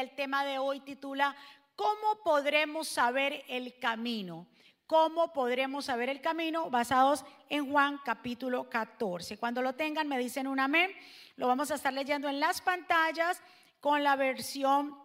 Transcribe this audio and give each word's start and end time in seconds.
el 0.00 0.10
tema 0.14 0.44
de 0.44 0.58
hoy 0.58 0.80
titula 0.80 1.36
¿Cómo 1.76 2.22
podremos 2.24 2.88
saber 2.88 3.44
el 3.48 3.78
camino? 3.78 4.46
¿Cómo 4.86 5.32
podremos 5.32 5.84
saber 5.84 6.08
el 6.08 6.20
camino? 6.20 6.68
Basados 6.70 7.24
en 7.48 7.70
Juan 7.70 8.00
capítulo 8.04 8.68
14. 8.68 9.38
Cuando 9.38 9.62
lo 9.62 9.74
tengan 9.74 10.08
me 10.08 10.18
dicen 10.18 10.46
un 10.46 10.58
amén. 10.58 10.90
Lo 11.36 11.46
vamos 11.46 11.70
a 11.70 11.76
estar 11.76 11.92
leyendo 11.92 12.28
en 12.28 12.40
las 12.40 12.60
pantallas 12.60 13.42
con 13.80 14.02
la 14.02 14.16
versión 14.16 14.98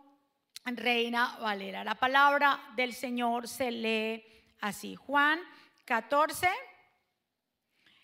Reina 0.65 1.37
Valera. 1.39 1.83
La 1.83 1.95
palabra 1.95 2.59
del 2.75 2.93
Señor 2.93 3.47
se 3.47 3.71
lee 3.71 4.23
así. 4.61 4.95
Juan 4.95 5.39
14. 5.85 6.49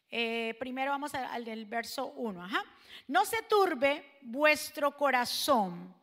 Eh, 0.10 0.55
primero 0.60 0.92
vamos 0.92 1.14
al 1.16 1.46
del 1.46 1.66
verso 1.66 2.08
1. 2.18 2.48
No 3.08 3.26
se 3.26 3.42
turbe 3.44 4.20
vuestro 4.21 4.96
corazón. 4.96 6.00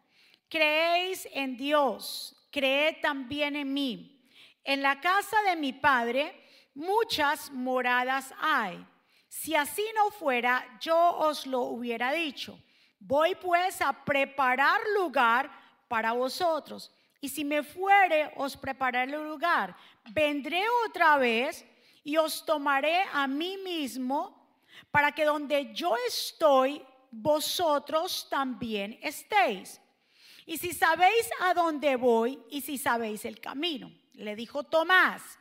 Creéis 0.49 1.29
en 1.33 1.57
Dios, 1.57 2.49
creed 2.51 2.97
también 3.03 3.57
en 3.57 3.73
mí. 3.73 4.21
En 4.65 4.83
la 4.83 5.01
casa 5.01 5.37
de 5.43 5.57
mi 5.57 5.73
padre 5.73 6.35
muchas 6.75 7.51
moradas 7.51 8.33
hay. 8.41 8.85
Si 9.29 9.55
así 9.55 9.85
no 9.95 10.11
fuera, 10.11 10.79
yo 10.81 11.17
os 11.19 11.47
lo 11.47 11.63
hubiera 11.63 12.13
dicho. 12.13 12.59
Voy 12.99 13.35
pues 13.35 13.81
a 13.83 13.93
preparar 14.05 14.81
lugar 14.97 15.51
para 15.89 16.13
vosotros. 16.13 16.93
Y 17.21 17.29
si 17.29 17.45
me 17.45 17.63
fuere, 17.63 18.33
os 18.37 18.57
prepararé 18.57 19.13
el 19.13 19.23
lugar. 19.23 19.77
Vendré 20.13 20.63
otra 20.87 21.17
vez 21.19 21.65
y 22.05 22.17
os 22.17 22.45
tomaré 22.45 23.03
a 23.13 23.27
mí 23.27 23.57
mismo 23.59 24.39
para 24.91 25.13
que 25.13 25.25
donde 25.25 25.75
yo 25.75 25.95
estoy, 26.07 26.83
vosotros 27.11 28.27
también 28.31 28.99
estéis. 29.03 29.81
Y 30.49 30.57
si 30.57 30.73
sabéis 30.73 31.29
a 31.41 31.53
dónde 31.53 31.97
voy 31.97 32.43
y 32.49 32.63
si 32.63 32.79
sabéis 32.79 33.27
el 33.27 33.39
camino, 33.39 33.93
le 34.15 34.35
dijo 34.35 34.63
Tomás, 34.63 35.39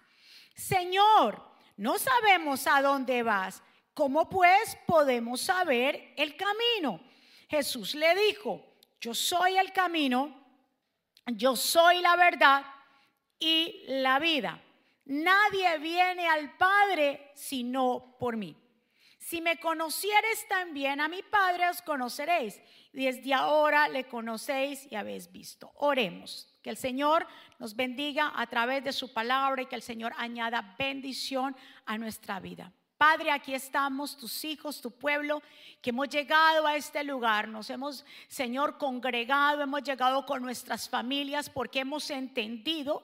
Señor, 0.54 1.42
no 1.78 1.98
sabemos 1.98 2.68
a 2.68 2.82
dónde 2.82 3.24
vas, 3.24 3.64
¿cómo 3.94 4.28
pues 4.28 4.78
podemos 4.86 5.40
saber 5.40 6.14
el 6.18 6.36
camino? 6.36 7.00
Jesús 7.48 7.96
le 7.96 8.14
dijo, 8.16 8.62
yo 9.00 9.14
soy 9.14 9.58
el 9.58 9.72
camino, 9.72 10.46
yo 11.28 11.56
soy 11.56 12.02
la 12.02 12.18
verdad 12.18 12.66
y 13.40 13.86
la 13.88 14.20
vida. 14.20 14.62
Nadie 15.06 15.78
viene 15.78 16.28
al 16.28 16.58
Padre 16.58 17.32
sino 17.34 18.18
por 18.20 18.36
mí. 18.36 18.58
Si 19.28 19.42
me 19.42 19.58
conocieres 19.58 20.48
también 20.48 21.02
a 21.02 21.08
mi 21.08 21.22
Padre, 21.22 21.70
os 21.70 21.82
conoceréis. 21.82 22.62
Desde 22.98 23.32
ahora 23.32 23.88
le 23.88 24.06
conocéis 24.06 24.88
y 24.92 24.96
habéis 24.96 25.32
visto. 25.32 25.72
Oremos. 25.76 26.52
Que 26.64 26.72
el 26.72 26.78
Señor 26.78 27.28
nos 27.60 27.76
bendiga 27.76 28.34
a 28.36 28.48
través 28.48 28.84
de 28.84 28.92
su 28.92 29.14
palabra 29.14 29.62
y 29.62 29.68
que 29.68 29.76
el 29.76 29.84
Señor 29.84 30.14
añada 30.18 30.74
bendición 30.80 31.56
a 31.86 31.96
nuestra 32.00 32.40
vida. 32.40 32.74
Padre, 32.98 33.30
aquí 33.30 33.54
estamos, 33.54 34.18
tus 34.18 34.44
hijos, 34.44 34.82
tu 34.82 34.90
pueblo, 34.90 35.44
que 35.80 35.92
hemos 35.92 36.10
llegado 36.10 36.66
a 36.66 36.76
este 36.76 37.04
lugar. 37.04 37.48
Nos 37.48 37.70
hemos, 37.70 38.04
Señor, 38.28 38.80
congregado, 38.80 39.62
hemos 39.62 39.84
llegado 39.84 40.26
con 40.26 40.42
nuestras 40.42 40.90
familias 40.90 41.52
porque 41.52 41.82
hemos 41.82 42.10
entendido 42.10 43.04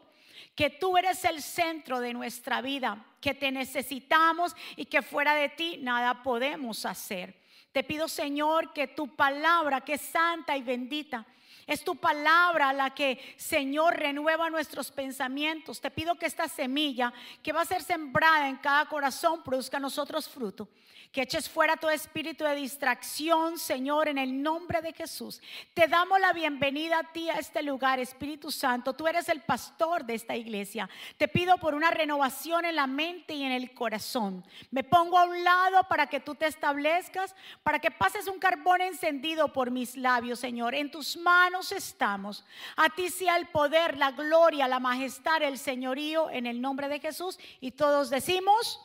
que 0.56 0.72
tú 0.72 0.98
eres 0.98 1.24
el 1.24 1.40
centro 1.44 2.00
de 2.00 2.16
nuestra 2.16 2.64
vida, 2.64 3.06
que 3.22 3.36
te 3.36 3.52
necesitamos 3.52 4.56
y 4.76 4.86
que 4.86 5.04
fuera 5.04 5.36
de 5.36 5.50
ti 5.50 5.78
nada 5.84 6.24
podemos 6.24 6.84
hacer. 6.88 7.43
Te 7.74 7.84
pido, 7.84 8.08
Señor, 8.08 8.72
que 8.72 8.88
tu 8.88 9.16
palabra, 9.16 9.82
que 9.82 9.96
es 9.96 10.02
santa 10.02 10.56
y 10.56 10.62
bendita, 10.62 11.26
es 11.66 11.84
tu 11.84 11.96
palabra 11.96 12.72
la 12.72 12.94
que, 12.94 13.36
Señor, 13.38 13.96
renueva 13.98 14.50
nuestros 14.50 14.92
pensamientos. 14.92 15.82
Te 15.82 15.92
pido 15.92 16.16
que 16.16 16.26
esta 16.26 16.48
semilla 16.48 17.12
que 17.42 17.52
va 17.52 17.62
a 17.62 17.66
ser 17.66 17.82
sembrada 17.82 18.48
en 18.48 18.58
cada 18.58 18.86
corazón 18.86 19.44
produzca 19.44 19.78
a 19.78 19.80
nosotros 19.80 20.30
fruto 20.30 20.70
que 21.14 21.22
eches 21.22 21.48
fuera 21.48 21.78
todo 21.78 21.92
espíritu 21.92 22.44
de 22.44 22.56
distracción, 22.56 23.60
Señor, 23.60 24.08
en 24.08 24.18
el 24.18 24.42
nombre 24.42 24.82
de 24.82 24.94
Jesús. 24.94 25.40
Te 25.76 25.88
damos 25.88 26.20
la 26.20 26.34
bienvenida 26.34 26.98
a 26.98 27.14
ti 27.14 27.30
a 27.30 27.36
este 27.36 27.62
lugar, 27.62 28.00
Espíritu 28.00 28.50
Santo. 28.50 28.94
Tú 28.94 29.08
eres 29.08 29.30
el 29.30 29.42
pastor 29.42 30.06
de 30.06 30.16
esta 30.16 30.36
iglesia. 30.36 30.90
Te 31.18 31.28
pido 31.28 31.60
por 31.60 31.76
una 31.76 31.92
renovación 31.92 32.66
en 32.66 32.76
la 32.76 32.88
mente 32.88 33.36
y 33.36 33.44
en 33.44 33.52
el 33.52 33.76
corazón. 33.76 34.44
Me 34.72 34.84
pongo 34.84 35.20
a 35.20 35.26
un 35.26 35.44
lado 35.44 35.84
para 35.88 36.08
que 36.08 36.20
tú 36.20 36.34
te 36.34 36.48
establezcas, 36.48 37.36
para 37.62 37.78
que 37.78 37.92
pases 37.92 38.28
un 38.28 38.40
carbón 38.40 38.82
encendido 38.82 39.54
por 39.54 39.70
mis 39.70 39.96
labios, 39.96 40.40
Señor. 40.40 40.74
En 40.74 40.90
tus 40.90 41.16
manos 41.16 41.72
estamos. 41.72 42.44
A 42.76 42.90
ti 42.90 43.12
sea 43.12 43.38
el 43.38 43.46
poder, 43.50 43.98
la 43.98 44.10
gloria, 44.14 44.68
la 44.68 44.80
majestad, 44.80 45.44
el 45.44 45.60
señorío, 45.60 46.32
en 46.32 46.48
el 46.48 46.60
nombre 46.60 46.90
de 46.90 47.00
Jesús. 47.00 47.38
Y 47.62 47.70
todos 47.70 48.10
decimos, 48.10 48.80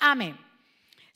amén. 0.00 0.47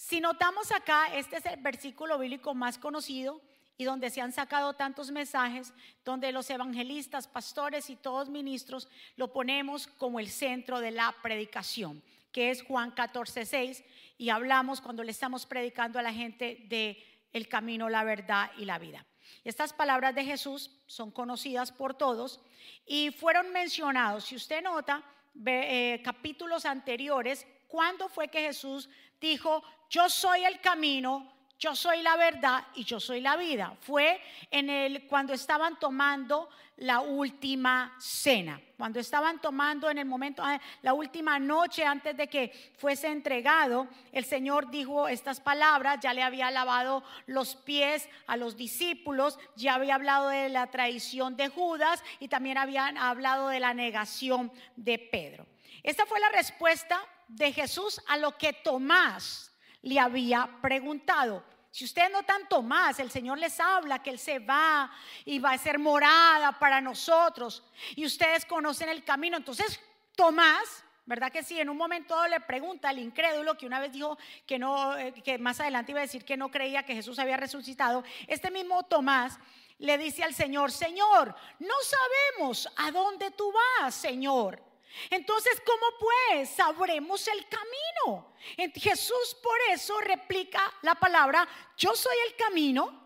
Si 0.04 0.20
notamos 0.20 0.72
acá, 0.72 1.14
este 1.14 1.36
es 1.36 1.46
el 1.46 1.60
versículo 1.60 2.18
bíblico 2.18 2.54
más 2.54 2.76
conocido 2.76 3.40
y 3.78 3.84
donde 3.84 4.10
se 4.10 4.20
han 4.20 4.32
sacado 4.32 4.74
tantos 4.74 5.12
mensajes, 5.12 5.72
donde 6.04 6.32
los 6.32 6.50
evangelistas, 6.50 7.28
pastores 7.28 7.88
y 7.88 7.94
todos 7.94 8.28
ministros 8.28 8.88
lo 9.14 9.32
ponemos 9.32 9.86
como 9.86 10.18
el 10.18 10.28
centro 10.28 10.80
de 10.80 10.90
la 10.90 11.14
predicación, 11.22 12.02
que 12.32 12.50
es 12.50 12.64
Juan 12.64 12.90
14, 12.90 13.46
6, 13.46 13.84
y 14.18 14.30
hablamos 14.30 14.80
cuando 14.80 15.04
le 15.04 15.12
estamos 15.12 15.46
predicando 15.46 16.00
a 16.00 16.02
la 16.02 16.12
gente 16.12 16.66
de 16.68 17.00
el 17.32 17.46
camino, 17.46 17.88
la 17.88 18.02
verdad 18.02 18.50
y 18.58 18.64
la 18.64 18.80
vida. 18.80 19.06
Estas 19.44 19.72
palabras 19.72 20.16
de 20.16 20.24
Jesús 20.24 20.82
son 20.86 21.12
conocidas 21.12 21.70
por 21.70 21.94
todos 21.94 22.40
y 22.86 23.12
fueron 23.12 23.52
mencionados, 23.52 24.24
si 24.24 24.34
usted 24.34 24.64
nota, 24.64 25.04
eh, 25.46 26.00
capítulos 26.02 26.66
anteriores, 26.66 27.46
¿cuándo 27.72 28.10
fue 28.10 28.28
que 28.28 28.42
Jesús 28.42 28.86
dijo, 29.18 29.62
yo 29.88 30.10
soy 30.10 30.44
el 30.44 30.60
camino, 30.60 31.32
yo 31.58 31.74
soy 31.74 32.02
la 32.02 32.16
verdad 32.16 32.66
y 32.74 32.84
yo 32.84 33.00
soy 33.00 33.22
la 33.22 33.36
vida. 33.36 33.74
Fue 33.80 34.20
en 34.50 34.68
el 34.68 35.06
cuando 35.06 35.32
estaban 35.32 35.78
tomando 35.78 36.50
la 36.76 37.00
última 37.00 37.94
cena, 37.98 38.60
cuando 38.76 39.00
estaban 39.00 39.40
tomando 39.40 39.88
en 39.88 39.98
el 39.98 40.04
momento 40.04 40.42
ah, 40.44 40.60
la 40.82 40.92
última 40.92 41.38
noche 41.38 41.84
antes 41.84 42.14
de 42.14 42.28
que 42.28 42.72
fuese 42.76 43.06
entregado, 43.06 43.88
el 44.10 44.26
Señor 44.26 44.70
dijo 44.70 45.08
estas 45.08 45.40
palabras, 45.40 46.00
ya 46.02 46.12
le 46.12 46.22
había 46.22 46.50
lavado 46.50 47.04
los 47.26 47.54
pies 47.54 48.06
a 48.26 48.36
los 48.36 48.56
discípulos, 48.56 49.38
ya 49.56 49.76
había 49.76 49.94
hablado 49.94 50.28
de 50.28 50.50
la 50.50 50.66
traición 50.66 51.36
de 51.36 51.48
Judas 51.48 52.02
y 52.20 52.28
también 52.28 52.58
habían 52.58 52.98
hablado 52.98 53.48
de 53.48 53.60
la 53.60 53.72
negación 53.72 54.52
de 54.76 54.98
Pedro. 54.98 55.46
Esta 55.82 56.06
fue 56.06 56.20
la 56.20 56.28
respuesta 56.30 57.00
de 57.34 57.52
Jesús 57.52 58.00
a 58.08 58.16
lo 58.16 58.36
que 58.36 58.52
Tomás 58.52 59.52
le 59.82 59.98
había 59.98 60.48
preguntado. 60.60 61.44
Si 61.70 61.84
ustedes 61.84 62.10
notan 62.10 62.46
Tomás, 62.48 62.98
el 62.98 63.10
Señor 63.10 63.38
les 63.38 63.58
habla 63.58 64.02
que 64.02 64.10
Él 64.10 64.18
se 64.18 64.38
va 64.38 64.90
y 65.24 65.38
va 65.38 65.52
a 65.52 65.58
ser 65.58 65.78
morada 65.78 66.58
para 66.58 66.82
nosotros. 66.82 67.62
Y 67.96 68.04
ustedes 68.04 68.44
conocen 68.44 68.90
el 68.90 69.04
camino. 69.04 69.38
Entonces, 69.38 69.80
Tomás, 70.14 70.84
¿verdad 71.06 71.32
que 71.32 71.42
sí? 71.42 71.58
En 71.58 71.70
un 71.70 71.78
momento 71.78 72.14
le 72.28 72.40
pregunta 72.40 72.90
al 72.90 72.98
incrédulo 72.98 73.56
que 73.56 73.66
una 73.66 73.80
vez 73.80 73.92
dijo 73.92 74.18
que 74.46 74.58
no, 74.58 74.96
eh, 74.98 75.14
que 75.24 75.38
más 75.38 75.60
adelante 75.60 75.92
iba 75.92 76.00
a 76.00 76.02
decir 76.02 76.26
que 76.26 76.36
no 76.36 76.50
creía 76.50 76.82
que 76.82 76.94
Jesús 76.94 77.18
había 77.18 77.38
resucitado. 77.38 78.04
Este 78.26 78.50
mismo 78.50 78.82
Tomás 78.82 79.38
le 79.78 79.96
dice 79.96 80.22
al 80.22 80.34
Señor, 80.34 80.70
Señor, 80.70 81.34
no 81.58 81.74
sabemos 81.80 82.68
a 82.76 82.90
dónde 82.90 83.30
tú 83.30 83.50
vas, 83.80 83.94
Señor. 83.94 84.71
Entonces, 85.10 85.60
¿cómo 85.64 85.86
pues 85.98 86.50
sabremos 86.50 87.26
el 87.28 87.46
camino? 87.48 88.34
Jesús 88.74 89.36
por 89.42 89.58
eso 89.70 90.00
replica 90.00 90.60
la 90.82 90.94
palabra, 90.94 91.46
yo 91.76 91.94
soy 91.94 92.16
el 92.28 92.36
camino, 92.36 93.02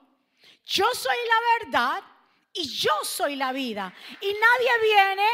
yo 0.65 0.87
soy 0.95 1.17
la 1.29 1.65
verdad 1.65 2.05
y 2.53 2.69
yo 2.69 2.93
soy 3.03 3.37
la 3.37 3.53
vida. 3.53 3.93
Y 4.21 4.27
nadie 4.27 4.81
viene 4.83 5.27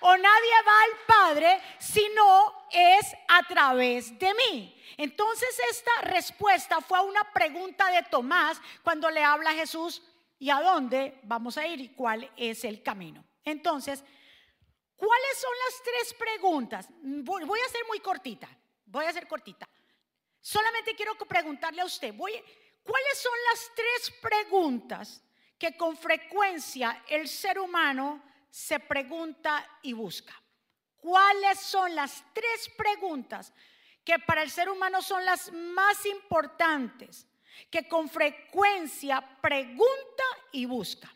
o 0.00 0.16
nadie 0.16 0.52
va 0.66 0.82
al 0.82 1.06
Padre 1.06 1.62
si 1.78 2.08
no 2.14 2.66
es 2.70 3.14
a 3.28 3.42
través 3.42 4.18
de 4.18 4.34
mí. 4.34 4.76
Entonces 4.96 5.48
esta 5.70 6.02
respuesta 6.02 6.80
fue 6.80 6.98
a 6.98 7.02
una 7.02 7.24
pregunta 7.32 7.90
de 7.90 8.02
Tomás 8.04 8.60
cuando 8.82 9.10
le 9.10 9.22
habla 9.22 9.50
a 9.50 9.54
Jesús, 9.54 10.02
¿y 10.38 10.50
a 10.50 10.60
dónde 10.60 11.18
vamos 11.22 11.58
a 11.58 11.66
ir 11.66 11.80
y 11.80 11.88
cuál 11.90 12.30
es 12.36 12.64
el 12.64 12.82
camino? 12.82 13.24
Entonces, 13.44 14.04
¿Cuáles 15.00 15.38
son 15.38 15.52
las 15.64 15.82
tres 15.82 16.14
preguntas? 16.14 16.86
Voy 17.00 17.58
a 17.58 17.68
ser 17.70 17.86
muy 17.88 18.00
cortita, 18.00 18.48
voy 18.84 19.06
a 19.06 19.12
ser 19.12 19.26
cortita. 19.26 19.66
Solamente 20.40 20.94
quiero 20.94 21.16
preguntarle 21.16 21.80
a 21.80 21.86
usted, 21.86 22.14
¿cuáles 22.16 23.18
son 23.18 23.32
las 23.50 23.72
tres 23.74 24.12
preguntas 24.20 25.22
que 25.58 25.74
con 25.74 25.96
frecuencia 25.96 27.02
el 27.08 27.28
ser 27.28 27.58
humano 27.58 28.22
se 28.50 28.78
pregunta 28.78 29.66
y 29.82 29.94
busca? 29.94 30.34
¿Cuáles 30.98 31.58
son 31.60 31.94
las 31.94 32.22
tres 32.34 32.70
preguntas 32.76 33.54
que 34.04 34.18
para 34.18 34.42
el 34.42 34.50
ser 34.50 34.68
humano 34.68 35.00
son 35.00 35.24
las 35.24 35.50
más 35.50 36.04
importantes, 36.04 37.26
que 37.70 37.88
con 37.88 38.06
frecuencia 38.10 39.40
pregunta 39.40 40.24
y 40.52 40.66
busca? 40.66 41.10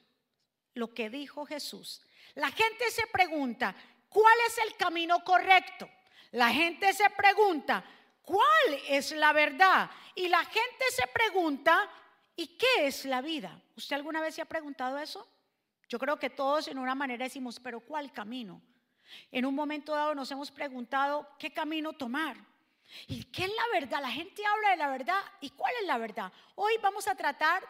lo 0.75 0.93
que 0.93 1.09
dijo 1.09 1.47
Jesús. 1.47 2.04
La 2.35 2.51
gente 2.51 2.91
se 2.91 3.07
pregunta, 3.07 3.75
¿cuál 4.09 4.35
es 4.47 4.59
el 4.59 4.77
camino 4.77 5.23
correcto? 5.25 5.89
La 6.33 6.51
gente 6.51 6.93
se 6.93 7.09
pregunta, 7.11 7.85
¿cuál 8.23 8.81
es 8.89 9.13
la 9.13 9.33
verdad? 9.33 9.91
Y 10.15 10.29
la 10.29 10.45
gente 10.45 10.85
se 10.91 11.07
pregunta, 11.07 11.89
¿y 12.35 12.57
qué 12.57 12.87
es 12.87 13.05
la 13.05 13.21
vida? 13.21 13.61
¿Usted 13.77 13.97
alguna 13.97 14.21
vez 14.21 14.35
se 14.35 14.43
ha 14.43 14.47
preguntado 14.47 14.99
eso? 14.99 15.29
Yo 15.89 15.99
creo 15.99 16.19
que 16.19 16.31
todos 16.31 16.69
en 16.69 16.79
una 16.79 16.95
manera 16.95 17.25
decimos, 17.25 17.61
pero 17.61 17.81
¿cuál 17.81 18.13
camino? 18.13 18.61
En 19.31 19.47
un 19.47 19.55
momento 19.55 19.95
dado 19.95 20.15
nos 20.15 20.31
hemos 20.31 20.51
preguntado 20.51 21.29
qué 21.39 21.53
camino 21.53 21.93
tomar. 21.93 22.37
¿Y 23.07 23.25
qué 23.25 23.45
es 23.45 23.51
la 23.51 23.81
verdad? 23.81 24.01
La 24.01 24.11
gente 24.11 24.45
habla 24.45 24.71
de 24.71 24.77
la 24.77 24.89
verdad. 24.89 25.21
¿Y 25.41 25.51
cuál 25.51 25.73
es 25.81 25.87
la 25.87 25.99
verdad? 25.99 26.33
Hoy 26.57 26.75
vamos 26.83 27.07
a 27.07 27.15
tratar 27.15 27.63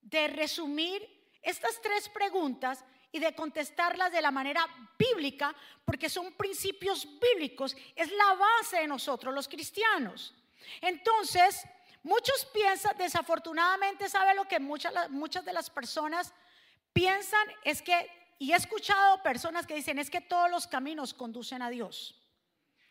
de 0.00 0.28
resumir 0.28 1.08
estas 1.42 1.80
tres 1.80 2.08
preguntas 2.08 2.84
y 3.12 3.20
de 3.20 3.34
contestarlas 3.34 4.10
de 4.10 4.22
la 4.22 4.30
manera 4.30 4.66
bíblica, 4.98 5.54
porque 5.84 6.08
son 6.08 6.32
principios 6.32 7.06
bíblicos, 7.20 7.76
es 7.94 8.10
la 8.10 8.34
base 8.34 8.78
de 8.78 8.88
nosotros 8.88 9.34
los 9.34 9.46
cristianos. 9.46 10.34
Entonces, 10.80 11.62
muchos 12.02 12.46
piensan, 12.46 12.96
desafortunadamente, 12.96 14.08
¿sabe 14.08 14.34
lo 14.34 14.48
que 14.48 14.58
muchas, 14.58 15.10
muchas 15.10 15.44
de 15.44 15.52
las 15.52 15.68
personas 15.68 16.32
piensan? 16.92 17.46
Es 17.62 17.82
que 17.82 18.10
y 18.42 18.52
he 18.52 18.56
escuchado 18.56 19.22
personas 19.22 19.68
que 19.68 19.74
dicen, 19.76 20.00
es 20.00 20.10
que 20.10 20.20
todos 20.20 20.50
los 20.50 20.66
caminos 20.66 21.14
conducen 21.14 21.62
a 21.62 21.70
Dios. 21.70 22.20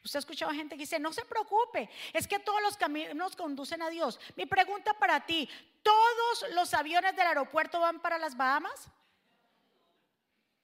Usted 0.01 0.15
ha 0.15 0.19
escuchado 0.19 0.53
gente 0.53 0.75
que 0.75 0.83
dice, 0.83 0.97
no 0.97 1.11
se 1.11 1.25
preocupe, 1.25 1.89
es 2.13 2.25
que 2.25 2.39
todos 2.39 2.61
los 2.61 2.77
caminos 2.77 3.35
conducen 3.35 3.81
a 3.81 3.89
Dios. 3.89 4.17
Mi 4.37 4.45
pregunta 4.45 4.93
para 4.93 5.25
ti, 5.25 5.49
¿todos 5.83 6.45
los 6.53 6.73
aviones 6.73 7.17
del 7.17 7.27
aeropuerto 7.27 7.81
van 7.81 7.99
para 7.99 8.17
las 8.17 8.37
Bahamas? 8.37 8.87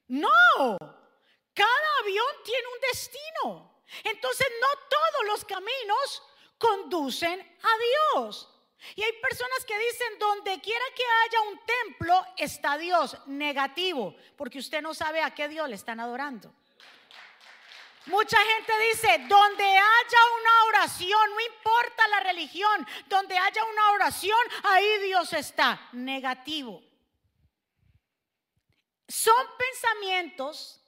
No, 0.07 0.77
cada 1.53 1.99
avión 2.01 2.27
tiene 2.43 2.67
un 2.67 2.79
destino. 2.81 3.83
Entonces 4.03 4.47
no 4.61 4.67
todos 4.89 5.27
los 5.27 5.45
caminos 5.45 6.23
conducen 6.57 7.39
a 7.39 8.15
Dios. 8.19 8.49
Y 8.95 9.03
hay 9.03 9.11
personas 9.13 9.65
que 9.65 9.77
dicen, 9.77 10.19
donde 10.19 10.61
quiera 10.61 10.85
que 10.95 11.03
haya 11.03 11.41
un 11.49 11.59
templo, 11.65 12.25
está 12.37 12.77
Dios. 12.77 13.17
Negativo, 13.25 14.15
porque 14.35 14.59
usted 14.59 14.81
no 14.81 14.93
sabe 14.93 15.21
a 15.21 15.33
qué 15.33 15.47
Dios 15.47 15.67
le 15.67 15.75
están 15.75 15.99
adorando. 15.99 16.53
Mucha 18.05 18.37
gente 18.37 18.71
dice, 18.91 19.25
donde 19.27 19.65
haya 19.65 20.19
una 20.39 20.63
oración, 20.69 21.29
no 21.31 21.39
importa 21.41 22.07
la 22.07 22.19
religión, 22.21 22.87
donde 23.07 23.37
haya 23.37 23.65
una 23.65 23.91
oración, 23.91 24.39
ahí 24.63 24.99
Dios 24.99 25.33
está. 25.33 25.89
Negativo. 25.91 26.81
Son 29.07 29.45
pensamientos 29.57 30.81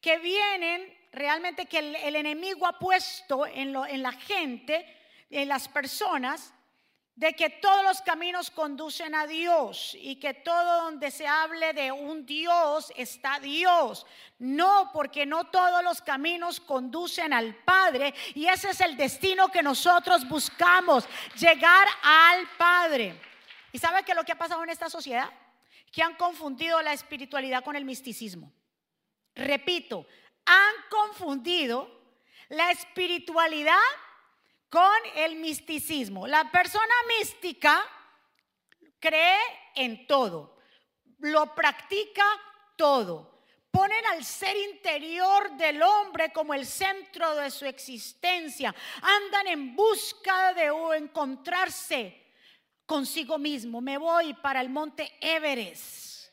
que 0.00 0.18
vienen 0.18 0.98
realmente 1.12 1.66
que 1.66 1.78
el, 1.78 2.16
enemigo 2.16 2.66
ha 2.66 2.78
puesto 2.78 3.46
en, 3.46 3.72
la 3.72 4.12
gente, 4.12 4.86
en 5.28 5.48
las 5.48 5.68
personas, 5.68 6.52
de 7.16 7.34
que 7.34 7.50
todos 7.50 7.84
los 7.84 8.00
caminos 8.00 8.50
conducen 8.50 9.14
a 9.14 9.26
Dios 9.26 9.94
y 10.00 10.16
que 10.16 10.32
todo 10.32 10.84
donde 10.84 11.10
se 11.10 11.26
hable 11.26 11.74
de 11.74 11.92
un 11.92 12.24
Dios 12.24 12.90
está 12.96 13.38
Dios. 13.40 14.06
No, 14.38 14.90
porque 14.94 15.26
no 15.26 15.44
todos 15.44 15.84
los 15.84 16.00
caminos 16.00 16.60
conducen 16.60 17.34
al 17.34 17.54
Padre 17.56 18.14
y 18.34 18.46
ese 18.46 18.70
es 18.70 18.80
el 18.80 18.96
destino 18.96 19.48
que 19.48 19.62
nosotros 19.62 20.26
buscamos, 20.26 21.04
llegar 21.36 21.86
al 22.02 22.48
Padre. 22.56 23.20
¿Y 23.70 23.78
sabe 23.78 24.02
qué 24.02 24.12
es 24.12 24.16
lo 24.16 24.24
que 24.24 24.32
ha 24.32 24.38
pasado 24.38 24.62
en 24.62 24.70
esta 24.70 24.88
sociedad? 24.88 25.28
Que 25.90 26.02
han 26.02 26.14
confundido 26.16 26.80
la 26.82 26.92
espiritualidad 26.92 27.64
con 27.64 27.76
el 27.76 27.84
misticismo. 27.84 28.52
Repito, 29.34 30.06
han 30.44 30.74
confundido 30.88 32.00
la 32.48 32.70
espiritualidad 32.70 33.78
con 34.68 34.92
el 35.16 35.36
misticismo. 35.36 36.26
La 36.26 36.50
persona 36.50 36.94
mística 37.18 37.82
cree 38.98 39.38
en 39.74 40.06
todo, 40.06 40.58
lo 41.18 41.54
practica 41.54 42.24
todo. 42.76 43.30
Ponen 43.70 44.04
al 44.06 44.24
ser 44.24 44.56
interior 44.56 45.52
del 45.56 45.80
hombre 45.82 46.32
como 46.32 46.54
el 46.54 46.66
centro 46.66 47.36
de 47.36 47.50
su 47.50 47.66
existencia. 47.66 48.74
Andan 49.00 49.46
en 49.46 49.76
busca 49.76 50.52
de 50.54 50.72
encontrarse 50.96 52.19
consigo 52.90 53.38
mismo. 53.38 53.80
Me 53.80 53.98
voy 53.98 54.34
para 54.34 54.60
el 54.60 54.68
monte 54.68 55.16
Everest 55.20 56.26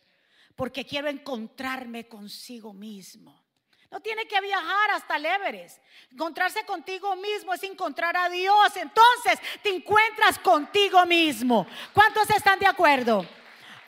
porque 0.56 0.84
quiero 0.84 1.08
encontrarme 1.08 2.08
consigo 2.08 2.74
mismo. 2.74 3.46
No 3.92 4.00
tiene 4.00 4.28
que 4.28 4.42
viajar 4.42 4.90
hasta 4.90 5.18
el 5.18 5.28
Everest. 5.28 5.78
Encontrarse 6.12 6.66
contigo 6.66 7.16
mismo 7.16 7.54
es 7.54 7.62
encontrar 7.62 8.18
a 8.18 8.28
Dios. 8.28 8.76
Entonces 8.76 9.40
te 9.62 9.70
encuentras 9.70 10.40
contigo 10.40 11.06
mismo. 11.06 11.68
¿Cuántos 11.94 12.28
están 12.32 12.58
de 12.58 12.66
acuerdo? 12.66 13.24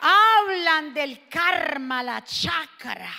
Hablan 0.00 0.94
del 0.94 1.28
karma, 1.28 2.04
la 2.04 2.22
chakra. 2.22 3.12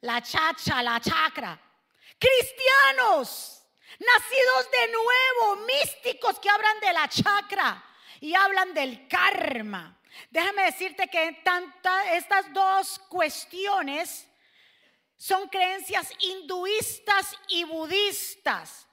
La 0.00 0.20
chacha, 0.20 0.82
la 0.82 1.00
chakra. 1.00 1.60
Cristianos, 2.18 3.63
nacidos 3.98 4.70
de 4.70 4.92
nuevo, 4.92 5.66
místicos 5.66 6.38
que 6.38 6.50
hablan 6.50 6.80
de 6.80 6.92
la 6.92 7.08
chakra 7.08 7.84
y 8.20 8.34
hablan 8.34 8.74
del 8.74 9.06
karma. 9.08 9.98
Déjame 10.30 10.64
decirte 10.64 11.08
que 11.08 11.42
estas 12.12 12.52
dos 12.52 12.98
cuestiones 13.08 14.26
son 15.16 15.48
creencias 15.48 16.12
hinduistas 16.18 17.36
y 17.48 17.64
budistas 17.64 18.86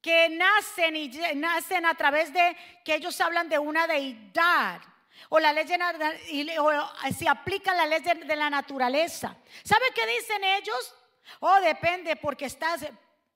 que 0.00 0.28
nacen 0.28 0.96
y 0.96 1.08
nacen 1.34 1.84
a 1.84 1.94
través 1.94 2.32
de 2.32 2.56
que 2.84 2.94
ellos 2.94 3.20
hablan 3.20 3.48
de 3.48 3.58
una 3.58 3.86
deidad 3.86 4.80
o 5.28 5.40
la 5.40 5.52
ley 5.52 5.64
de, 5.64 7.28
aplica 7.28 7.74
la 7.74 7.86
ley 7.86 8.00
de, 8.00 8.36
la 8.36 8.48
naturaleza. 8.50 9.36
¿Sabe 9.64 9.86
qué 9.94 10.06
dicen 10.06 10.44
ellos? 10.44 10.94
Oh, 11.40 11.60
depende 11.60 12.16
porque 12.16 12.44
estás 12.44 12.82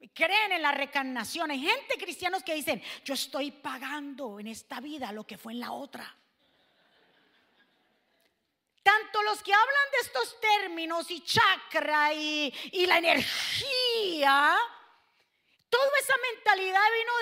creen 0.09 0.53
en 0.53 0.63
la 0.63 0.73
reencarnación. 0.73 1.51
Hay 1.51 1.61
gente 1.61 1.99
cristianos 1.99 2.43
que 2.43 2.55
dicen, 2.55 2.83
"Yo 3.05 3.15
estoy 3.15 3.51
pagando 3.51 4.41
en 4.41 4.49
esta 4.49 4.81
vida 4.81 5.13
lo 5.13 5.27
que 5.27 5.39
fue 5.39 5.53
en 5.53 5.61
la 5.61 5.73
otra." 5.73 6.17
tanto 8.83 9.23
los 9.23 9.43
que 9.43 9.53
hablan 9.53 9.91
de 9.93 9.99
estos 9.99 10.41
términos 10.41 11.11
y 11.11 11.21
chakra 11.21 12.13
y 12.15 12.51
la 12.87 12.99
energía, 12.99 14.59
Toda 15.71 15.99
esa 16.01 16.15
mentalidad 16.35 16.83
vino 16.99 17.13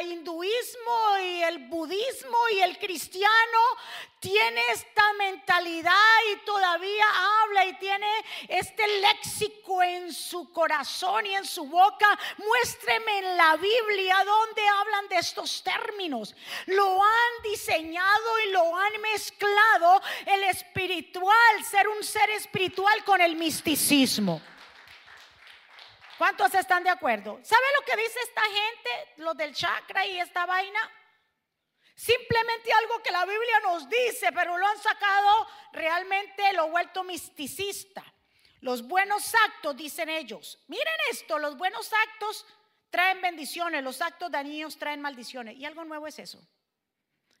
del 0.00 0.12
hinduismo 0.12 1.18
y 1.22 1.42
el 1.42 1.58
budismo 1.68 2.38
y 2.54 2.60
el 2.60 2.78
cristiano 2.78 3.58
tiene 4.26 4.60
esta 4.72 5.12
mentalidad 5.12 5.92
y 6.32 6.36
todavía 6.44 7.04
habla 7.42 7.64
y 7.64 7.74
tiene 7.74 8.08
este 8.48 8.84
léxico 9.00 9.80
en 9.84 10.12
su 10.12 10.50
corazón 10.50 11.24
y 11.26 11.36
en 11.36 11.44
su 11.44 11.64
boca. 11.64 12.18
Muéstreme 12.38 13.18
en 13.18 13.36
la 13.36 13.56
Biblia 13.56 14.16
donde 14.24 14.66
hablan 14.66 15.08
de 15.08 15.18
estos 15.18 15.62
términos. 15.62 16.34
Lo 16.66 17.00
han 17.00 17.42
diseñado 17.44 18.40
y 18.44 18.50
lo 18.50 18.76
han 18.76 19.00
mezclado 19.00 20.02
el 20.26 20.42
espiritual, 20.44 21.64
ser 21.64 21.86
un 21.86 22.02
ser 22.02 22.28
espiritual 22.30 23.04
con 23.04 23.20
el 23.20 23.36
misticismo. 23.36 24.42
¿Cuántos 26.18 26.52
están 26.52 26.82
de 26.82 26.90
acuerdo? 26.90 27.38
¿Sabe 27.44 27.64
lo 27.78 27.84
que 27.84 27.96
dice 28.02 28.18
esta 28.24 28.42
gente, 28.42 29.12
los 29.18 29.36
del 29.36 29.54
chakra 29.54 30.04
y 30.04 30.18
esta 30.18 30.46
vaina? 30.46 30.80
Simplemente 31.96 32.70
algo 32.74 33.02
que 33.02 33.10
la 33.10 33.24
Biblia 33.24 33.60
nos 33.64 33.88
dice, 33.88 34.30
pero 34.30 34.58
lo 34.58 34.66
han 34.66 34.78
sacado 34.78 35.48
realmente, 35.72 36.52
lo 36.52 36.68
vuelto 36.68 37.02
misticista. 37.02 38.04
Los 38.60 38.86
buenos 38.86 39.34
actos, 39.46 39.74
dicen 39.74 40.10
ellos. 40.10 40.58
Miren 40.68 40.94
esto, 41.10 41.38
los 41.38 41.56
buenos 41.56 41.90
actos 41.92 42.44
traen 42.90 43.22
bendiciones, 43.22 43.82
los 43.82 44.02
actos 44.02 44.30
dañinos 44.30 44.78
traen 44.78 45.00
maldiciones. 45.00 45.56
Y 45.56 45.64
algo 45.64 45.84
nuevo 45.86 46.06
es 46.06 46.18
eso. 46.18 46.38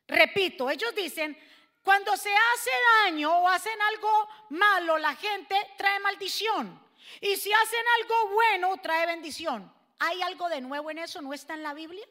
Repito, 0.08 0.70
ellos 0.70 0.94
dicen, 0.94 1.38
cuando 1.82 2.16
se 2.16 2.34
hace 2.34 2.70
daño 3.04 3.36
o 3.36 3.48
hacen 3.48 3.78
algo 3.82 4.28
malo, 4.50 4.96
la 4.96 5.14
gente 5.16 5.54
trae 5.76 6.00
maldición. 6.00 6.82
Y 7.20 7.36
si 7.36 7.52
hacen 7.52 7.84
algo 8.00 8.30
bueno, 8.30 8.74
trae 8.78 9.04
bendición. 9.04 9.70
¿Hay 9.98 10.22
algo 10.22 10.48
de 10.48 10.62
nuevo 10.62 10.90
en 10.90 10.98
eso? 10.98 11.20
¿No 11.20 11.34
está 11.34 11.54
en 11.54 11.62
la 11.62 11.74
Biblia? 11.74 12.06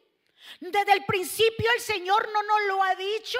Desde 0.59 0.93
el 0.93 1.05
principio 1.05 1.69
el 1.75 1.81
Señor 1.81 2.29
no 2.31 2.43
nos 2.43 2.61
lo 2.67 2.83
ha 2.83 2.95
dicho. 2.95 3.39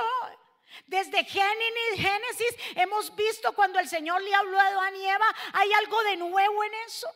Desde 0.87 1.23
Génesis 1.23 2.55
hemos 2.75 3.15
visto 3.15 3.53
cuando 3.53 3.79
el 3.79 3.87
Señor 3.87 4.21
le 4.21 4.33
habló 4.33 4.59
a 4.59 4.67
Adán 4.67 4.95
y 4.95 5.05
Eva, 5.05 5.35
hay 5.53 5.71
algo 5.73 6.03
de 6.03 6.17
nuevo 6.17 6.63
en 6.63 6.73
eso. 6.85 7.07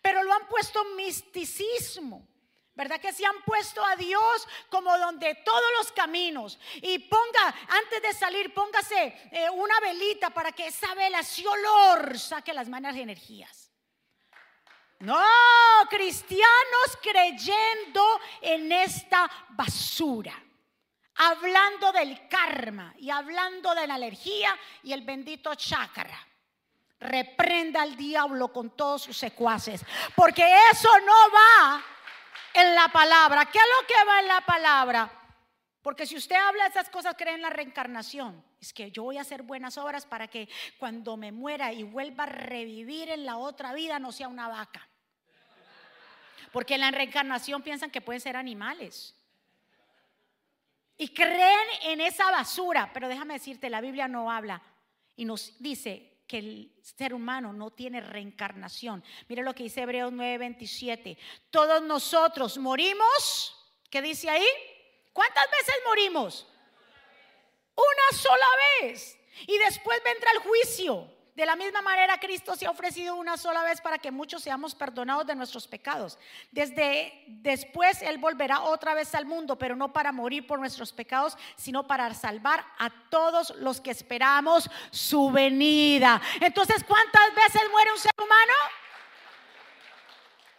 Pero 0.00 0.22
lo 0.22 0.32
han 0.32 0.48
puesto 0.48 0.84
misticismo. 0.96 2.28
¿Verdad 2.74 3.00
que 3.00 3.12
se 3.12 3.26
han 3.26 3.42
puesto 3.42 3.84
a 3.84 3.96
Dios 3.96 4.48
como 4.70 4.96
donde 4.96 5.34
todos 5.44 5.70
los 5.78 5.92
caminos? 5.92 6.58
Y 6.76 7.00
ponga, 7.00 7.54
antes 7.68 8.00
de 8.00 8.14
salir, 8.14 8.54
póngase 8.54 9.28
eh, 9.30 9.50
una 9.50 9.78
velita 9.80 10.30
para 10.30 10.52
que 10.52 10.68
esa 10.68 10.94
vela, 10.94 11.20
ese 11.20 11.46
olor, 11.46 12.18
saque 12.18 12.54
las 12.54 12.70
malas 12.70 12.96
energías. 12.96 13.61
No, 15.02 15.20
cristianos 15.90 16.96
creyendo 17.02 18.20
en 18.40 18.70
esta 18.70 19.28
basura, 19.48 20.32
hablando 21.16 21.90
del 21.90 22.28
karma 22.28 22.94
y 22.98 23.10
hablando 23.10 23.74
de 23.74 23.88
la 23.88 23.94
alergia 23.94 24.56
y 24.84 24.92
el 24.92 25.02
bendito 25.02 25.56
chakra. 25.56 26.24
Reprenda 27.00 27.82
al 27.82 27.96
diablo 27.96 28.52
con 28.52 28.76
todos 28.76 29.02
sus 29.02 29.16
secuaces, 29.16 29.84
porque 30.14 30.46
eso 30.70 30.88
no 31.00 31.32
va 31.34 31.82
en 32.54 32.72
la 32.72 32.86
palabra. 32.86 33.46
¿Qué 33.46 33.58
es 33.58 33.64
lo 33.80 33.86
que 33.88 34.04
va 34.04 34.20
en 34.20 34.28
la 34.28 34.40
palabra? 34.42 35.12
Porque 35.82 36.06
si 36.06 36.16
usted 36.16 36.36
habla 36.36 36.62
de 36.62 36.70
esas 36.70 36.88
cosas, 36.88 37.16
cree 37.18 37.34
en 37.34 37.42
la 37.42 37.50
reencarnación. 37.50 38.44
Es 38.60 38.72
que 38.72 38.92
yo 38.92 39.02
voy 39.02 39.18
a 39.18 39.22
hacer 39.22 39.42
buenas 39.42 39.78
obras 39.78 40.06
para 40.06 40.28
que 40.28 40.48
cuando 40.78 41.16
me 41.16 41.32
muera 41.32 41.72
y 41.72 41.82
vuelva 41.82 42.22
a 42.22 42.28
revivir 42.28 43.10
en 43.10 43.26
la 43.26 43.36
otra 43.36 43.72
vida 43.72 43.98
no 43.98 44.12
sea 44.12 44.28
una 44.28 44.46
vaca. 44.46 44.88
Porque 46.52 46.74
en 46.74 46.82
la 46.82 46.90
reencarnación 46.90 47.62
piensan 47.62 47.90
que 47.90 48.00
pueden 48.00 48.20
ser 48.20 48.36
animales. 48.36 49.14
Y 50.98 51.08
creen 51.08 51.68
en 51.82 52.00
esa 52.00 52.30
basura. 52.30 52.90
Pero 52.92 53.08
déjame 53.08 53.34
decirte, 53.34 53.70
la 53.70 53.80
Biblia 53.80 54.06
no 54.06 54.30
habla 54.30 54.62
y 55.16 55.24
nos 55.24 55.54
dice 55.58 56.12
que 56.26 56.38
el 56.38 56.72
ser 56.82 57.14
humano 57.14 57.52
no 57.52 57.70
tiene 57.70 58.00
reencarnación. 58.00 59.02
Mira 59.28 59.42
lo 59.42 59.54
que 59.54 59.64
dice 59.64 59.82
Hebreos 59.82 60.12
9:27. 60.12 61.18
Todos 61.50 61.82
nosotros 61.82 62.58
morimos. 62.58 63.58
¿Qué 63.90 64.00
dice 64.00 64.30
ahí? 64.30 64.46
¿Cuántas 65.12 65.44
veces 65.50 65.74
morimos? 65.86 66.46
Una 67.74 68.18
sola 68.18 68.46
vez. 68.80 69.18
Y 69.46 69.58
después 69.58 70.00
vendrá 70.04 70.30
el 70.32 70.38
juicio. 70.38 71.10
De 71.34 71.46
la 71.46 71.56
misma 71.56 71.80
manera, 71.80 72.20
Cristo 72.20 72.54
se 72.54 72.66
ha 72.66 72.70
ofrecido 72.70 73.16
una 73.16 73.38
sola 73.38 73.62
vez 73.62 73.80
para 73.80 73.96
que 73.96 74.10
muchos 74.10 74.42
seamos 74.42 74.74
perdonados 74.74 75.26
de 75.26 75.34
nuestros 75.34 75.66
pecados. 75.66 76.18
Desde 76.50 77.24
después 77.26 78.02
Él 78.02 78.18
volverá 78.18 78.60
otra 78.60 78.92
vez 78.92 79.14
al 79.14 79.24
mundo, 79.24 79.56
pero 79.56 79.74
no 79.74 79.94
para 79.94 80.12
morir 80.12 80.46
por 80.46 80.58
nuestros 80.58 80.92
pecados, 80.92 81.38
sino 81.56 81.86
para 81.86 82.12
salvar 82.12 82.62
a 82.78 82.90
todos 83.08 83.54
los 83.56 83.80
que 83.80 83.90
esperamos 83.90 84.68
su 84.90 85.30
venida. 85.30 86.20
Entonces, 86.38 86.84
¿cuántas 86.84 87.34
veces 87.34 87.62
muere 87.70 87.92
un 87.92 87.98
ser 87.98 88.12
humano? 88.18 88.52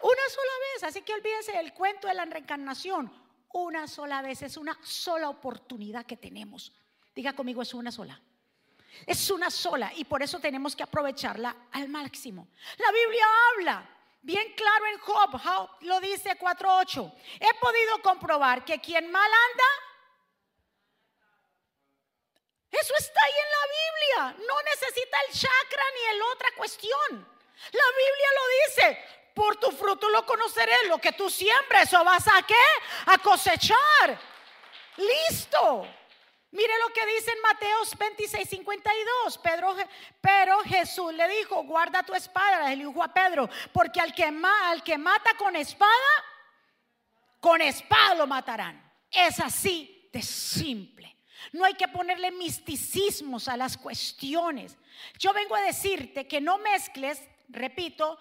Una 0.02 0.30
sola 0.30 0.52
vez. 0.74 0.84
Así 0.86 1.04
que 1.04 1.14
olvídese 1.14 1.52
del 1.52 1.74
cuento 1.74 2.08
de 2.08 2.16
la 2.16 2.26
reencarnación. 2.26 3.14
Una 3.54 3.88
sola 3.88 4.24
vez. 4.24 4.42
Es 4.42 4.58
una 4.58 4.76
sola 4.82 5.30
oportunidad 5.30 6.04
que 6.04 6.18
tenemos. 6.18 6.74
Diga 7.14 7.34
conmigo, 7.34 7.62
es 7.62 7.76
una 7.76 7.92
sola. 7.92 8.20
Es 9.06 9.30
una 9.30 9.50
sola 9.50 9.92
y 9.96 10.06
por 10.06 10.24
eso 10.24 10.40
tenemos 10.40 10.76
que 10.76 10.84
aprovecharla 10.84 11.56
al 11.72 11.90
máximo. 11.90 12.48
La 12.78 12.92
Biblia 12.92 13.26
habla 13.52 13.90
bien 14.22 14.54
claro 14.56 14.86
en 14.88 14.98
Job, 15.00 15.70
lo 15.82 16.00
dice 16.00 16.38
4.8. 16.40 17.14
He 17.40 17.54
podido 17.60 18.02
comprobar 18.02 18.64
que 18.64 18.80
quien 18.80 19.12
mal 19.12 19.30
anda, 19.52 19.64
eso 22.74 22.94
está 22.98 23.20
ahí 23.24 23.34
en 23.34 23.52
la 23.52 24.28
Biblia. 24.32 24.46
No 24.48 24.62
necesita 24.64 25.18
el 25.28 25.34
chakra 25.34 25.84
ni 25.94 26.16
el 26.16 26.22
otra 26.24 26.50
cuestión. 26.58 27.28
La 27.72 27.84
Biblia 27.98 28.28
lo 28.36 28.48
dice. 28.68 29.06
Por 29.36 29.56
tu 29.58 29.72
fruto 29.72 30.10
lo 30.10 30.26
conoceré. 30.26 30.88
Lo 30.88 30.98
que 30.98 31.12
tú 31.12 31.30
siembres, 31.30 31.84
eso 31.84 32.04
vas 32.04 32.28
a 32.28 32.42
qué? 32.42 32.66
A 33.06 33.18
cosechar. 33.20 34.20
Listo. 34.98 35.88
Mire 36.54 36.74
lo 36.88 36.94
que 36.94 37.04
dice 37.08 37.32
en 37.32 37.42
Mateos 37.42 37.98
26, 37.98 38.48
52. 38.48 39.38
Pedro, 39.40 39.76
pero 40.22 40.60
Jesús 40.60 41.12
le 41.12 41.28
dijo, 41.28 41.64
guarda 41.64 42.04
tu 42.04 42.14
espada, 42.14 42.70
le 42.70 42.76
dijo 42.76 43.02
a 43.02 43.12
Pedro, 43.12 43.50
porque 43.72 44.00
al 44.00 44.14
que, 44.14 44.24
al 44.24 44.84
que 44.84 44.96
mata 45.00 45.32
con 45.36 45.56
espada, 45.56 45.90
con 47.40 47.60
espada 47.60 48.14
lo 48.14 48.28
matarán. 48.28 48.80
Es 49.10 49.40
así 49.40 50.08
de 50.14 50.22
simple. 50.22 51.18
No 51.54 51.66
hay 51.66 51.74
que 51.74 51.88
ponerle 51.88 52.30
misticismos 52.30 53.48
a 53.48 53.58
las 53.58 53.76
cuestiones. 53.76 54.78
Yo 55.18 55.34
vengo 55.34 55.56
a 55.56 55.62
decirte 55.62 56.28
que 56.28 56.40
no 56.40 56.60
mezcles, 56.60 57.20
repito, 57.50 58.20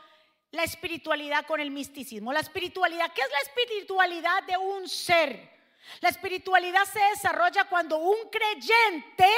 la 0.53 0.65
espiritualidad 0.65 1.45
con 1.45 1.61
el 1.61 1.71
misticismo. 1.71 2.33
La 2.33 2.41
espiritualidad, 2.41 3.13
¿qué 3.13 3.21
es 3.21 3.31
la 3.31 3.41
espiritualidad 3.41 4.43
de 4.45 4.57
un 4.57 4.89
ser? 4.89 5.52
La 6.01 6.09
espiritualidad 6.09 6.85
se 6.85 7.01
desarrolla 7.01 7.65
cuando 7.65 7.99
un 7.99 8.29
creyente 8.31 9.29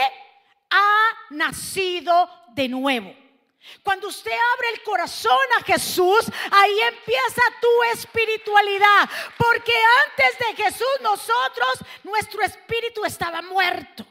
ha 0.71 1.09
nacido 1.31 2.29
de 2.49 2.69
nuevo. 2.69 3.15
Cuando 3.83 4.09
usted 4.09 4.31
abre 4.31 4.69
el 4.75 4.83
corazón 4.83 5.47
a 5.59 5.63
Jesús, 5.65 6.27
ahí 6.51 6.81
empieza 6.81 7.43
tu 7.61 7.83
espiritualidad. 7.95 9.09
Porque 9.39 9.73
antes 10.07 10.39
de 10.39 10.63
Jesús 10.65 11.01
nosotros, 11.01 11.79
nuestro 12.03 12.43
espíritu 12.43 13.05
estaba 13.05 13.41
muerto. 13.43 14.07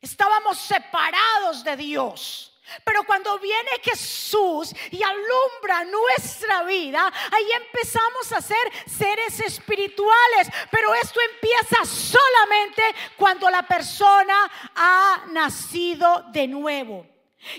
Estábamos 0.00 0.58
separados 0.58 1.64
de 1.64 1.76
Dios. 1.76 2.53
Pero 2.82 3.04
cuando 3.04 3.38
viene 3.38 3.70
Jesús 3.82 4.74
y 4.90 5.02
alumbra 5.02 5.84
nuestra 5.84 6.62
vida, 6.62 7.12
ahí 7.30 7.52
empezamos 7.52 8.32
a 8.32 8.40
ser 8.40 8.72
seres 8.86 9.38
espirituales. 9.40 10.48
Pero 10.70 10.94
esto 10.94 11.20
empieza 11.32 11.84
solamente 11.84 12.82
cuando 13.16 13.50
la 13.50 13.62
persona 13.62 14.50
ha 14.74 15.24
nacido 15.30 16.24
de 16.32 16.48
nuevo. 16.48 17.06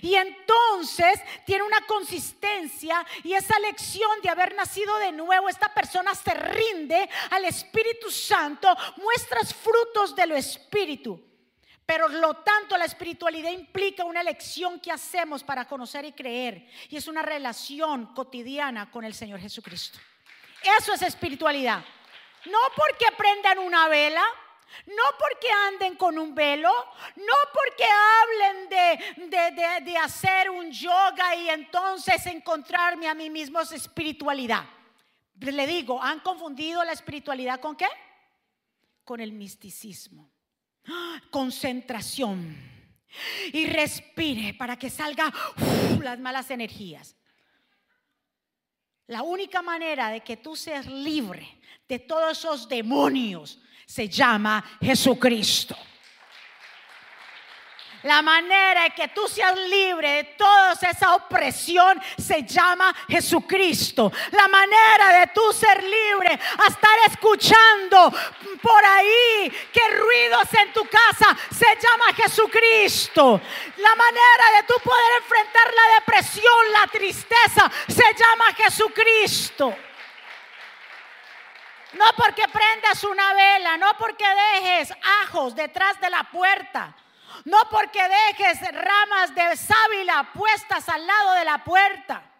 Y 0.01 0.15
entonces 0.15 1.19
tiene 1.45 1.63
una 1.63 1.85
consistencia 1.85 3.05
y 3.23 3.33
esa 3.33 3.59
lección 3.59 4.09
de 4.23 4.29
haber 4.29 4.55
nacido 4.55 4.97
de 4.97 5.11
nuevo, 5.11 5.47
esta 5.47 5.71
persona 5.73 6.15
se 6.15 6.33
rinde 6.33 7.07
al 7.29 7.45
Espíritu 7.45 8.09
Santo, 8.09 8.67
muestras 8.97 9.53
frutos 9.53 10.15
de 10.15 10.25
lo 10.25 10.35
Espíritu. 10.35 11.21
Pero 11.85 12.07
lo 12.07 12.37
tanto 12.37 12.77
la 12.77 12.85
espiritualidad 12.85 13.51
implica 13.51 14.03
una 14.03 14.21
elección 14.21 14.79
que 14.79 14.91
hacemos 14.91 15.43
para 15.43 15.65
conocer 15.65 16.03
y 16.05 16.13
creer. 16.13 16.67
Y 16.89 16.97
es 16.97 17.07
una 17.07 17.21
relación 17.21 18.07
cotidiana 18.15 18.89
con 18.89 19.05
el 19.05 19.13
Señor 19.13 19.39
Jesucristo. 19.39 19.99
Eso 20.79 20.93
es 20.93 21.01
espiritualidad. 21.03 21.85
No 22.45 22.57
porque 22.75 23.05
prendan 23.15 23.59
una 23.59 23.87
vela, 23.87 24.23
no 24.87 25.03
porque 25.19 25.47
anden 25.67 25.95
con 25.95 26.17
un 26.17 26.33
velo, 26.33 26.71
no 27.17 27.33
porque 27.53 27.85
hablen 27.85 28.69
de, 28.69 29.81
de, 29.81 29.97
hacer 29.97 30.49
un 30.49 30.71
yoga 30.71 31.35
y 31.35 31.49
entonces 31.49 32.25
encontrarme 32.25 33.07
a 33.07 33.13
mí 33.13 33.29
mismo 33.29 33.59
es 33.59 33.71
espiritualidad. 33.71 34.65
Le 35.39 35.67
digo, 35.67 36.01
¿han 36.01 36.19
confundido 36.21 36.83
la 36.83 36.93
espiritualidad 36.93 37.59
con 37.59 37.75
qué? 37.75 37.87
Con 39.03 39.19
el 39.19 39.33
misticismo 39.33 40.34
concentración 41.29 42.55
y 43.53 43.67
respire 43.67 44.53
para 44.53 44.77
que 44.77 44.89
salga 44.89 45.33
las 46.01 46.19
malas 46.19 46.51
energías. 46.51 47.15
La 49.07 49.21
única 49.21 49.61
manera 49.61 50.09
de 50.09 50.21
que 50.21 50.37
tú 50.37 50.55
seas 50.55 50.87
libre 50.87 51.59
de 51.87 51.99
todos 51.99 52.37
esos 52.37 52.67
demonios 52.67 53.59
se 53.85 54.09
llama 54.09 54.63
Jesucristo. 54.81 55.75
La 58.05 58.21
manera 58.21 58.83
de 58.83 58.91
que 58.91 59.07
tú 59.07 59.27
seas 59.27 59.57
libre 59.57 60.07
de 60.11 60.23
toda 60.35 60.73
esa 60.73 61.15
opresión 61.15 61.99
se 62.15 62.43
llama 62.43 62.95
Jesucristo. 63.09 64.11
La 64.31 64.47
manera 64.47 65.21
de 65.21 65.27
tú 65.33 65.51
ser 65.51 65.83
libre 65.83 66.29
a 66.29 66.67
estar 66.67 66.99
escuchando 67.09 68.13
por 68.61 68.85
ahí 68.85 69.51
que 69.73 69.89
ruidos 69.89 70.53
en 70.53 70.71
tu 70.71 70.85
casa 70.85 71.35
se 71.49 71.65
llama 71.65 72.13
Jesucristo. 72.15 73.41
La 73.77 73.95
manera 73.95 74.57
de 74.57 74.63
tú 74.67 74.75
poder 74.83 75.23
enfrentar 75.23 75.73
la 75.73 75.95
depresión, 75.95 76.71
la 76.73 76.85
tristeza, 76.85 77.71
se 77.87 78.13
llama 78.13 78.53
Jesucristo. 78.55 79.75
No 81.93 82.05
porque 82.15 82.47
prendas 82.49 83.03
una 83.03 83.33
vela, 83.33 83.77
no 83.77 83.97
porque 83.97 84.25
dejes 84.61 84.93
ajos 85.23 85.55
detrás 85.55 85.99
de 85.99 86.11
la 86.11 86.23
puerta. 86.25 86.93
No 87.43 87.69
porque 87.69 88.01
dejes 88.01 88.61
ramas 88.71 89.35
de 89.35 89.57
sábila 89.57 90.31
puestas 90.33 90.87
al 90.89 91.05
lado 91.05 91.33
de 91.33 91.45
la 91.45 91.63
puerta. 91.63 92.31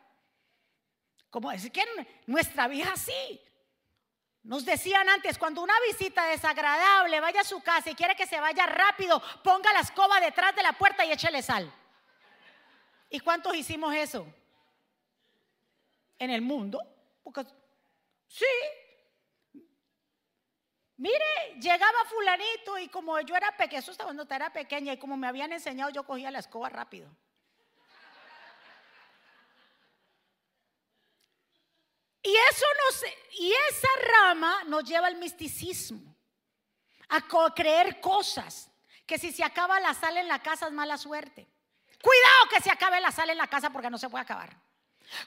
Como 1.30 1.52
decir 1.52 1.72
que 1.72 1.84
nuestra 2.28 2.68
vida 2.68 2.96
sí. 2.96 3.42
Nos 4.44 4.64
decían 4.64 5.10
antes, 5.10 5.38
cuando 5.38 5.62
una 5.62 5.74
visita 5.90 6.24
desagradable 6.26 7.20
vaya 7.20 7.42
a 7.42 7.44
su 7.44 7.62
casa 7.62 7.90
y 7.90 7.96
quiere 7.96 8.16
que 8.16 8.28
se 8.28 8.40
vaya 8.40 8.66
rápido, 8.68 9.22
ponga 9.44 9.74
la 9.74 9.80
escoba 9.80 10.20
detrás 10.20 10.56
de 10.56 10.64
la 10.64 10.74
puerta 10.74 11.04
y 11.04 11.12
échele 11.12 11.42
sal. 11.42 11.72
¿Y 13.10 13.20
cuántos 13.20 13.56
hicimos 13.56 13.94
eso? 13.96 14.28
En 16.20 16.30
el 16.30 16.42
mundo. 16.42 16.80
Porque, 17.24 17.44
sí, 18.28 18.46
Mire, 20.98 21.60
llegaba 21.60 22.06
fulanito 22.06 22.78
y 22.80 22.88
como 22.88 23.20
yo 23.22 23.36
era 23.36 23.56
pequeña, 23.58 23.80
eso 23.80 23.92
estaba 23.92 24.08
cuando 24.08 24.34
era 24.34 24.52
pequeña 24.54 24.94
y 24.94 24.98
como 24.98 25.18
me 25.18 25.28
habían 25.28 25.52
enseñado, 25.52 25.92
yo 25.92 26.06
cogía 26.06 26.32
la 26.32 26.40
escoba 26.40 26.70
rápido. 26.70 27.10
Y 32.24 32.36
eso 32.36 32.66
nos, 32.86 33.04
y 33.34 33.54
esa 33.70 33.88
rama 34.12 34.64
nos 34.66 34.84
lleva 34.84 35.08
al 35.08 35.16
misticismo, 35.18 36.16
a 37.10 37.54
creer 37.54 38.02
cosas, 38.02 38.72
que 39.06 39.20
si 39.20 39.32
se 39.32 39.44
acaba 39.44 39.80
la 39.80 39.94
sal 39.94 40.18
en 40.18 40.28
la 40.28 40.42
casa 40.42 40.66
es 40.66 40.72
mala 40.72 40.98
suerte. 40.98 41.48
Cuidado 42.02 42.50
que 42.50 42.62
se 42.62 42.72
acabe 42.72 43.00
la 43.00 43.12
sal 43.12 43.30
en 43.30 43.38
la 43.38 43.48
casa 43.48 43.70
porque 43.70 43.92
no 43.92 44.00
se 44.00 44.10
puede 44.10 44.24
acabar. 44.24 44.65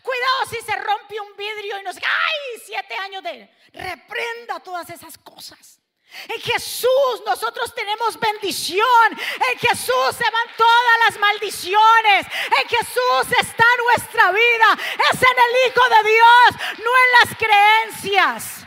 Cuidado 0.03 0.47
si 0.51 0.61
se 0.61 0.77
rompe 0.77 1.21
un 1.21 1.37
vidrio 1.37 1.81
y 1.81 1.83
nos... 1.83 1.97
¡Ay! 1.97 2.63
Siete 2.65 2.95
años 2.95 3.23
de... 3.23 3.51
Reprenda 3.73 4.61
todas 4.61 4.89
esas 4.91 5.17
cosas. 5.19 5.81
En 6.29 6.41
Jesús 6.41 7.23
nosotros 7.27 7.75
tenemos 7.75 8.19
bendición. 8.19 9.13
En 9.53 9.59
Jesús 9.59 10.17
se 10.17 10.31
van 10.31 10.57
todas 10.57 10.99
las 11.07 11.19
maldiciones. 11.19 12.27
En 12.61 12.69
Jesús 12.69 13.39
está 13.39 13.65
nuestra 13.87 14.33
vida. 14.33 14.79
Es 15.13 15.23
en 15.23 15.39
el 15.39 15.71
Hijo 15.71 15.89
de 15.89 16.11
Dios, 16.11 16.79
no 16.79 16.91
en 17.05 17.13
las 17.21 17.37
creencias 17.37 18.67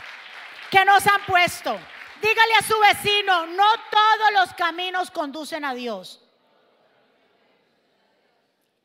que 0.70 0.84
nos 0.84 1.06
han 1.06 1.24
puesto. 1.26 1.78
Dígale 2.20 2.54
a 2.54 2.62
su 2.62 2.78
vecino, 2.78 3.46
no 3.46 3.66
todos 3.90 4.32
los 4.32 4.54
caminos 4.54 5.10
conducen 5.10 5.64
a 5.64 5.74
Dios. 5.74 6.21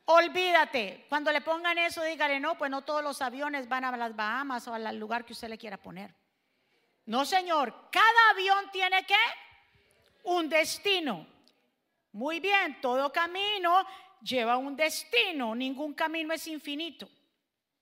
Olvídate. 0.09 1.05
Cuando 1.09 1.33
le 1.33 1.41
pongan 1.41 1.77
eso, 1.77 2.01
dígale, 2.01 2.39
no, 2.39 2.57
pues 2.57 2.71
no 2.71 2.81
todos 2.83 3.03
los 3.03 3.21
aviones 3.21 3.67
van 3.67 3.83
a 3.83 3.97
las 3.97 4.15
Bahamas 4.15 4.65
o 4.67 4.73
al 4.73 4.97
lugar 4.97 5.25
que 5.25 5.33
usted 5.33 5.49
le 5.49 5.57
quiera 5.57 5.75
poner. 5.75 6.15
No, 7.05 7.25
señor. 7.25 7.89
Cada 7.91 8.29
avión 8.31 8.71
tiene 8.71 9.05
que 9.05 9.15
un 10.23 10.47
destino. 10.47 11.27
Muy 12.13 12.39
bien, 12.39 12.79
todo 12.79 13.11
camino 13.11 13.85
lleva 14.21 14.55
un 14.55 14.77
destino. 14.77 15.53
Ningún 15.53 15.93
camino 15.93 16.33
es 16.33 16.47
infinito. 16.47 17.09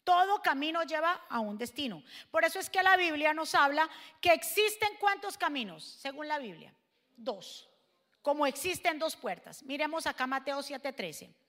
Todo 0.04 0.42
camino 0.42 0.82
lleva 0.82 1.26
a 1.30 1.40
un 1.40 1.60
destino. 1.60 2.04
Por 2.32 2.44
eso 2.44 2.58
es 2.60 2.72
que 2.72 2.82
la 2.82 2.98
Biblia 2.98 3.36
nos 3.36 3.54
habla 3.54 3.88
que 4.20 4.34
existen 4.34 4.90
cuántos 5.00 5.38
caminos, 5.38 5.84
según 5.84 6.28
la 6.28 6.40
Biblia. 6.40 6.74
Dos. 7.16 7.70
Como 8.24 8.48
existen 8.48 8.98
dos 8.98 9.16
puertas. 9.16 9.62
Miremos 9.62 10.08
acá 10.08 10.26
Mateo 10.26 10.64
7:13. 10.64 11.45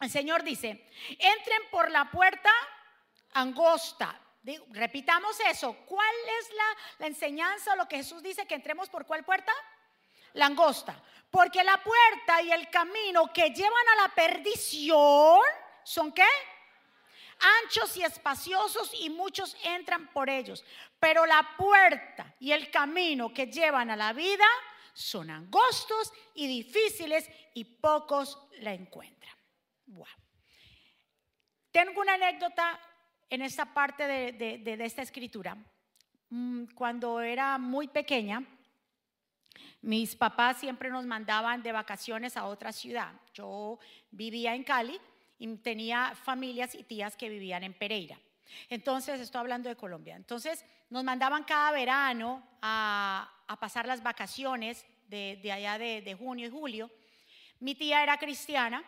El 0.00 0.10
Señor 0.10 0.42
dice, 0.42 0.88
entren 1.18 1.62
por 1.70 1.90
la 1.90 2.10
puerta 2.10 2.50
angosta. 3.32 4.20
Repitamos 4.70 5.38
eso. 5.40 5.74
¿Cuál 5.86 6.14
es 6.38 6.50
la, 7.00 7.06
enseñanza 7.06 7.72
o 7.72 7.76
lo 7.76 7.88
que 7.88 7.96
Jesús 7.96 8.22
dice 8.22 8.46
que 8.46 8.54
entremos 8.54 8.88
por 8.88 9.06
cuál 9.06 9.24
puerta? 9.24 9.52
La 10.34 10.46
angosta. 10.46 11.02
Porque 11.30 11.64
la 11.64 11.82
puerta 11.82 12.42
y 12.42 12.52
el 12.52 12.70
camino 12.70 13.32
que 13.32 13.50
llevan 13.50 13.88
a 13.94 14.02
la 14.02 14.14
perdición 14.14 15.40
son 15.82 16.12
qué? 16.12 16.26
Anchos 17.64 17.96
y 17.96 18.02
espaciosos 18.02 18.92
y 19.00 19.10
muchos 19.10 19.56
entran 19.64 20.12
por 20.12 20.30
ellos. 20.30 20.64
Pero 21.00 21.26
la 21.26 21.56
puerta 21.56 22.34
y 22.38 22.52
el 22.52 22.70
camino 22.70 23.32
que 23.32 23.46
llevan 23.46 23.90
a 23.90 23.96
la 23.96 24.12
vida 24.12 24.46
son 24.92 25.30
angostos 25.30 26.12
y 26.34 26.46
difíciles 26.46 27.28
y 27.54 27.64
pocos 27.64 28.38
la 28.60 28.72
encuentran. 28.72 29.15
Tengo 31.70 32.00
una 32.00 32.14
anécdota 32.14 32.80
en 33.28 33.42
esta 33.42 33.72
parte 33.72 34.06
de, 34.06 34.78
esta 34.84 35.02
escritura. 35.02 35.56
Mm, 36.30 36.64
cuando 36.74 37.20
era 37.20 37.58
muy 37.58 37.88
pequeña, 37.88 38.42
mis 39.82 40.16
papás 40.16 40.58
siempre 40.58 40.90
nos 40.90 41.06
mandaban 41.06 41.62
de 41.62 41.72
vacaciones 41.72 42.36
a 42.36 42.46
otra 42.46 42.72
ciudad. 42.72 43.12
Yo 43.34 43.78
vivía 44.10 44.54
en 44.54 44.64
Cali 44.64 44.98
y 45.38 45.54
tenía 45.58 46.14
familias 46.14 46.74
y 46.74 46.82
tías 46.82 47.16
que 47.16 47.28
vivían 47.28 47.62
en 47.62 47.74
Pereira. 47.74 48.18
Entonces, 48.68 49.20
estoy 49.20 49.40
hablando 49.40 49.68
de 49.68 49.76
Colombia. 49.76 50.16
Entonces, 50.16 50.64
nos 50.88 51.04
mandaban 51.04 51.44
cada 51.44 51.72
verano 51.72 52.42
a, 52.62 53.32
pasar 53.60 53.86
las 53.86 54.02
vacaciones 54.02 54.84
de, 55.08 55.52
allá 55.52 55.78
de 55.78 56.16
junio 56.18 56.46
y 56.46 56.50
julio. 56.50 56.90
Mi 57.60 57.74
tía 57.74 58.02
era 58.02 58.18
cristiana 58.18 58.84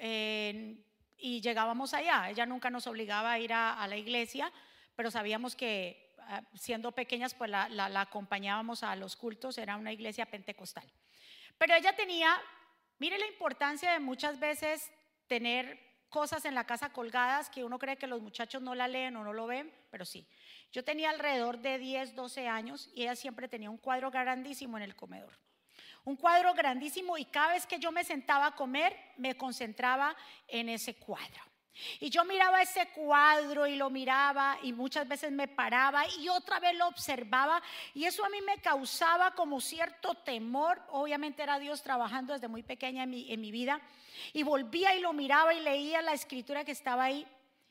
y 0.00 1.40
llegábamos 1.40 1.94
allá. 1.94 2.28
Ella 2.30 2.46
nunca 2.46 2.70
nos 2.70 2.86
obligaba 2.86 3.32
a 3.32 3.38
ir 3.38 3.52
a, 3.52 3.86
la 3.86 3.96
iglesia, 3.96 4.52
pero 4.94 5.10
sabíamos 5.10 5.56
que 5.56 6.14
ah, 6.18 6.42
siendo 6.54 6.92
pequeñas, 6.92 7.34
pues 7.34 7.50
la, 7.50 8.00
acompañábamos 8.00 8.82
a 8.82 8.94
los 8.96 9.16
cultos, 9.16 9.58
era 9.58 9.76
una 9.76 9.92
iglesia 9.92 10.26
pentecostal. 10.26 10.84
Pero 11.58 11.74
ella 11.74 11.94
tenía, 11.96 12.36
mire 12.98 13.18
la 13.18 13.26
importancia 13.26 13.92
de 13.92 14.00
muchas 14.00 14.38
veces 14.38 14.90
tener 15.26 15.80
cosas 16.08 16.44
en 16.44 16.54
la 16.54 16.64
casa 16.64 16.92
colgadas 16.92 17.50
que 17.50 17.64
uno 17.64 17.78
cree 17.78 17.96
que 17.96 18.06
los 18.06 18.20
muchachos 18.20 18.62
no 18.62 18.74
la 18.74 18.86
leen 18.86 19.16
o 19.16 19.24
no 19.24 19.32
lo 19.32 19.46
ven, 19.46 19.72
pero 19.90 20.04
sí. 20.04 20.28
Yo 20.72 20.84
tenía 20.84 21.10
alrededor 21.10 21.58
de 21.58 21.78
10, 21.78 22.14
12 22.14 22.48
años 22.48 22.90
y 22.94 23.02
ella 23.02 23.16
siempre 23.16 23.48
tenía 23.48 23.70
un 23.70 23.78
cuadro 23.78 24.10
grandísimo 24.10 24.76
en 24.76 24.82
el 24.82 24.94
comedor 24.94 25.43
un 26.04 26.16
cuadro 26.16 26.54
grandísimo 26.54 27.16
y 27.16 27.24
cada 27.24 27.54
vez 27.54 27.66
que 27.66 27.78
yo 27.78 27.90
me 27.90 28.04
sentaba 28.04 28.46
a 28.46 28.54
comer 28.54 28.96
me 29.16 29.36
concentraba 29.36 30.14
en 30.48 30.68
ese 30.68 30.94
cuadro. 30.96 31.42
Y 31.98 32.08
yo 32.08 32.24
miraba 32.24 32.62
ese 32.62 32.88
cuadro 32.90 33.66
y 33.66 33.74
lo 33.74 33.90
miraba 33.90 34.58
y 34.62 34.72
muchas 34.72 35.08
veces 35.08 35.32
me 35.32 35.48
paraba 35.48 36.04
y 36.20 36.28
otra 36.28 36.60
vez 36.60 36.76
lo 36.76 36.86
observaba 36.86 37.60
y 37.94 38.04
eso 38.04 38.24
a 38.24 38.28
mí 38.28 38.40
me 38.42 38.58
causaba 38.58 39.32
como 39.32 39.60
cierto 39.60 40.14
temor. 40.14 40.80
Obviamente 40.90 41.42
era 41.42 41.58
Dios 41.58 41.82
trabajando 41.82 42.32
desde 42.32 42.46
muy 42.46 42.62
pequeña 42.62 43.02
en 43.02 43.10
mi, 43.10 43.32
en 43.32 43.40
mi 43.40 43.50
vida 43.50 43.80
y 44.32 44.44
volvía 44.44 44.94
y 44.94 45.00
lo 45.00 45.12
miraba 45.12 45.52
y 45.52 45.60
leía 45.60 46.00
la 46.00 46.12
escritura 46.12 46.64
que 46.64 46.72
estaba 46.72 47.04
ahí 47.04 47.26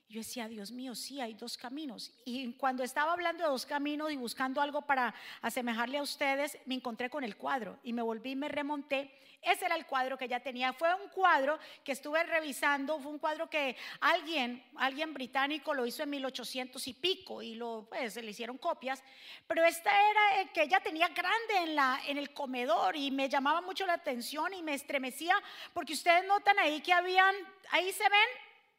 yo 0.09 0.19
decía, 0.19 0.47
Dios 0.47 0.71
mío, 0.71 0.93
sí, 0.95 1.21
hay 1.21 1.33
dos 1.33 1.57
caminos. 1.57 2.11
Y 2.25 2.53
cuando 2.53 2.83
estaba 2.83 3.13
hablando 3.13 3.43
de 3.43 3.49
dos 3.49 3.65
caminos 3.65 4.11
y 4.11 4.15
buscando 4.15 4.61
algo 4.61 4.83
para 4.83 5.13
asemejarle 5.41 5.97
a 5.97 6.03
ustedes, 6.03 6.57
me 6.65 6.75
encontré 6.75 7.09
con 7.09 7.23
el 7.23 7.35
cuadro 7.35 7.79
y 7.83 7.93
me 7.93 8.01
volví 8.01 8.31
y 8.31 8.35
me 8.35 8.47
remonté. 8.47 9.11
Ese 9.43 9.65
era 9.65 9.75
el 9.75 9.85
cuadro 9.85 10.17
que 10.17 10.27
ya 10.27 10.39
tenía. 10.39 10.71
Fue 10.71 10.93
un 10.93 11.09
cuadro 11.09 11.59
que 11.83 11.91
estuve 11.91 12.23
revisando, 12.23 12.99
fue 12.99 13.11
un 13.11 13.19
cuadro 13.19 13.49
que 13.49 13.75
alguien, 13.99 14.63
alguien 14.75 15.13
británico 15.13 15.73
lo 15.73 15.85
hizo 15.85 16.03
en 16.03 16.11
1800 16.11 16.87
y 16.87 16.93
pico 16.93 17.41
y 17.41 17.55
lo, 17.55 17.85
pues, 17.89 18.15
le 18.15 18.31
hicieron 18.31 18.57
copias. 18.57 19.03
Pero 19.45 19.65
este 19.65 19.89
era 19.89 20.41
el 20.41 20.51
que 20.51 20.63
ella 20.63 20.79
tenía 20.79 21.09
grande 21.09 21.57
en, 21.63 21.75
la, 21.75 21.99
en 22.07 22.17
el 22.17 22.33
comedor 22.33 22.95
y 22.95 23.11
me 23.11 23.27
llamaba 23.27 23.61
mucho 23.61 23.85
la 23.85 23.93
atención 23.93 24.53
y 24.53 24.63
me 24.63 24.75
estremecía 24.75 25.35
porque 25.73 25.93
ustedes 25.93 26.25
notan 26.25 26.57
ahí 26.59 26.79
que 26.81 26.93
habían, 26.93 27.35
ahí 27.71 27.91
se 27.91 28.03
ven 28.03 28.29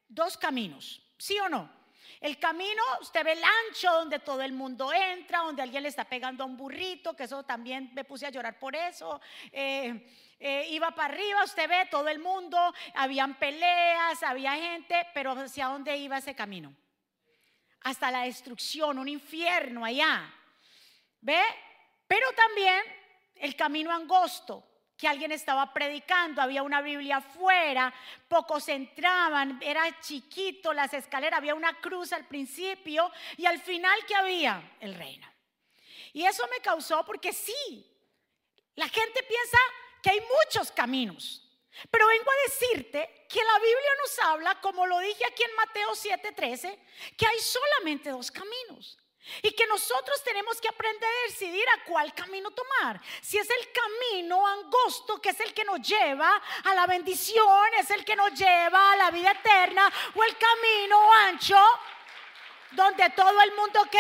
dos 0.08 0.38
caminos. 0.38 1.03
¿Sí 1.18 1.38
o 1.38 1.48
no? 1.48 1.84
El 2.20 2.38
camino, 2.38 2.82
usted 3.00 3.24
ve 3.24 3.32
el 3.32 3.42
ancho 3.44 3.92
donde 3.92 4.18
todo 4.18 4.40
el 4.42 4.52
mundo 4.52 4.92
entra, 4.92 5.40
donde 5.40 5.62
alguien 5.62 5.82
le 5.82 5.90
está 5.90 6.04
pegando 6.04 6.42
a 6.42 6.46
un 6.46 6.56
burrito, 6.56 7.14
que 7.14 7.24
eso 7.24 7.42
también 7.42 7.90
me 7.92 8.04
puse 8.04 8.26
a 8.26 8.30
llorar 8.30 8.58
por 8.58 8.74
eso. 8.74 9.20
Eh, 9.52 10.10
eh, 10.38 10.66
iba 10.70 10.90
para 10.92 11.12
arriba, 11.12 11.44
usted 11.44 11.68
ve 11.68 11.86
todo 11.90 12.08
el 12.08 12.18
mundo, 12.18 12.58
habían 12.94 13.38
peleas, 13.38 14.22
había 14.22 14.54
gente, 14.54 15.06
pero 15.12 15.32
¿hacia 15.32 15.66
dónde 15.66 15.96
iba 15.96 16.18
ese 16.18 16.34
camino? 16.34 16.74
Hasta 17.80 18.10
la 18.10 18.22
destrucción, 18.22 18.98
un 18.98 19.08
infierno 19.08 19.84
allá. 19.84 20.32
¿Ve? 21.20 21.42
Pero 22.06 22.26
también 22.32 22.82
el 23.36 23.54
camino 23.56 23.92
angosto, 23.92 24.66
que 24.96 25.08
alguien 25.08 25.32
estaba 25.32 25.72
predicando, 25.72 26.40
había 26.40 26.62
una 26.62 26.80
Biblia 26.80 27.16
afuera, 27.16 27.92
pocos 28.28 28.68
entraban, 28.68 29.60
era 29.62 30.00
chiquito 30.00 30.72
las 30.72 30.94
escaleras, 30.94 31.38
había 31.38 31.54
una 31.54 31.80
cruz 31.80 32.12
al 32.12 32.26
principio 32.26 33.10
y 33.36 33.46
al 33.46 33.60
final 33.60 33.98
que 34.06 34.14
había 34.14 34.76
el 34.80 34.94
reino. 34.94 35.26
Y 36.12 36.24
eso 36.24 36.46
me 36.48 36.60
causó 36.60 37.04
porque 37.04 37.32
sí, 37.32 37.90
la 38.76 38.88
gente 38.88 39.22
piensa 39.24 39.58
que 40.02 40.10
hay 40.10 40.20
muchos 40.20 40.70
caminos. 40.70 41.40
Pero 41.90 42.06
vengo 42.06 42.30
a 42.30 42.48
decirte 42.48 43.26
que 43.28 43.42
la 43.42 43.58
Biblia 43.58 43.90
nos 44.00 44.18
habla, 44.20 44.60
como 44.60 44.86
lo 44.86 45.00
dije 45.00 45.24
aquí 45.26 45.42
en 45.42 45.56
Mateo 45.56 45.90
7:13, 45.90 46.78
que 47.16 47.26
hay 47.26 47.38
solamente 47.40 48.10
dos 48.10 48.30
caminos. 48.30 48.96
Y 49.42 49.52
que 49.52 49.66
nosotros 49.66 50.22
tenemos 50.22 50.60
que 50.60 50.68
aprender 50.68 51.08
a 51.08 51.30
decidir 51.30 51.64
a 51.68 51.84
cuál 51.84 52.12
camino 52.14 52.50
tomar. 52.50 53.00
Si 53.22 53.38
es 53.38 53.48
el 53.48 53.72
camino 53.72 54.46
angosto, 54.46 55.20
que 55.20 55.30
es 55.30 55.40
el 55.40 55.54
que 55.54 55.64
nos 55.64 55.80
lleva 55.80 56.42
a 56.64 56.74
la 56.74 56.86
bendición, 56.86 57.68
es 57.78 57.90
el 57.90 58.04
que 58.04 58.16
nos 58.16 58.32
lleva 58.34 58.92
a 58.92 58.96
la 58.96 59.10
vida 59.10 59.30
eterna, 59.30 59.90
o 60.14 60.24
el 60.24 60.36
camino 60.36 61.12
ancho, 61.14 61.58
donde 62.72 63.10
todo 63.10 63.40
el 63.40 63.54
mundo 63.54 63.80
qué? 63.90 63.98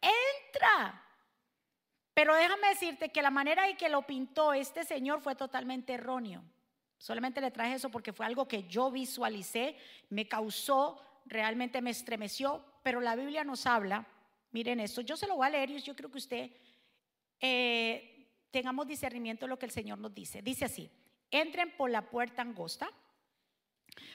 Entra. 0.00 1.02
Pero 2.14 2.34
déjame 2.34 2.68
decirte 2.68 3.10
que 3.10 3.22
la 3.22 3.30
manera 3.30 3.68
en 3.68 3.76
que 3.76 3.88
lo 3.88 4.02
pintó 4.02 4.52
este 4.54 4.84
señor 4.84 5.20
fue 5.20 5.34
totalmente 5.34 5.94
erróneo. 5.94 6.42
Solamente 6.96 7.40
le 7.40 7.50
traje 7.50 7.74
eso 7.74 7.90
porque 7.90 8.12
fue 8.12 8.24
algo 8.24 8.48
que 8.48 8.62
yo 8.64 8.90
visualicé, 8.90 9.76
me 10.08 10.26
causó, 10.28 11.02
realmente 11.26 11.82
me 11.82 11.90
estremeció, 11.90 12.64
pero 12.84 13.00
la 13.00 13.16
Biblia 13.16 13.44
nos 13.44 13.66
habla, 13.66 14.06
miren 14.52 14.78
esto, 14.78 15.00
yo 15.00 15.16
se 15.16 15.26
lo 15.26 15.36
voy 15.36 15.46
a 15.46 15.50
leer 15.50 15.70
y 15.70 15.80
yo 15.80 15.96
creo 15.96 16.10
que 16.10 16.18
usted 16.18 16.50
eh, 17.40 18.28
tengamos 18.50 18.86
discernimiento 18.86 19.46
de 19.46 19.48
lo 19.48 19.58
que 19.58 19.64
el 19.64 19.72
Señor 19.72 19.98
nos 19.98 20.14
dice. 20.14 20.42
Dice 20.42 20.66
así, 20.66 20.90
entren 21.30 21.74
por 21.78 21.90
la 21.90 22.10
puerta 22.10 22.42
angosta, 22.42 22.90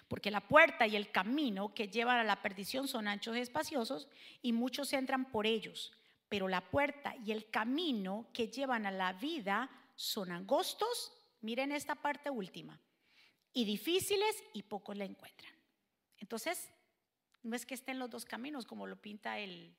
porque 0.07 0.29
la 0.29 0.47
puerta 0.47 0.85
y 0.85 0.95
el 0.95 1.09
camino 1.11 1.73
que 1.73 1.87
llevan 1.87 2.19
a 2.19 2.23
la 2.23 2.43
perdición 2.43 2.87
son 2.87 3.07
anchos 3.07 3.35
y 3.35 3.39
espaciosos, 3.39 4.07
y 4.43 4.53
muchos 4.53 4.93
entran 4.93 5.31
por 5.31 5.47
ellos. 5.47 5.91
Pero 6.27 6.47
la 6.47 6.61
puerta 6.61 7.15
y 7.25 7.31
el 7.31 7.49
camino 7.49 8.27
que 8.33 8.49
llevan 8.49 8.85
a 8.85 8.91
la 8.91 9.13
vida 9.13 9.67
son 9.95 10.31
angostos, 10.31 11.11
miren 11.41 11.71
esta 11.71 11.95
parte 11.95 12.29
última, 12.29 12.79
y 13.51 13.65
difíciles 13.65 14.43
y 14.53 14.61
pocos 14.61 14.95
la 14.95 15.05
encuentran. 15.05 15.53
Entonces, 16.19 16.69
no 17.43 17.55
es 17.55 17.65
que 17.65 17.73
estén 17.73 17.99
los 17.99 18.09
dos 18.09 18.25
caminos 18.25 18.65
como 18.65 18.87
lo 18.87 19.01
pinta 19.01 19.39
el, 19.39 19.75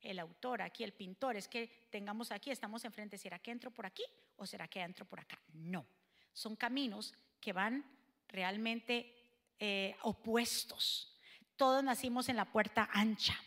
el 0.00 0.18
autor 0.18 0.62
aquí, 0.62 0.84
el 0.84 0.92
pintor, 0.92 1.36
es 1.36 1.48
que 1.48 1.86
tengamos 1.90 2.32
aquí, 2.32 2.50
estamos 2.50 2.84
enfrente, 2.84 3.18
¿será 3.18 3.38
que 3.38 3.50
entro 3.50 3.70
por 3.70 3.86
aquí 3.86 4.04
o 4.36 4.46
será 4.46 4.68
que 4.68 4.80
entro 4.80 5.04
por 5.04 5.20
acá? 5.20 5.40
No, 5.52 5.86
son 6.32 6.56
caminos 6.56 7.14
que 7.40 7.52
van 7.52 7.84
realmente 8.28 9.14
eh, 9.58 9.96
opuestos. 10.02 11.16
Todos 11.56 11.84
nacimos 11.84 12.28
en 12.28 12.36
la 12.36 12.50
puerta 12.50 12.88
ancha, 12.92 13.38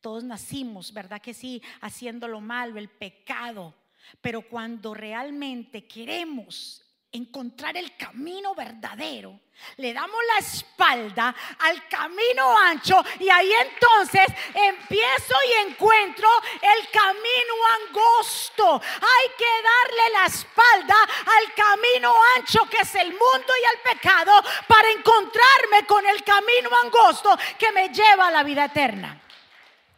todos 0.00 0.24
nacimos, 0.24 0.92
¿verdad 0.92 1.20
que 1.20 1.34
sí? 1.34 1.62
Haciendo 1.80 2.28
lo 2.28 2.40
malo, 2.40 2.78
el 2.78 2.88
pecado, 2.88 3.74
pero 4.20 4.48
cuando 4.48 4.94
realmente 4.94 5.86
queremos 5.86 6.82
encontrar 7.12 7.76
el 7.76 7.96
camino 7.96 8.54
verdadero. 8.54 9.40
Le 9.76 9.92
damos 9.92 10.18
la 10.34 10.38
espalda 10.38 11.34
al 11.58 11.86
camino 11.88 12.56
ancho 12.56 13.04
y 13.18 13.28
ahí 13.28 13.52
entonces 13.52 14.26
empiezo 14.54 15.34
y 15.48 15.70
encuentro 15.70 16.28
el 16.54 16.88
camino 16.90 17.54
angosto. 17.88 18.80
Hay 18.82 19.28
que 19.36 19.44
darle 19.44 20.12
la 20.14 20.26
espalda 20.26 20.96
al 21.02 21.54
camino 21.54 22.14
ancho 22.36 22.64
que 22.70 22.78
es 22.78 22.94
el 22.94 23.10
mundo 23.10 23.52
y 23.60 23.76
el 23.76 23.94
pecado 23.94 24.32
para 24.66 24.90
encontrarme 24.90 25.86
con 25.86 26.06
el 26.06 26.22
camino 26.24 26.70
angosto 26.84 27.36
que 27.58 27.72
me 27.72 27.88
lleva 27.88 28.28
a 28.28 28.30
la 28.30 28.42
vida 28.42 28.66
eterna. 28.66 29.20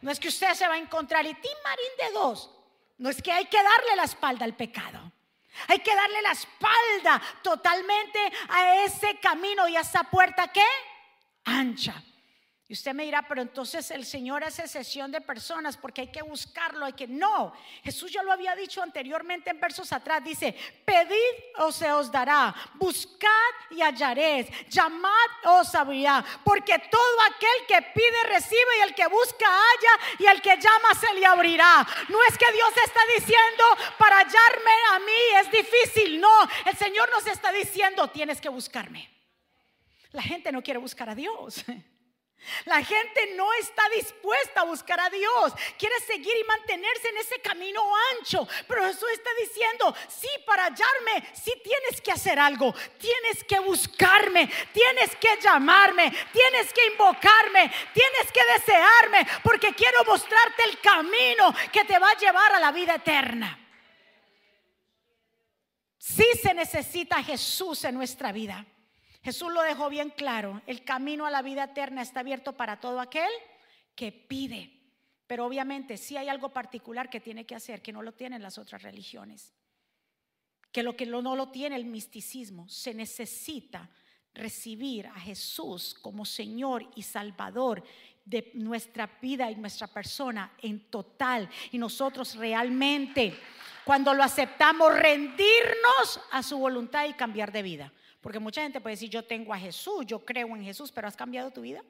No 0.01 0.11
es 0.11 0.19
que 0.19 0.27
usted 0.27 0.53
se 0.53 0.67
va 0.67 0.73
a 0.73 0.77
encontrar 0.77 1.25
y 1.25 1.33
Tim 1.35 1.57
Marín 1.63 1.91
de 1.97 2.11
dos. 2.11 2.49
No 2.97 3.09
es 3.09 3.21
que 3.21 3.31
hay 3.31 3.45
que 3.45 3.61
darle 3.61 3.95
la 3.95 4.03
espalda 4.03 4.43
al 4.43 4.55
pecado. 4.55 5.02
Hay 5.67 5.79
que 5.79 5.95
darle 5.95 6.21
la 6.21 6.31
espalda 6.31 7.21
totalmente 7.41 8.19
a 8.49 8.83
ese 8.83 9.19
camino 9.19 9.67
y 9.67 9.75
a 9.75 9.81
esa 9.81 10.03
puerta 10.03 10.47
que 10.47 10.63
ancha. 11.45 12.01
Y 12.69 12.73
usted 12.73 12.93
me 12.93 13.03
dirá, 13.03 13.21
pero 13.27 13.41
entonces 13.41 13.91
el 13.91 14.05
Señor 14.05 14.41
hace 14.41 14.69
sesión 14.69 15.11
de 15.11 15.19
personas 15.19 15.75
porque 15.75 16.01
hay 16.01 16.07
que 16.07 16.21
buscarlo, 16.21 16.85
hay 16.85 16.93
que 16.93 17.07
no. 17.07 17.53
Jesús 17.83 18.09
ya 18.09 18.23
lo 18.23 18.31
había 18.31 18.55
dicho 18.55 18.81
anteriormente 18.81 19.49
en 19.49 19.59
versos 19.59 19.91
atrás, 19.91 20.23
dice, 20.23 20.55
pedid 20.85 21.57
o 21.57 21.73
se 21.73 21.91
os 21.91 22.09
dará, 22.09 22.55
buscad 22.75 23.29
y 23.69 23.81
hallaréis, 23.81 24.47
llamad 24.69 25.11
os 25.43 25.75
abrirá, 25.75 26.23
porque 26.45 26.79
todo 26.89 27.17
aquel 27.35 27.67
que 27.67 27.81
pide 27.93 28.23
recibe 28.29 28.77
y 28.79 28.81
el 28.87 28.95
que 28.95 29.07
busca 29.07 29.45
halla 29.45 30.15
y 30.19 30.25
el 30.25 30.41
que 30.41 30.55
llama 30.55 30.95
se 30.97 31.13
le 31.15 31.25
abrirá. 31.25 31.85
No 32.07 32.23
es 32.23 32.37
que 32.37 32.49
Dios 32.53 32.71
está 32.85 33.01
diciendo 33.17 33.63
para 33.97 34.19
hallarme 34.19 34.71
a 34.93 34.99
mí 34.99 35.41
es 35.41 35.51
difícil, 35.51 36.21
no, 36.21 36.49
el 36.65 36.77
Señor 36.77 37.11
nos 37.11 37.27
está 37.27 37.51
diciendo 37.51 38.09
tienes 38.09 38.39
que 38.39 38.47
buscarme. 38.47 39.09
La 40.11 40.21
gente 40.21 40.49
no 40.51 40.61
quiere 40.61 40.79
buscar 40.79 41.09
a 41.09 41.15
Dios. 41.15 41.65
La 42.65 42.83
gente 42.83 43.33
no 43.35 43.51
está 43.53 43.87
dispuesta 43.89 44.61
a 44.61 44.65
buscar 44.65 44.99
a 44.99 45.09
Dios. 45.09 45.53
Quiere 45.77 45.99
seguir 46.01 46.33
y 46.37 46.43
mantenerse 46.43 47.09
en 47.09 47.17
ese 47.17 47.39
camino 47.41 47.81
ancho. 48.11 48.47
Pero 48.67 48.83
Jesús 48.85 49.09
está 49.13 49.29
diciendo, 49.39 49.95
sí, 50.07 50.29
para 50.45 50.65
hallarme, 50.65 51.31
sí 51.33 51.53
tienes 51.63 52.01
que 52.01 52.11
hacer 52.11 52.39
algo. 52.39 52.73
Tienes 52.97 53.43
que 53.43 53.59
buscarme, 53.59 54.49
tienes 54.71 55.15
que 55.15 55.37
llamarme, 55.41 56.11
tienes 56.31 56.73
que 56.73 56.85
invocarme, 56.87 57.71
tienes 57.93 58.31
que 58.31 58.41
desearme, 58.53 59.27
porque 59.43 59.73
quiero 59.73 60.03
mostrarte 60.05 60.63
el 60.63 60.79
camino 60.79 61.53
que 61.71 61.85
te 61.85 61.99
va 61.99 62.11
a 62.11 62.17
llevar 62.17 62.53
a 62.53 62.59
la 62.59 62.71
vida 62.71 62.95
eterna. 62.95 63.59
Sí 65.97 66.25
se 66.41 66.53
necesita 66.53 67.23
Jesús 67.23 67.83
en 67.85 67.95
nuestra 67.95 68.31
vida. 68.31 68.65
Jesús 69.23 69.53
lo 69.53 69.61
dejó 69.61 69.89
bien 69.89 70.09
claro, 70.09 70.61
el 70.67 70.83
camino 70.83 71.25
a 71.25 71.31
la 71.31 71.41
vida 71.41 71.63
eterna 71.63 72.01
está 72.01 72.19
abierto 72.19 72.53
para 72.53 72.81
todo 72.81 72.99
aquel 72.99 73.31
que 73.95 74.11
pide. 74.11 74.71
Pero 75.27 75.45
obviamente 75.45 75.97
sí 75.97 76.17
hay 76.17 76.27
algo 76.27 76.49
particular 76.49 77.09
que 77.09 77.21
tiene 77.21 77.45
que 77.45 77.55
hacer, 77.55 77.81
que 77.81 77.93
no 77.93 78.01
lo 78.01 78.11
tienen 78.11 78.43
las 78.43 78.57
otras 78.57 78.81
religiones. 78.81 79.53
Que 80.71 80.83
lo 80.83 80.97
que 80.97 81.05
no 81.05 81.35
lo 81.35 81.49
tiene 81.49 81.77
el 81.77 81.85
misticismo, 81.85 82.67
se 82.67 82.93
necesita 82.93 83.89
recibir 84.33 85.07
a 85.07 85.19
Jesús 85.19 85.93
como 86.01 86.25
Señor 86.25 86.89
y 86.95 87.03
Salvador 87.03 87.83
de 88.25 88.51
nuestra 88.55 89.07
vida 89.21 89.49
y 89.49 89.55
nuestra 89.55 89.87
persona 89.87 90.51
en 90.61 90.89
total. 90.89 91.49
Y 91.71 91.77
nosotros 91.77 92.35
realmente, 92.35 93.37
cuando 93.85 94.13
lo 94.13 94.23
aceptamos, 94.23 94.93
rendirnos 94.93 96.19
a 96.31 96.43
su 96.43 96.57
voluntad 96.57 97.05
y 97.05 97.13
cambiar 97.13 97.51
de 97.51 97.63
vida. 97.63 97.93
Porque 98.23 98.39
mucha 98.39 98.61
gente 98.61 98.79
puede 98.79 98.95
decir, 98.95 99.09
yo 99.09 99.25
tengo 99.25 99.53
a 99.53 99.59
Jesús, 99.59 100.05
yo 100.05 100.23
creo 100.23 100.47
en 100.47 100.63
Jesús, 100.63 100.93
pero 100.93 101.09
¿has 101.09 101.17
cambiado 101.17 101.51
tu 101.51 101.59
vida? 101.59 101.83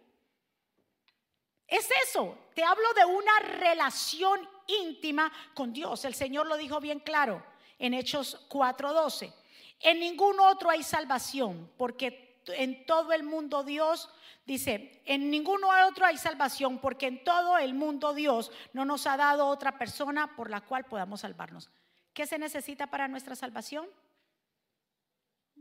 Es 1.68 1.88
eso, 2.08 2.36
te 2.56 2.64
hablo 2.64 2.92
de 2.96 3.06
una 3.06 3.40
relación 3.60 4.40
íntima 4.66 5.32
con 5.54 5.72
Dios. 5.72 6.04
El 6.06 6.16
Señor 6.16 6.48
lo 6.48 6.58
dijo 6.58 6.80
bien 6.80 7.00
claro 7.00 7.46
en 7.78 7.94
Hechos 7.94 8.48
4:12. 8.50 9.32
En 9.80 10.00
ningún 10.00 10.40
otro 10.40 10.72
hay 10.72 10.82
salvación, 10.82 11.72
porque 11.78 12.42
en 12.48 12.88
todo 12.88 13.14
el 13.14 13.22
mundo 13.22 13.64
Dios 13.64 14.10
dice, 14.44 15.04
en 15.06 15.30
ningún 15.30 15.64
otro 15.64 16.04
hay 16.04 16.18
salvación, 16.18 16.80
porque 16.80 17.06
en 17.06 17.24
todo 17.24 17.60
el 17.60 17.76
mundo 17.76 18.16
Dios 18.16 18.52
no 18.74 18.86
nos 18.86 19.06
ha 19.06 19.18
dado 19.18 19.46
otra 19.46 19.78
persona 19.78 20.36
por 20.36 20.50
la 20.50 20.62
cual 20.62 20.86
podamos 20.86 21.22
salvarnos. 21.22 21.70
¿Qué 22.12 22.26
se 22.26 22.40
necesita 22.40 22.88
para 22.88 23.08
nuestra 23.08 23.36
salvación? 23.36 23.88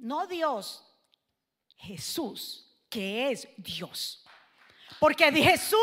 No 0.03 0.27
Dios, 0.27 0.85
Jesús, 1.77 2.67
que 2.91 3.31
es 3.31 3.49
Dios. 3.57 4.25
Porque 4.99 5.33
Jesús 5.33 5.79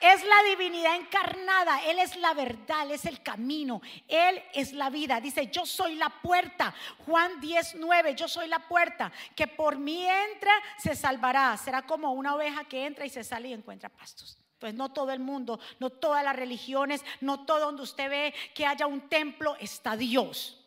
es 0.00 0.22
la 0.24 0.42
divinidad 0.48 0.94
encarnada, 0.94 1.84
Él 1.84 1.98
es 1.98 2.16
la 2.16 2.32
verdad, 2.32 2.82
Él 2.84 2.92
es 2.92 3.04
el 3.04 3.22
camino, 3.22 3.82
Él 4.06 4.40
es 4.54 4.72
la 4.72 4.88
vida. 4.88 5.20
Dice, 5.20 5.48
yo 5.48 5.66
soy 5.66 5.96
la 5.96 6.08
puerta. 6.22 6.72
Juan 7.04 7.40
19, 7.40 8.14
yo 8.14 8.28
soy 8.28 8.46
la 8.46 8.60
puerta, 8.68 9.12
que 9.34 9.48
por 9.48 9.78
mí 9.78 10.06
entra, 10.06 10.52
se 10.78 10.94
salvará. 10.94 11.56
Será 11.56 11.82
como 11.82 12.12
una 12.12 12.36
oveja 12.36 12.64
que 12.64 12.86
entra 12.86 13.04
y 13.04 13.10
se 13.10 13.24
sale 13.24 13.48
y 13.48 13.52
encuentra 13.52 13.88
pastos. 13.88 14.38
Pues 14.60 14.74
no 14.74 14.92
todo 14.92 15.10
el 15.10 15.20
mundo, 15.20 15.58
no 15.80 15.90
todas 15.90 16.22
las 16.22 16.36
religiones, 16.36 17.04
no 17.20 17.44
todo 17.46 17.60
donde 17.60 17.82
usted 17.82 18.08
ve 18.08 18.34
que 18.54 18.64
haya 18.64 18.86
un 18.86 19.08
templo 19.08 19.56
está 19.58 19.96
Dios. 19.96 20.64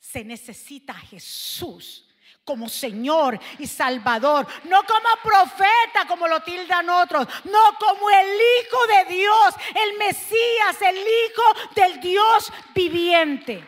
Se 0.00 0.24
necesita 0.24 0.94
Jesús 0.94 2.07
como 2.48 2.66
Señor 2.66 3.38
y 3.58 3.66
Salvador, 3.66 4.46
no 4.64 4.82
como 4.84 5.08
profeta 5.22 6.06
como 6.08 6.26
lo 6.26 6.42
tildan 6.42 6.88
otros, 6.88 7.28
no 7.44 7.78
como 7.78 8.08
el 8.08 8.26
Hijo 8.26 8.86
de 8.86 9.14
Dios, 9.14 9.54
el 9.74 9.98
Mesías, 9.98 10.80
el 10.80 10.96
Hijo 10.96 11.74
del 11.74 12.00
Dios 12.00 12.50
viviente. 12.74 13.62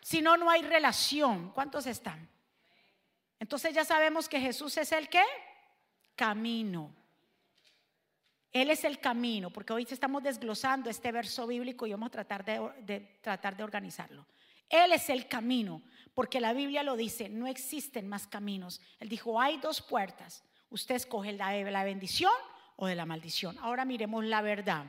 Si 0.00 0.22
no, 0.22 0.38
no 0.38 0.48
hay 0.48 0.62
relación. 0.62 1.50
¿Cuántos 1.50 1.86
están? 1.86 2.26
Entonces 3.38 3.74
ya 3.74 3.84
sabemos 3.84 4.30
que 4.30 4.40
Jesús 4.40 4.78
es 4.78 4.90
el 4.92 5.10
que? 5.10 5.22
Camino. 6.16 6.96
Él 8.50 8.70
es 8.70 8.82
el 8.84 8.98
camino, 8.98 9.50
porque 9.50 9.74
hoy 9.74 9.86
estamos 9.90 10.22
desglosando 10.22 10.88
este 10.88 11.12
verso 11.12 11.46
bíblico 11.46 11.86
y 11.86 11.90
vamos 11.90 12.06
a 12.06 12.12
tratar 12.12 12.46
de, 12.46 12.72
de, 12.80 13.00
tratar 13.20 13.58
de 13.58 13.62
organizarlo. 13.62 14.24
Él 14.70 14.92
es 14.92 15.10
el 15.10 15.28
camino 15.28 15.82
porque 16.18 16.40
la 16.40 16.52
Biblia 16.52 16.82
lo 16.82 16.96
dice, 16.96 17.28
no 17.28 17.46
existen 17.46 18.08
más 18.08 18.26
caminos. 18.26 18.80
Él 18.98 19.08
dijo, 19.08 19.40
hay 19.40 19.58
dos 19.58 19.80
puertas. 19.80 20.42
Usted 20.68 20.96
escoge 20.96 21.30
la 21.30 21.50
de 21.50 21.70
la 21.70 21.84
bendición 21.84 22.32
o 22.74 22.88
de 22.88 22.96
la 22.96 23.06
maldición. 23.06 23.56
Ahora 23.60 23.84
miremos 23.84 24.24
la 24.24 24.42
verdad. 24.42 24.86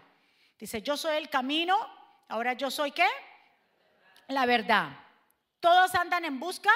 Dice, 0.58 0.82
yo 0.82 0.98
soy 0.98 1.18
el 1.18 1.30
camino, 1.30 1.78
ahora 2.30 2.54
yo 2.54 2.72
soy 2.72 2.90
qué? 2.94 3.06
La 4.30 4.48
verdad. 4.48 4.90
Todos 5.60 5.94
andan 5.94 6.26
en 6.26 6.40
busca 6.40 6.72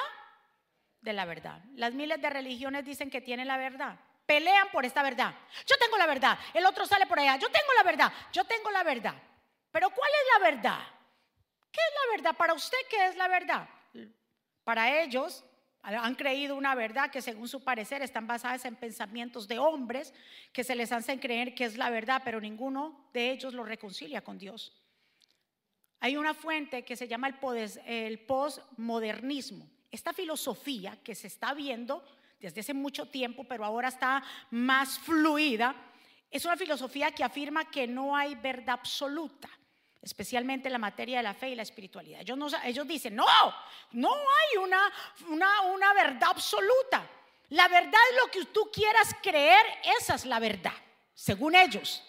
de 1.00 1.12
la 1.12 1.24
verdad. 1.24 1.60
Las 1.74 1.92
miles 1.92 2.22
de 2.22 2.30
religiones 2.30 2.84
dicen 2.84 3.10
que 3.10 3.20
tienen 3.20 3.48
la 3.48 3.56
verdad. 3.56 3.98
Pelean 4.24 4.68
por 4.70 4.84
esta 4.84 5.02
verdad. 5.02 5.34
Yo 5.66 5.74
tengo 5.80 5.98
la 5.98 6.06
verdad. 6.06 6.38
El 6.52 6.64
otro 6.64 6.86
sale 6.86 7.06
por 7.06 7.18
allá. 7.18 7.38
Yo 7.38 7.48
tengo 7.48 7.72
la 7.76 7.82
verdad. 7.82 8.12
Yo 8.32 8.44
tengo 8.44 8.70
la 8.70 8.84
verdad. 8.84 9.14
Pero 9.72 9.90
¿cuál 9.90 10.10
es 10.12 10.38
la 10.38 10.50
verdad? 10.50 10.80
¿Qué 11.72 11.80
es 11.80 11.94
la 12.04 12.16
verdad? 12.16 12.36
Para 12.36 12.54
usted, 12.54 12.78
¿qué 12.88 13.06
es 13.08 13.16
la 13.16 13.26
verdad? 13.26 13.68
Para 14.64 15.02
ellos 15.02 15.44
han 15.82 16.14
creído 16.14 16.56
una 16.56 16.74
verdad 16.74 17.10
que 17.10 17.20
según 17.20 17.46
su 17.46 17.62
parecer 17.62 18.00
están 18.00 18.26
basadas 18.26 18.64
en 18.64 18.74
pensamientos 18.74 19.46
de 19.46 19.58
hombres 19.58 20.14
que 20.52 20.64
se 20.64 20.74
les 20.74 20.90
hacen 20.92 21.18
creer 21.18 21.54
que 21.54 21.64
es 21.64 21.76
la 21.76 21.90
verdad, 21.90 22.22
pero 22.24 22.40
ninguno 22.40 23.08
de 23.12 23.30
ellos 23.30 23.52
lo 23.52 23.64
reconcilia 23.64 24.22
con 24.22 24.38
Dios. 24.38 24.72
hay 26.00 26.16
una 26.16 26.34
fuente 26.34 26.84
que 26.84 26.96
se 26.96 27.08
llama 27.08 27.28
el, 27.28 28.18
postmodernismo. 28.20 29.68
Esta 29.90 30.12
filosofía 30.12 30.98
que 31.02 31.14
se 31.14 31.28
está 31.28 31.54
viendo 31.54 32.02
desde 32.40 32.60
hace 32.60 32.74
mucho 32.74 33.08
tiempo, 33.08 33.44
pero 33.44 33.64
ahora 33.64 33.88
está 33.88 34.22
más 34.50 34.98
fluida, 34.98 35.74
es 36.30 36.44
una 36.44 36.56
filosofía 36.56 37.12
que 37.12 37.24
afirma 37.24 37.70
que 37.70 37.86
no 37.86 38.16
hay 38.16 38.34
verdad 38.34 38.76
absoluta, 38.80 39.48
especialmente 40.04 40.68
en 40.68 40.72
la 40.72 40.78
materia 40.78 41.16
de 41.16 41.22
la 41.22 41.34
fe 41.34 41.48
y 41.48 41.54
la 41.54 41.62
espiritualidad. 41.62 42.20
Ellos, 42.20 42.36
no- 42.36 42.48
ellos 42.64 42.86
dicen, 42.86 43.16
no, 43.16 43.26
no 43.92 44.12
hay 44.14 44.58
una, 44.58 44.92
una, 45.28 45.62
una 45.62 45.92
verdad 45.94 46.28
absoluta. 46.30 47.08
La 47.48 47.68
verdad 47.68 48.00
es 48.10 48.16
lo 48.22 48.30
que 48.30 48.44
tú 48.52 48.70
quieras 48.72 49.14
creer, 49.22 49.64
esa 49.98 50.14
es 50.14 50.24
la 50.26 50.38
verdad, 50.38 50.72
según 51.14 51.54
ellos. 51.54 52.02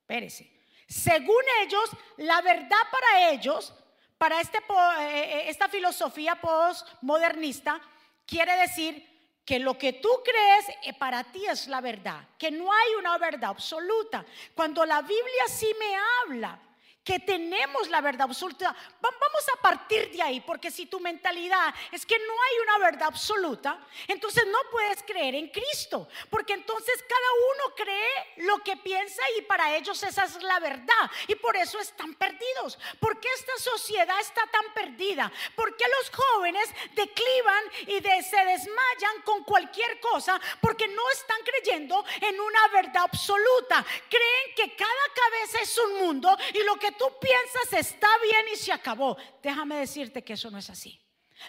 Espérese. 0.00 0.50
Según 0.88 1.42
ellos, 1.62 1.90
la 2.18 2.40
verdad 2.42 2.80
para 2.90 3.30
ellos, 3.30 3.72
para 4.18 4.40
este, 4.40 4.58
eh, 4.58 4.62
eh, 5.00 5.44
esta 5.48 5.68
filosofía 5.68 6.34
postmodernista, 6.40 7.80
quiere 8.26 8.56
decir 8.58 9.08
que 9.44 9.58
lo 9.58 9.76
que 9.76 9.94
tú 9.94 10.08
crees 10.24 10.76
eh, 10.84 10.92
para 10.94 11.24
ti 11.24 11.44
es 11.46 11.66
la 11.66 11.80
verdad, 11.80 12.28
que 12.38 12.50
no 12.50 12.72
hay 12.72 12.94
una 12.98 13.18
verdad 13.18 13.50
absoluta. 13.50 14.24
Cuando 14.54 14.84
la 14.84 15.02
Biblia 15.02 15.48
sí 15.48 15.68
me 15.78 15.96
habla 15.96 16.58
que 17.04 17.18
tenemos 17.18 17.88
la 17.88 18.00
verdad 18.00 18.28
absoluta, 18.28 18.66
va- 18.70 19.10
vamos 19.20 19.48
a 19.56 19.60
partir 19.60 20.10
de 20.12 20.22
ahí, 20.22 20.40
porque 20.40 20.70
si 20.70 20.86
tu 20.86 21.00
mentalidad 21.00 21.74
es 21.90 22.06
que 22.06 22.16
no 22.16 22.32
hay 22.32 22.58
una 22.62 22.78
verdad 22.78 23.08
absoluta, 23.08 23.84
entonces 24.06 24.46
no 24.46 24.58
puedes 24.70 25.02
creer 25.02 25.34
en 25.34 25.48
Cristo, 25.48 26.08
porque 26.30 26.52
entonces 26.52 27.02
cada 27.08 27.66
uno 27.66 27.74
cree 27.74 28.46
lo 28.46 28.58
que 28.62 28.76
piensa 28.76 29.20
y 29.36 29.42
para 29.42 29.74
ellos 29.76 30.00
esa 30.04 30.24
es 30.24 30.40
la 30.42 30.60
verdad, 30.60 31.10
y 31.26 31.34
por 31.34 31.56
eso 31.56 31.80
están 31.80 32.14
perdidos. 32.14 32.78
¿Por 33.00 33.18
qué 33.18 33.28
esta 33.34 33.56
sociedad 33.58 34.20
está 34.20 34.42
tan 34.46 34.72
perdida? 34.72 35.32
¿Por 35.56 35.76
qué 35.76 35.84
los 35.98 36.10
jóvenes 36.10 36.68
declivan 36.94 37.64
y 37.88 37.98
de- 38.00 38.22
se 38.22 38.44
desmayan 38.44 39.22
con 39.24 39.42
cualquier 39.42 39.98
cosa? 39.98 40.40
Porque 40.60 40.86
no 40.86 41.10
están 41.10 41.38
creyendo 41.44 42.04
en 42.20 42.40
una 42.40 42.68
verdad 42.68 43.02
absoluta. 43.04 43.84
Creen 44.08 44.54
que 44.54 44.76
cada 44.76 44.92
cabeza 45.14 45.60
es 45.62 45.76
un 45.78 45.94
mundo 45.98 46.36
y 46.54 46.62
lo 46.62 46.76
que 46.76 46.91
tú 46.92 47.04
piensas 47.20 47.72
está 47.72 48.08
bien 48.22 48.46
y 48.52 48.56
se 48.56 48.72
acabó. 48.72 49.16
Déjame 49.42 49.76
decirte 49.76 50.22
que 50.22 50.34
eso 50.34 50.50
no 50.50 50.58
es 50.58 50.70
así. 50.70 51.02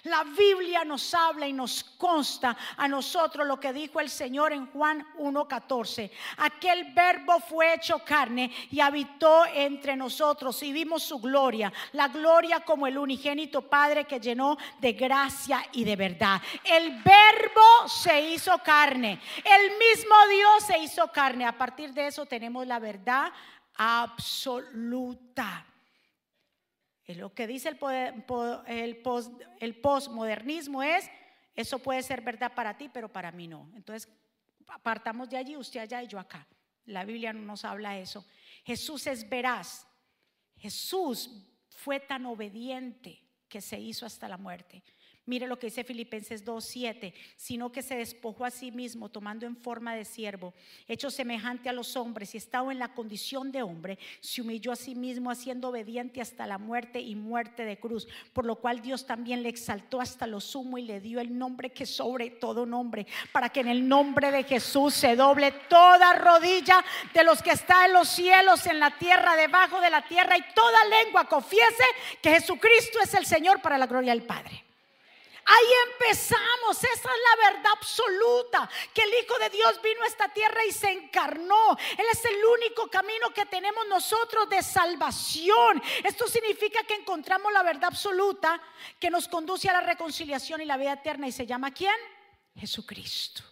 La 0.04 0.24
Biblia 0.24 0.84
nos 0.84 1.14
habla 1.14 1.48
y 1.48 1.54
nos 1.54 1.84
consta 1.84 2.58
a 2.76 2.88
nosotros 2.88 3.48
lo 3.48 3.60
que 3.60 3.72
dijo 3.72 4.00
el 4.00 4.10
Señor 4.10 4.52
en 4.52 4.68
Juan 4.68 5.06
1.14. 5.18 6.10
Aquel 6.38 6.94
verbo 6.94 7.40
fue 7.40 7.76
hecho 7.76 8.00
carne 8.00 8.52
y 8.72 8.80
habitó 8.80 9.46
entre 9.46 9.96
nosotros 9.96 10.62
y 10.64 10.74
vimos 10.74 11.04
su 11.04 11.20
gloria, 11.20 11.72
la 11.94 12.08
gloria 12.08 12.62
como 12.62 12.88
el 12.88 12.98
unigénito 12.98 13.62
Padre 13.62 14.06
que 14.06 14.20
llenó 14.20 14.58
de 14.80 14.94
gracia 14.94 15.64
y 15.72 15.84
de 15.84 15.96
verdad. 15.96 16.42
El 16.64 17.02
verbo 17.02 17.88
se 17.88 18.32
hizo 18.32 18.58
carne, 18.60 19.22
el 19.44 19.72
mismo 19.78 20.16
Dios 20.30 20.64
se 20.66 20.80
hizo 20.80 21.08
carne. 21.12 21.46
A 21.46 21.58
partir 21.58 21.94
de 21.94 22.08
eso 22.08 22.26
tenemos 22.26 22.68
la 22.68 22.80
verdad 22.80 23.32
absoluta. 23.76 25.66
Es 27.06 27.18
lo 27.18 27.34
que 27.34 27.48
dice 27.48 27.70
el, 27.70 27.78
poder- 27.78 28.26
postmodernismo 29.82 30.82
es, 30.84 31.10
eso 31.54 31.80
puede 31.80 32.02
ser 32.02 32.22
verdad 32.22 32.54
para 32.54 32.78
ti, 32.78 32.90
pero 32.90 33.12
para 33.12 33.32
mí 33.32 33.48
no. 33.48 33.70
Entonces, 33.76 34.10
apartamos 34.68 35.30
de 35.30 35.38
allí, 35.38 35.58
usted 35.58 35.82
allá 35.82 36.02
y 36.02 36.08
yo 36.08 36.18
acá. 36.20 36.48
La 36.86 37.06
Biblia 37.06 37.34
no 37.34 37.42
nos 37.42 37.66
habla 37.66 37.98
eso. 37.98 38.26
Jesús 38.64 39.06
es 39.08 39.28
veraz. 39.28 39.86
Jesús 40.58 41.30
fue 41.70 42.00
tan 42.00 42.26
obediente 42.26 43.22
que 43.48 43.62
se 43.62 43.80
hizo 43.80 44.06
hasta 44.06 44.28
la 44.28 44.38
muerte. 44.38 44.84
Mire 45.26 45.48
lo 45.48 45.58
que 45.58 45.68
dice 45.68 45.86
Filipenses 45.86 46.44
2:7, 46.44 47.14
sino 47.38 47.72
que 47.72 47.82
se 47.82 47.96
despojó 47.96 48.44
a 48.44 48.52
sí 48.52 48.74
mismo 48.74 49.08
tomando 49.08 49.46
en 49.46 49.56
forma 49.56 49.96
de 49.96 50.04
siervo, 50.04 50.54
hecho 50.86 51.10
semejante 51.10 51.70
a 51.70 51.74
los 51.74 51.96
hombres 51.96 52.36
y 52.36 52.38
estado 52.38 52.72
en 52.72 52.80
la 52.80 52.94
condición 52.94 53.50
de 53.50 53.62
hombre, 53.62 53.98
se 54.20 54.42
humilló 54.42 54.74
a 54.74 54.76
sí 54.76 54.96
mismo 54.96 55.32
haciendo 55.32 55.70
obediente 55.70 56.20
hasta 56.20 56.46
la 56.46 56.58
muerte 56.58 57.00
y 57.00 57.16
muerte 57.16 57.64
de 57.64 57.80
cruz, 57.80 58.06
por 58.34 58.46
lo 58.46 58.58
cual 58.58 58.82
Dios 58.82 59.06
también 59.06 59.44
le 59.44 59.50
exaltó 59.50 60.02
hasta 60.02 60.28
lo 60.28 60.42
sumo 60.42 60.78
y 60.78 60.82
le 60.82 61.00
dio 61.00 61.22
el 61.22 61.38
nombre 61.38 61.72
que 61.72 61.86
sobre 61.86 62.30
todo 62.30 62.66
nombre, 62.66 63.08
para 63.32 63.48
que 63.48 63.62
en 63.62 63.70
el 63.70 63.88
nombre 63.88 64.30
de 64.30 64.44
Jesús 64.44 64.94
se 64.94 65.16
doble 65.16 65.52
toda 65.70 66.16
rodilla 66.16 66.84
de 67.14 67.24
los 67.24 67.42
que 67.42 67.52
está 67.52 67.86
en 67.86 67.94
los 67.94 68.10
cielos, 68.10 68.68
en 68.68 68.78
la 68.78 68.98
tierra, 68.98 69.38
debajo 69.38 69.80
de 69.80 69.90
la 69.90 70.06
tierra 70.06 70.38
y 70.38 70.44
toda 70.54 70.84
lengua 70.84 71.30
confiese 71.30 71.84
que 72.22 72.32
Jesucristo 72.32 73.00
es 73.02 73.14
el 73.14 73.26
Señor 73.26 73.62
para 73.62 73.78
la 73.78 73.88
gloria 73.88 74.12
del 74.12 74.24
Padre. 74.24 74.73
Ahí 75.64 75.70
empezamos, 75.94 76.78
esa 76.78 76.90
es 76.92 77.04
la 77.04 77.52
verdad 77.52 77.72
absoluta, 77.78 78.70
que 78.94 79.02
el 79.02 79.14
Hijo 79.24 79.38
de 79.40 79.50
Dios 79.50 79.82
vino 79.82 80.04
a 80.04 80.08
esta 80.08 80.28
tierra 80.30 80.66
y 80.66 80.72
se 80.72 80.92
encarnó. 80.92 81.78
Él 81.98 82.06
es 82.12 82.26
el 82.26 82.44
único 82.46 82.90
camino 82.90 83.30
que 83.34 83.46
tenemos 83.46 83.88
nosotros 83.88 84.50
de 84.50 84.62
salvación. 84.62 85.82
Esto 86.04 86.28
significa 86.28 86.84
que 86.84 86.96
encontramos 86.96 87.54
la 87.54 87.64
verdad 87.64 87.86
absoluta 87.86 88.62
que 89.00 89.10
nos 89.10 89.28
conduce 89.28 89.70
a 89.70 89.74
la 89.74 89.82
reconciliación 89.82 90.62
y 90.62 90.66
la 90.66 90.78
vida 90.78 90.94
eterna. 90.94 91.28
¿Y 91.28 91.32
se 91.32 91.46
llama 91.46 91.72
quién? 91.72 91.96
Jesucristo. 92.56 93.44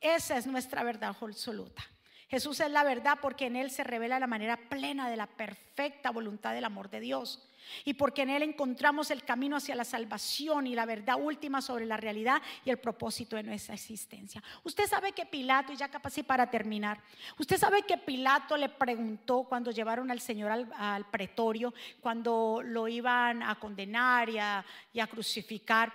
Esa 0.00 0.36
es 0.36 0.46
nuestra 0.46 0.82
verdad 0.82 1.16
absoluta. 1.18 1.82
Jesús 2.28 2.60
es 2.60 2.70
la 2.70 2.84
verdad 2.84 3.18
porque 3.22 3.46
en 3.46 3.56
Él 3.56 3.70
se 3.70 3.84
revela 3.84 4.18
la 4.18 4.26
manera 4.26 4.56
plena 4.68 5.08
de 5.08 5.16
la 5.16 5.26
perfecta 5.26 6.10
voluntad 6.10 6.52
del 6.52 6.64
amor 6.64 6.90
de 6.90 7.00
Dios. 7.00 7.48
Y 7.84 7.94
porque 7.94 8.22
en 8.22 8.30
Él 8.30 8.42
encontramos 8.42 9.10
el 9.10 9.24
camino 9.24 9.56
hacia 9.56 9.74
la 9.74 9.84
salvación 9.84 10.66
y 10.66 10.74
la 10.74 10.86
verdad 10.86 11.16
última 11.20 11.60
sobre 11.60 11.86
la 11.86 11.96
realidad 11.96 12.40
y 12.64 12.70
el 12.70 12.78
propósito 12.78 13.36
de 13.36 13.42
nuestra 13.42 13.74
existencia. 13.74 14.42
Usted 14.62 14.86
sabe 14.86 15.12
que 15.12 15.26
Pilato, 15.26 15.72
y 15.72 15.76
ya 15.76 15.88
casi 15.88 16.22
para 16.22 16.50
terminar, 16.50 17.00
usted 17.38 17.58
sabe 17.58 17.82
que 17.82 17.98
Pilato 17.98 18.56
le 18.56 18.68
preguntó 18.68 19.44
cuando 19.44 19.70
llevaron 19.70 20.10
al 20.10 20.20
Señor 20.20 20.50
al, 20.50 20.70
al 20.76 21.10
pretorio, 21.10 21.74
cuando 22.00 22.60
lo 22.64 22.88
iban 22.88 23.42
a 23.42 23.58
condenar 23.58 24.28
y 24.30 24.38
a, 24.38 24.64
y 24.92 25.00
a 25.00 25.06
crucificar. 25.06 25.92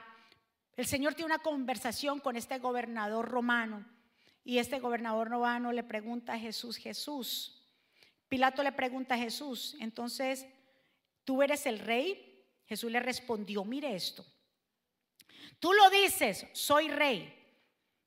El 0.76 0.86
Señor 0.86 1.14
tiene 1.14 1.34
una 1.34 1.44
conversación 1.44 2.20
con 2.20 2.36
este 2.36 2.58
gobernador 2.60 3.28
romano. 3.28 3.86
Y 4.44 4.58
este 4.58 4.80
gobernador 4.80 5.30
romano 5.30 5.72
le 5.72 5.84
pregunta 5.84 6.34
a 6.34 6.40
Jesús, 6.40 6.78
Jesús. 6.78 7.60
Pilato 8.30 8.64
le 8.64 8.72
pregunta 8.72 9.16
a 9.16 9.18
Jesús, 9.18 9.76
entonces, 9.80 10.46
¿tú 11.24 11.42
eres 11.42 11.66
el 11.66 11.80
rey? 11.80 12.46
Jesús 12.68 12.92
le 12.92 13.00
respondió, 13.00 13.64
mire 13.66 13.96
esto. 13.96 14.26
Tú 15.60 15.74
lo 15.74 15.90
dices, 15.90 16.46
soy 16.54 16.88
rey. 16.88 17.36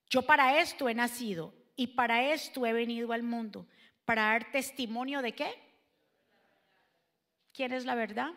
Yo 0.08 0.22
para 0.22 0.60
esto 0.60 0.88
he 0.88 0.94
nacido 0.94 1.54
y 1.76 1.88
para 1.88 2.32
esto 2.32 2.64
he 2.66 2.72
venido 2.72 3.12
al 3.12 3.22
mundo. 3.22 3.66
Para 4.04 4.22
dar 4.22 4.50
testimonio 4.52 5.22
de 5.22 5.32
qué? 5.32 5.58
¿Quién 7.52 7.72
es 7.72 7.84
la 7.84 7.94
verdad? 7.94 8.32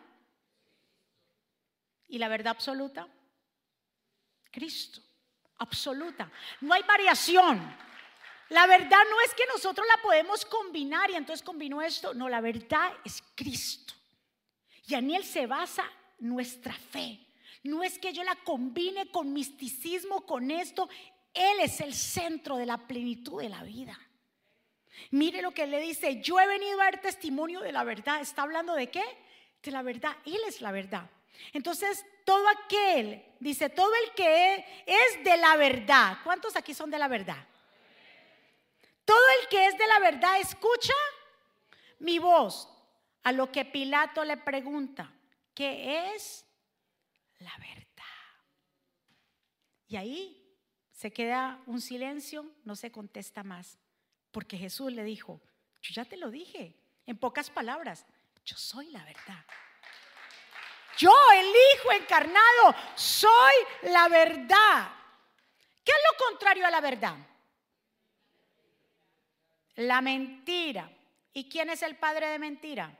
¿Y 2.08 2.18
la 2.18 2.28
verdad 2.28 2.52
absoluta? 2.52 3.08
Cristo. 4.50 5.00
Absoluta. 5.58 6.30
No 6.60 6.74
hay 6.74 6.82
variación. 6.82 7.60
La 8.50 8.66
verdad 8.66 9.00
no 9.10 9.20
es 9.22 9.34
que 9.34 9.44
nosotros 9.46 9.86
la 9.86 10.02
podemos 10.02 10.44
combinar 10.44 11.10
y 11.10 11.14
entonces 11.14 11.44
combinó 11.44 11.82
esto. 11.82 12.14
No, 12.14 12.28
la 12.28 12.40
verdad 12.40 12.92
es 13.04 13.22
Cristo. 13.34 13.94
Y 14.86 14.94
en 14.94 15.10
Él 15.10 15.24
se 15.24 15.46
basa 15.46 15.84
nuestra 16.18 16.72
fe. 16.72 17.20
No 17.62 17.82
es 17.82 17.98
que 17.98 18.12
yo 18.12 18.22
la 18.22 18.36
combine 18.36 19.10
con 19.10 19.32
misticismo, 19.32 20.24
con 20.24 20.50
esto. 20.50 20.88
Él 21.34 21.60
es 21.60 21.80
el 21.80 21.94
centro 21.94 22.56
de 22.56 22.66
la 22.66 22.78
plenitud 22.78 23.42
de 23.42 23.48
la 23.48 23.62
vida. 23.62 23.98
Mire 25.10 25.42
lo 25.42 25.50
que 25.50 25.66
le 25.66 25.80
dice, 25.80 26.20
yo 26.22 26.40
he 26.40 26.46
venido 26.46 26.80
a 26.80 26.84
dar 26.84 27.00
testimonio 27.00 27.60
de 27.60 27.72
la 27.72 27.84
verdad. 27.84 28.20
¿Está 28.20 28.42
hablando 28.42 28.74
de 28.74 28.88
qué? 28.88 29.04
De 29.62 29.70
la 29.70 29.82
verdad. 29.82 30.16
Él 30.24 30.38
es 30.46 30.60
la 30.60 30.70
verdad. 30.70 31.10
Entonces, 31.52 32.04
todo 32.24 32.44
aquel, 32.48 33.24
dice, 33.40 33.68
todo 33.68 33.92
el 34.04 34.12
que 34.12 34.64
es 34.86 35.24
de 35.24 35.36
la 35.36 35.56
verdad. 35.56 36.18
¿Cuántos 36.24 36.56
aquí 36.56 36.72
son 36.72 36.90
de 36.90 36.98
la 36.98 37.08
verdad? 37.08 37.46
Todo 39.04 39.18
el 39.40 39.48
que 39.48 39.66
es 39.66 39.78
de 39.78 39.86
la 39.86 39.98
verdad 39.98 40.40
escucha 40.40 40.94
mi 41.98 42.18
voz. 42.18 42.68
A 43.26 43.32
lo 43.32 43.50
que 43.50 43.64
Pilato 43.64 44.24
le 44.24 44.36
pregunta, 44.36 45.10
¿qué 45.52 46.14
es 46.14 46.46
la 47.40 47.52
verdad? 47.58 48.04
Y 49.88 49.96
ahí 49.96 50.56
se 50.92 51.12
queda 51.12 51.60
un 51.66 51.80
silencio, 51.80 52.48
no 52.62 52.76
se 52.76 52.92
contesta 52.92 53.42
más. 53.42 53.80
Porque 54.30 54.56
Jesús 54.56 54.92
le 54.92 55.02
dijo, 55.02 55.40
yo 55.82 55.92
ya 55.92 56.04
te 56.04 56.16
lo 56.16 56.30
dije, 56.30 56.76
en 57.04 57.18
pocas 57.18 57.50
palabras, 57.50 58.06
yo 58.44 58.56
soy 58.56 58.92
la 58.92 59.04
verdad. 59.04 59.44
Yo, 60.96 61.12
el 61.34 61.46
Hijo 61.48 61.92
encarnado, 62.00 62.76
soy 62.94 63.54
la 63.90 64.06
verdad. 64.06 64.88
¿Qué 65.84 65.90
es 65.90 65.98
lo 66.12 66.26
contrario 66.28 66.64
a 66.64 66.70
la 66.70 66.80
verdad? 66.80 67.16
La 69.74 70.00
mentira. 70.00 70.88
¿Y 71.32 71.48
quién 71.48 71.70
es 71.70 71.82
el 71.82 71.96
padre 71.96 72.28
de 72.28 72.38
mentira? 72.38 72.96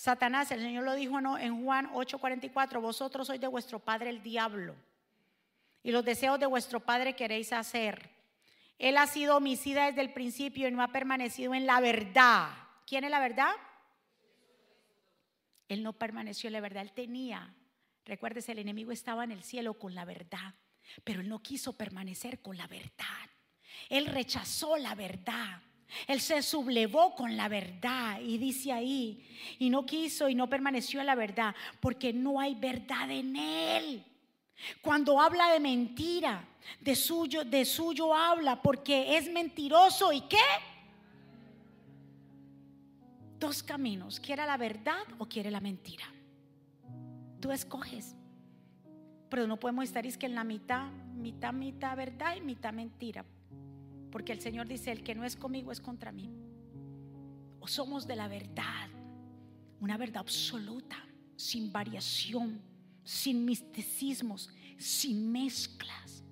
Satanás, 0.00 0.50
el 0.50 0.62
Señor 0.62 0.84
lo 0.84 0.94
dijo 0.94 1.18
en 1.36 1.62
Juan 1.62 1.90
8:44, 1.92 2.80
vosotros 2.80 3.26
sois 3.26 3.38
de 3.38 3.46
vuestro 3.46 3.80
padre 3.80 4.08
el 4.08 4.22
diablo 4.22 4.74
y 5.82 5.92
los 5.92 6.02
deseos 6.02 6.40
de 6.40 6.46
vuestro 6.46 6.80
padre 6.80 7.14
queréis 7.14 7.52
hacer. 7.52 8.08
Él 8.78 8.96
ha 8.96 9.06
sido 9.06 9.36
homicida 9.36 9.84
desde 9.84 10.00
el 10.00 10.14
principio 10.14 10.66
y 10.66 10.70
no 10.70 10.82
ha 10.82 10.88
permanecido 10.88 11.52
en 11.52 11.66
la 11.66 11.80
verdad. 11.80 12.48
¿Quién 12.86 13.04
es 13.04 13.10
la 13.10 13.20
verdad? 13.20 13.52
Él 15.68 15.82
no 15.82 15.92
permaneció 15.92 16.48
en 16.48 16.54
la 16.54 16.60
verdad, 16.62 16.82
él 16.82 16.92
tenía. 16.92 17.54
Recuérdese, 18.06 18.52
el 18.52 18.60
enemigo 18.60 18.92
estaba 18.92 19.24
en 19.24 19.32
el 19.32 19.42
cielo 19.42 19.74
con 19.74 19.94
la 19.94 20.06
verdad, 20.06 20.54
pero 21.04 21.20
él 21.20 21.28
no 21.28 21.42
quiso 21.42 21.76
permanecer 21.76 22.40
con 22.40 22.56
la 22.56 22.66
verdad. 22.68 23.28
Él 23.90 24.06
rechazó 24.06 24.78
la 24.78 24.94
verdad. 24.94 25.60
Él 26.06 26.20
se 26.20 26.42
sublevó 26.42 27.14
con 27.14 27.36
la 27.36 27.48
verdad 27.48 28.20
y 28.20 28.38
dice 28.38 28.72
ahí, 28.72 29.26
y 29.58 29.70
no 29.70 29.84
quiso 29.84 30.28
y 30.28 30.34
no 30.34 30.48
permaneció 30.48 31.00
en 31.00 31.06
la 31.06 31.14
verdad, 31.14 31.54
porque 31.80 32.12
no 32.12 32.40
hay 32.40 32.54
verdad 32.54 33.10
en 33.10 33.36
él. 33.36 34.04
Cuando 34.82 35.20
habla 35.20 35.52
de 35.52 35.60
mentira, 35.60 36.44
de 36.80 36.94
suyo, 36.94 37.44
de 37.44 37.64
suyo 37.64 38.14
habla, 38.14 38.60
porque 38.60 39.16
es 39.16 39.30
mentiroso 39.30 40.12
y 40.12 40.22
qué? 40.22 40.36
Dos 43.38 43.62
caminos, 43.62 44.20
quiere 44.20 44.44
la 44.44 44.56
verdad 44.56 45.02
o 45.18 45.26
quiere 45.26 45.50
la 45.50 45.60
mentira. 45.60 46.04
Tú 47.40 47.50
escoges. 47.50 48.14
Pero 49.30 49.46
no 49.46 49.58
podemos 49.58 49.84
estar 49.84 50.04
es 50.04 50.18
que 50.18 50.26
en 50.26 50.34
la 50.34 50.44
mitad, 50.44 50.90
mitad, 51.14 51.52
mitad 51.52 51.96
verdad 51.96 52.36
y 52.36 52.40
mitad 52.40 52.72
mentira. 52.72 53.24
Porque 54.10 54.32
el 54.32 54.40
Señor 54.40 54.66
dice, 54.66 54.92
el 54.92 55.02
que 55.02 55.14
no 55.14 55.24
es 55.24 55.36
conmigo 55.36 55.72
es 55.72 55.80
contra 55.80 56.12
mí. 56.12 56.30
O 57.60 57.68
somos 57.68 58.06
de 58.06 58.16
la 58.16 58.28
verdad, 58.28 58.88
una 59.80 59.96
verdad 59.96 60.18
absoluta, 60.18 60.96
sin 61.36 61.72
variación, 61.72 62.60
sin 63.04 63.44
misticismos, 63.44 64.50
sin 64.78 65.30
mezclas, 65.30 66.24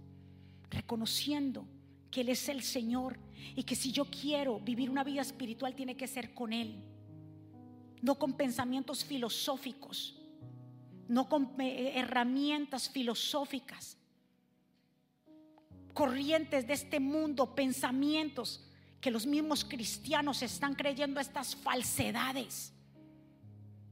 reconociendo 0.70 1.66
que 2.10 2.22
Él 2.22 2.30
es 2.30 2.48
el 2.48 2.62
Señor 2.62 3.18
y 3.54 3.62
que 3.62 3.76
si 3.76 3.92
yo 3.92 4.04
quiero 4.06 4.58
vivir 4.60 4.90
una 4.90 5.04
vida 5.04 5.22
espiritual 5.22 5.74
tiene 5.74 5.96
que 5.96 6.06
ser 6.06 6.34
con 6.34 6.52
Él, 6.52 6.82
no 8.00 8.18
con 8.18 8.32
pensamientos 8.32 9.04
filosóficos, 9.04 10.18
no 11.08 11.28
con 11.28 11.54
eh, 11.60 11.92
herramientas 11.96 12.88
filosóficas, 12.88 13.97
corrientes 15.98 16.64
de 16.64 16.74
este 16.74 17.00
mundo, 17.00 17.56
pensamientos 17.56 18.64
que 19.00 19.10
los 19.10 19.26
mismos 19.26 19.64
cristianos 19.64 20.42
están 20.42 20.76
creyendo 20.76 21.18
estas 21.18 21.56
falsedades. 21.56 22.72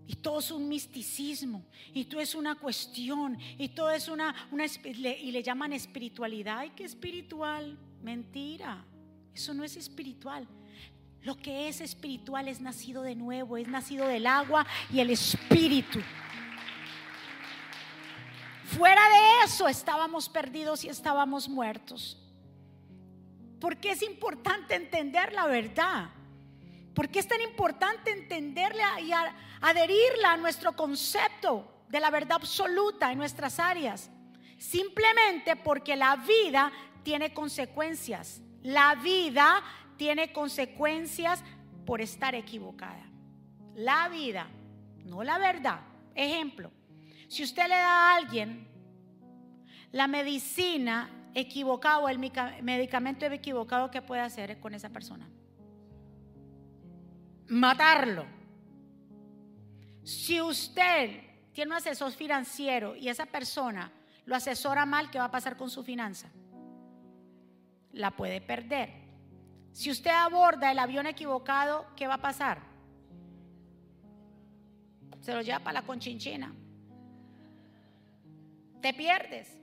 Y 0.07 0.15
todo 0.15 0.39
es 0.39 0.53
un 0.53 0.69
misticismo, 0.69 1.67
y 1.93 2.05
todo 2.05 2.21
es 2.21 2.37
una 2.37 2.55
cuestión, 2.55 3.37
y 3.59 3.71
todo 3.71 3.91
es 3.91 4.07
una, 4.07 4.37
y 4.85 5.33
le 5.33 5.43
llaman 5.43 5.73
espiritualidad. 5.73 6.63
¿Y 6.63 6.71
qué 6.71 6.85
espiritual? 6.85 7.77
Mentira. 8.05 8.85
Eso 9.35 9.53
no 9.53 9.65
es 9.65 9.77
espiritual. 9.77 10.47
Lo 11.23 11.37
que 11.37 11.67
es 11.67 11.81
espiritual 11.81 12.47
es 12.47 12.61
nacido 12.61 13.03
de 13.03 13.17
nuevo, 13.17 13.57
es 13.57 13.67
nacido 13.67 14.07
del 14.07 14.29
agua 14.29 14.65
y 14.93 15.01
el 15.01 15.11
espíritu. 15.11 15.99
Fuera 18.67 19.01
de 19.09 19.45
eso 19.45 19.69
estábamos 19.69 20.29
perdidos 20.29 20.83
y 20.85 20.89
estábamos 20.89 21.49
muertos. 21.49 22.21
Porque 23.61 23.93
es 23.93 24.03
importante 24.03 24.75
entender 24.75 25.33
la 25.33 25.47
verdad. 25.47 26.11
Porque 26.93 27.21
es 27.21 27.29
tan 27.29 27.41
importante 27.43 28.11
entenderla 28.11 29.01
y 29.01 29.13
adherirla 29.61 30.33
a 30.33 30.37
nuestro 30.37 30.75
concepto 30.75 31.85
de 31.89 32.01
la 32.01 32.11
verdad 32.11 32.39
absoluta 32.41 33.13
en 33.13 33.19
nuestras 33.19 33.61
áreas. 33.61 34.11
Simplemente 34.59 35.55
porque 35.55 35.95
la 35.95 36.17
vida 36.17 36.73
tiene 37.05 37.33
consecuencias. 37.33 38.41
La 38.63 38.97
vida 38.97 39.63
tiene 39.97 40.33
consecuencias 40.33 41.45
por 41.85 42.01
estar 42.01 42.35
equivocada. 42.35 43.05
La 43.77 44.09
vida, 44.09 44.49
no 45.05 45.23
la 45.23 45.39
verdad. 45.39 45.83
Ejemplo, 46.17 46.73
si 47.29 47.43
usted 47.43 47.65
le 47.65 47.75
da 47.75 48.13
a 48.13 48.17
alguien 48.17 48.69
la 49.93 50.07
medicina 50.07 51.11
equivocada 51.35 51.99
o 51.99 52.09
el 52.09 52.19
medicamento 52.19 53.27
equivocado, 53.27 53.91
¿qué 53.91 54.03
puede 54.03 54.23
hacer 54.23 54.59
con 54.61 54.75
esa 54.75 54.91
persona? 54.91 55.29
Matarlo. 57.49 58.27
Si 60.03 60.41
usted 60.41 61.21
tiene 61.53 61.73
un 61.73 61.77
asesor 61.77 62.13
financiero 62.13 62.95
y 62.95 63.09
esa 63.09 63.27
persona 63.27 63.91
lo 64.25 64.37
asesora 64.37 64.87
mal, 64.87 65.11
¿qué 65.11 65.19
va 65.19 65.25
a 65.25 65.31
pasar 65.31 65.57
con 65.57 65.69
su 65.69 65.83
finanza? 65.83 66.29
La 67.93 68.13
puede 68.13 68.41
perder. 68.41 69.07
Si 69.73 69.91
usted 69.91 70.11
aborda 70.11 70.71
el 70.71 70.79
avión 70.79 71.07
equivocado, 71.07 71.87
¿qué 71.97 72.07
va 72.07 72.15
a 72.15 72.23
pasar? 72.23 72.61
Se 75.21 75.35
lo 75.35 75.43
lleva 75.43 75.59
para 75.59 75.81
la 75.81 75.87
conchinchina 75.87 76.53
te 78.81 78.95
pierdes. 78.95 79.57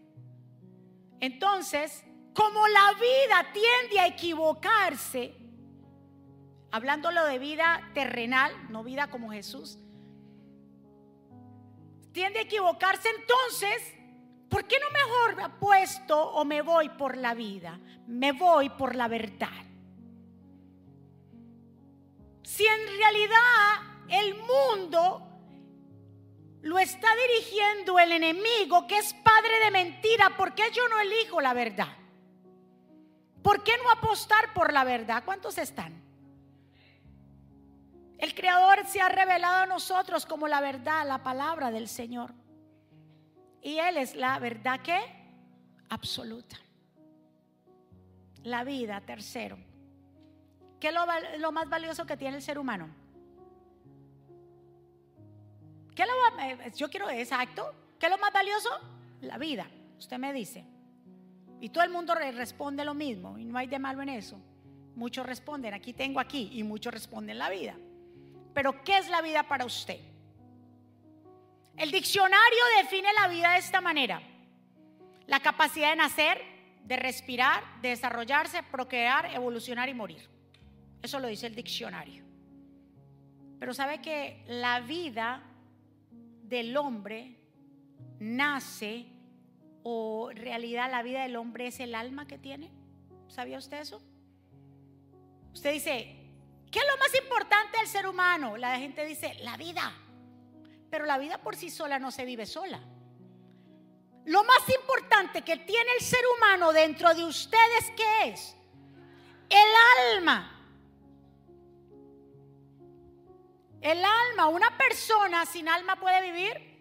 Entonces, 1.19 2.03
como 2.33 2.67
la 2.67 2.93
vida 2.93 3.53
tiende 3.53 3.99
a 3.99 4.07
equivocarse, 4.07 5.35
hablándolo 6.71 7.23
de 7.25 7.39
vida 7.39 7.91
terrenal, 7.93 8.51
no 8.69 8.83
vida 8.83 9.09
como 9.09 9.31
Jesús, 9.31 9.77
tiende 12.11 12.39
a 12.39 12.43
equivocarse 12.43 13.09
entonces, 13.09 13.93
¿por 14.49 14.65
qué 14.67 14.77
no 14.79 14.89
mejor 14.91 15.35
me 15.35 15.43
apuesto 15.43 16.19
o 16.31 16.45
me 16.45 16.61
voy 16.61 16.89
por 16.89 17.17
la 17.17 17.33
vida? 17.33 17.79
Me 18.07 18.31
voy 18.31 18.69
por 18.69 18.95
la 18.95 19.07
verdad. 19.07 19.49
Si 22.43 22.65
en 22.65 22.97
realidad 22.97 23.93
el 24.09 24.35
mundo 24.35 25.32
lo 26.63 26.79
está 26.79 27.09
dirigiendo 27.27 27.99
el 27.99 28.13
enemigo 28.13 28.87
que 28.87 28.97
es 28.97 29.13
padre 29.13 29.59
de 29.65 29.71
mentira. 29.71 30.29
¿Por 30.37 30.55
qué 30.55 30.63
yo 30.71 30.87
no 30.87 30.99
elijo 31.01 31.41
la 31.41 31.53
verdad? 31.53 31.89
¿Por 33.41 33.63
qué 33.63 33.73
no 33.83 33.91
apostar 33.91 34.53
por 34.53 34.71
la 34.71 34.85
verdad? 34.85 35.23
¿Cuántos 35.25 35.57
están? 35.57 36.01
El 38.17 38.33
Creador 38.33 38.85
se 38.87 39.01
ha 39.01 39.09
revelado 39.09 39.63
a 39.63 39.65
nosotros 39.65 40.25
como 40.25 40.47
la 40.47 40.61
verdad, 40.61 41.05
la 41.05 41.21
palabra 41.21 41.69
del 41.69 41.89
Señor. 41.89 42.33
Y 43.61 43.79
Él 43.79 43.97
es 43.97 44.15
la 44.15 44.39
verdad 44.39 44.79
que 44.79 45.01
absoluta. 45.89 46.55
La 48.43 48.63
vida, 48.63 49.01
tercero. 49.01 49.57
¿Qué 50.79 50.87
es 50.87 50.93
lo, 50.93 51.05
lo 51.39 51.51
más 51.51 51.67
valioso 51.67 52.05
que 52.05 52.15
tiene 52.15 52.37
el 52.37 52.41
ser 52.41 52.57
humano? 52.57 53.02
¿Qué 55.95 56.05
lo, 56.05 56.39
eh, 56.41 56.71
yo 56.75 56.89
quiero 56.89 57.09
exacto. 57.09 57.73
¿Qué 57.99 58.07
es 58.07 58.11
lo 58.11 58.17
más 58.17 58.33
valioso? 58.33 58.69
La 59.21 59.37
vida. 59.37 59.67
Usted 59.97 60.17
me 60.17 60.33
dice. 60.33 60.65
Y 61.61 61.69
todo 61.69 61.83
el 61.83 61.89
mundo 61.89 62.15
responde 62.15 62.83
lo 62.83 62.93
mismo. 62.93 63.37
Y 63.37 63.45
no 63.45 63.57
hay 63.57 63.67
de 63.67 63.79
malo 63.79 64.01
en 64.01 64.09
eso. 64.09 64.39
Muchos 64.95 65.25
responden, 65.25 65.73
aquí 65.73 65.93
tengo 65.93 66.19
aquí. 66.19 66.49
Y 66.53 66.63
muchos 66.63 66.93
responden 66.93 67.37
la 67.37 67.49
vida. 67.49 67.75
Pero 68.53 68.83
¿qué 68.83 68.97
es 68.97 69.09
la 69.09 69.21
vida 69.21 69.43
para 69.43 69.65
usted? 69.65 69.99
El 71.77 71.91
diccionario 71.91 72.63
define 72.81 73.09
la 73.13 73.27
vida 73.27 73.53
de 73.53 73.59
esta 73.59 73.81
manera. 73.81 74.21
La 75.25 75.39
capacidad 75.39 75.89
de 75.89 75.95
nacer, 75.95 76.41
de 76.83 76.97
respirar, 76.97 77.63
de 77.81 77.89
desarrollarse, 77.89 78.61
procrear, 78.63 79.33
evolucionar 79.33 79.89
y 79.89 79.93
morir. 79.93 80.29
Eso 81.01 81.19
lo 81.19 81.27
dice 81.27 81.47
el 81.47 81.55
diccionario. 81.55 82.23
Pero 83.59 83.73
sabe 83.73 84.01
que 84.01 84.43
la 84.47 84.81
vida 84.81 85.41
del 86.53 86.77
hombre 86.77 87.35
nace 88.19 89.07
o 89.81 90.29
realidad 90.33 90.91
la 90.91 91.01
vida 91.01 91.23
del 91.23 91.35
hombre 91.35 91.67
es 91.67 91.79
el 91.79 91.95
alma 91.95 92.27
que 92.27 92.37
tiene. 92.37 92.71
¿Sabía 93.27 93.57
usted 93.57 93.81
eso? 93.81 94.03
Usted 95.51 95.73
dice, 95.73 96.15
¿qué 96.71 96.79
es 96.79 96.85
lo 96.91 96.97
más 96.97 97.13
importante 97.23 97.79
del 97.79 97.87
ser 97.87 98.07
humano? 98.07 98.55
La 98.55 98.77
gente 98.77 99.03
dice, 99.03 99.33
la 99.41 99.57
vida. 99.57 99.91
Pero 100.91 101.05
la 101.05 101.17
vida 101.17 101.39
por 101.39 101.55
sí 101.55 101.71
sola 101.71 101.97
no 101.97 102.11
se 102.11 102.23
vive 102.23 102.45
sola. 102.45 102.79
Lo 104.25 104.43
más 104.43 104.69
importante 104.79 105.41
que 105.41 105.57
tiene 105.57 105.89
el 105.97 106.05
ser 106.05 106.21
humano 106.37 106.71
dentro 106.71 107.13
de 107.15 107.25
ustedes, 107.25 107.91
¿qué 107.97 108.29
es? 108.29 108.55
El 109.49 110.17
alma. 110.17 110.52
El 113.83 114.01
alma, 114.03 114.47
una 114.47 114.77
persona 114.77 115.45
sin 115.45 115.67
alma 115.67 115.97
puede 115.97 116.21
vivir. 116.21 116.73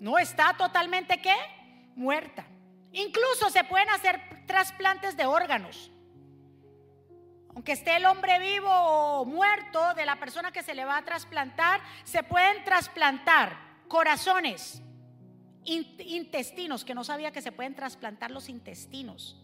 No 0.00 0.18
está 0.18 0.54
totalmente 0.56 1.20
qué? 1.20 1.36
Muerta. 1.96 2.46
Incluso 2.92 3.50
se 3.50 3.62
pueden 3.64 3.90
hacer 3.90 4.20
trasplantes 4.46 5.16
de 5.16 5.26
órganos. 5.26 5.90
aunque 7.54 7.72
esté 7.72 7.96
el 7.96 8.06
hombre 8.06 8.40
vivo 8.40 8.68
o 8.68 9.24
muerto 9.24 9.94
de 9.94 10.04
la 10.04 10.18
persona 10.18 10.50
que 10.50 10.64
se 10.64 10.74
le 10.74 10.84
va 10.84 10.96
a 10.96 11.04
trasplantar, 11.04 11.80
se 12.02 12.24
pueden 12.24 12.64
trasplantar 12.64 13.56
corazones, 13.86 14.82
intestinos, 15.64 16.84
que 16.84 16.94
no 16.94 17.04
sabía 17.04 17.30
que 17.30 17.42
se 17.42 17.52
pueden 17.52 17.76
trasplantar 17.76 18.32
los 18.32 18.48
intestinos, 18.48 19.40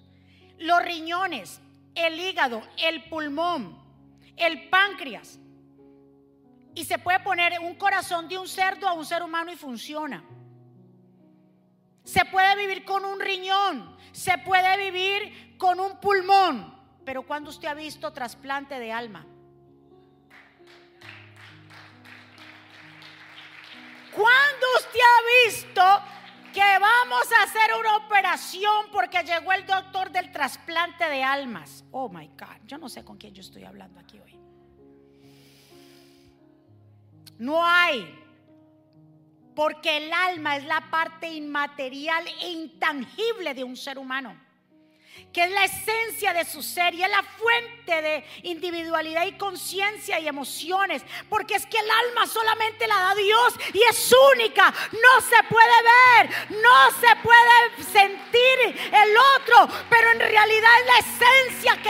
los 0.58 0.82
riñones, 0.82 1.60
el 1.94 2.18
hígado, 2.18 2.62
el 2.78 3.04
pulmón, 3.08 3.78
el 4.36 4.68
páncreas. 4.70 5.38
Y 6.80 6.84
se 6.86 6.96
puede 6.96 7.20
poner 7.20 7.60
un 7.60 7.74
corazón 7.74 8.26
de 8.26 8.38
un 8.38 8.48
cerdo 8.48 8.88
a 8.88 8.94
un 8.94 9.04
ser 9.04 9.22
humano 9.22 9.52
y 9.52 9.56
funciona. 9.56 10.24
Se 12.04 12.24
puede 12.24 12.56
vivir 12.56 12.86
con 12.86 13.04
un 13.04 13.20
riñón, 13.20 13.98
se 14.12 14.38
puede 14.38 14.78
vivir 14.78 15.58
con 15.58 15.78
un 15.78 16.00
pulmón, 16.00 16.74
pero 17.04 17.20
cuando 17.26 17.50
usted 17.50 17.68
ha 17.68 17.74
visto 17.74 18.10
trasplante 18.14 18.78
de 18.78 18.92
alma? 18.92 19.26
¿Cuándo 24.10 24.66
usted 24.78 25.00
ha 25.00 25.48
visto 25.48 25.82
que 26.54 26.78
vamos 26.78 27.30
a 27.30 27.42
hacer 27.42 27.74
una 27.78 27.96
operación 27.98 28.86
porque 28.90 29.22
llegó 29.22 29.52
el 29.52 29.66
doctor 29.66 30.10
del 30.10 30.32
trasplante 30.32 31.04
de 31.04 31.22
almas? 31.22 31.84
Oh 31.90 32.08
my 32.08 32.26
God, 32.28 32.64
yo 32.64 32.78
no 32.78 32.88
sé 32.88 33.04
con 33.04 33.18
quién 33.18 33.34
yo 33.34 33.42
estoy 33.42 33.64
hablando 33.64 34.00
aquí 34.00 34.18
hoy. 34.18 34.29
No 37.40 37.64
hay. 37.66 38.18
Porque 39.56 39.96
el 39.96 40.12
alma 40.12 40.56
es 40.56 40.64
la 40.64 40.90
parte 40.90 41.26
inmaterial 41.26 42.22
e 42.42 42.50
intangible 42.50 43.54
de 43.54 43.64
un 43.64 43.76
ser 43.76 43.98
humano 43.98 44.36
que 45.32 45.44
es 45.44 45.50
la 45.50 45.64
esencia 45.64 46.32
de 46.32 46.44
su 46.44 46.62
ser 46.62 46.94
y 46.94 47.02
es 47.02 47.10
la 47.10 47.22
fuente 47.22 48.02
de 48.02 48.24
individualidad 48.42 49.26
y 49.26 49.32
conciencia 49.32 50.18
y 50.18 50.26
emociones, 50.26 51.02
porque 51.28 51.54
es 51.54 51.66
que 51.66 51.78
el 51.78 51.88
alma 51.90 52.26
solamente 52.26 52.86
la 52.86 52.96
da 52.96 53.14
Dios 53.14 53.54
y 53.72 53.82
es 53.82 54.14
única, 54.34 54.72
no 54.92 55.20
se 55.20 55.42
puede 55.48 55.82
ver, 55.82 56.30
no 56.50 56.90
se 57.00 57.16
puede 57.22 57.84
sentir 57.92 58.90
el 58.92 59.16
otro, 59.36 59.68
pero 59.88 60.10
en 60.12 60.20
realidad 60.20 60.70
es 60.80 60.86
la 60.86 60.98
esencia 60.98 61.82
que 61.82 61.89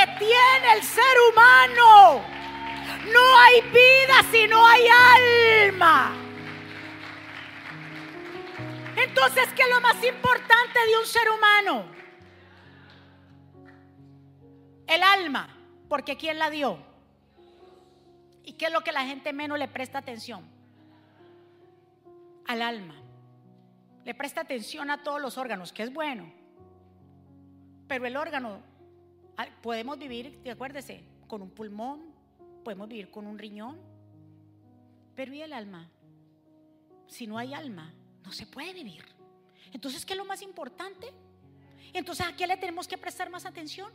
si 4.31 4.47
no 4.47 4.64
hay 4.66 4.83
alma. 4.87 6.12
Entonces, 8.97 9.49
¿qué 9.55 9.62
es 9.62 9.70
lo 9.70 9.81
más 9.81 10.03
importante 10.05 10.78
de 10.87 10.99
un 10.99 11.07
ser 11.07 11.31
humano? 11.31 11.85
El 14.87 15.03
alma, 15.03 15.49
porque 15.89 16.16
¿quién 16.16 16.39
la 16.39 16.51
dio? 16.51 16.78
¿Y 18.45 18.55
qué 18.55 18.66
es 18.66 18.72
lo 18.72 18.83
que 18.83 18.93
la 18.93 19.05
gente 19.05 19.33
menos 19.33 19.59
le 19.59 19.68
presta 19.68 19.99
atención? 19.99 20.45
Al 22.47 22.62
alma. 22.62 22.97
Le 24.05 24.14
presta 24.14 24.41
atención 24.41 24.91
a 24.91 25.03
todos 25.03 25.20
los 25.20 25.39
órganos, 25.39 25.72
que 25.72 25.83
es 25.83 25.93
bueno. 25.93 26.33
Pero 27.87 28.07
el 28.07 28.16
órgano, 28.16 28.61
ah, 29.37 29.47
podemos 29.62 29.99
vivir, 29.99 30.41
acuérdese, 30.51 31.05
con 31.26 31.43
un 31.43 31.51
pulmón, 31.51 32.12
podemos 32.64 32.89
vivir 32.89 33.11
con 33.11 33.26
un 33.26 33.39
riñón. 33.39 33.78
Pero 35.21 35.35
¿y 35.35 35.43
el 35.43 35.53
alma? 35.53 35.87
Si 37.07 37.27
no 37.27 37.37
hay 37.37 37.53
alma, 37.53 37.93
no 38.25 38.33
se 38.33 38.47
puede 38.47 38.73
vivir. 38.73 39.05
Entonces, 39.71 40.07
¿qué 40.07 40.14
es 40.14 40.16
lo 40.16 40.25
más 40.25 40.41
importante? 40.41 41.12
Entonces, 41.93 42.27
¿a 42.27 42.35
qué 42.35 42.47
le 42.47 42.57
tenemos 42.57 42.89
que 42.89 42.97
prestar 42.97 43.29
más 43.29 43.45
atención? 43.45 43.93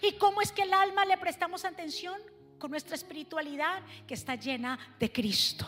¿Y 0.00 0.12
cómo 0.14 0.40
es 0.40 0.52
que 0.52 0.62
el 0.62 0.72
alma 0.72 1.04
le 1.04 1.18
prestamos 1.18 1.66
atención? 1.66 2.18
Con 2.58 2.70
nuestra 2.70 2.94
espiritualidad 2.94 3.82
que 4.08 4.14
está 4.14 4.36
llena 4.36 4.78
de 4.98 5.12
Cristo. 5.12 5.66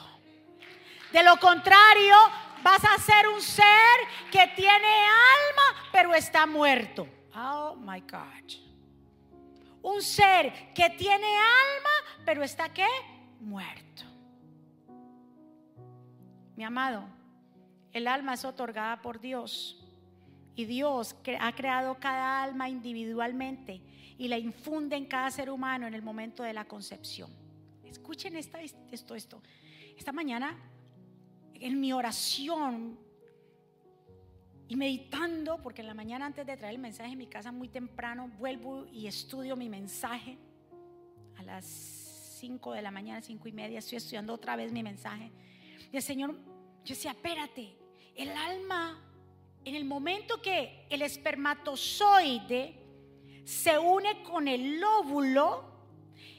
De 1.12 1.22
lo 1.22 1.38
contrario, 1.38 2.16
vas 2.62 2.82
a 2.82 2.98
ser 2.98 3.28
un 3.28 3.42
ser 3.42 3.98
que 4.32 4.50
tiene 4.56 4.94
alma, 4.96 5.90
pero 5.92 6.14
está 6.14 6.46
muerto. 6.46 7.06
Oh 7.34 7.76
my 7.76 8.00
God. 8.00 8.50
Un 9.82 10.00
ser 10.00 10.72
que 10.72 10.88
tiene 10.88 11.36
alma, 11.36 12.22
pero 12.24 12.42
está 12.42 12.72
qué? 12.72 12.88
Muerto. 13.40 14.05
Mi 16.56 16.64
amado, 16.64 17.04
el 17.92 18.08
alma 18.08 18.34
es 18.34 18.44
otorgada 18.44 19.02
por 19.02 19.20
Dios. 19.20 19.82
Y 20.54 20.64
Dios 20.64 21.14
ha 21.38 21.52
creado 21.54 21.96
cada 22.00 22.42
alma 22.42 22.68
individualmente 22.68 23.82
y 24.18 24.28
la 24.28 24.38
infunde 24.38 24.96
en 24.96 25.04
cada 25.04 25.30
ser 25.30 25.50
humano 25.50 25.86
en 25.86 25.94
el 25.94 26.02
momento 26.02 26.42
de 26.42 26.54
la 26.54 26.64
concepción. 26.64 27.30
Escuchen 27.84 28.36
esta, 28.36 28.60
esto, 28.62 29.14
esto. 29.14 29.42
Esta 29.98 30.12
mañana, 30.12 30.56
en 31.54 31.78
mi 31.78 31.92
oración 31.92 32.98
y 34.68 34.76
meditando, 34.76 35.62
porque 35.62 35.82
en 35.82 35.88
la 35.88 35.94
mañana 35.94 36.26
antes 36.26 36.46
de 36.46 36.56
traer 36.56 36.74
el 36.74 36.80
mensaje 36.80 37.12
en 37.12 37.18
mi 37.18 37.26
casa 37.26 37.52
muy 37.52 37.68
temprano, 37.68 38.30
vuelvo 38.38 38.86
y 38.86 39.06
estudio 39.06 39.56
mi 39.56 39.68
mensaje 39.68 40.38
a 41.36 41.42
las 41.42 41.64
5 41.66 42.72
de 42.72 42.82
la 42.82 42.90
mañana, 42.90 43.20
cinco 43.22 43.48
y 43.48 43.52
media, 43.52 43.78
estoy 43.78 43.96
estudiando 43.96 44.34
otra 44.34 44.56
vez 44.56 44.72
mi 44.72 44.82
mensaje. 44.82 45.30
Y 45.92 45.96
el 45.96 46.02
Señor, 46.02 46.34
yo 46.84 46.94
decía, 46.94 47.12
espérate, 47.12 47.76
el 48.14 48.30
alma, 48.30 49.02
en 49.64 49.74
el 49.74 49.84
momento 49.84 50.40
que 50.40 50.86
el 50.90 51.02
espermatozoide 51.02 52.82
se 53.44 53.78
une 53.78 54.22
con 54.22 54.48
el 54.48 54.80
lóbulo, 54.80 55.64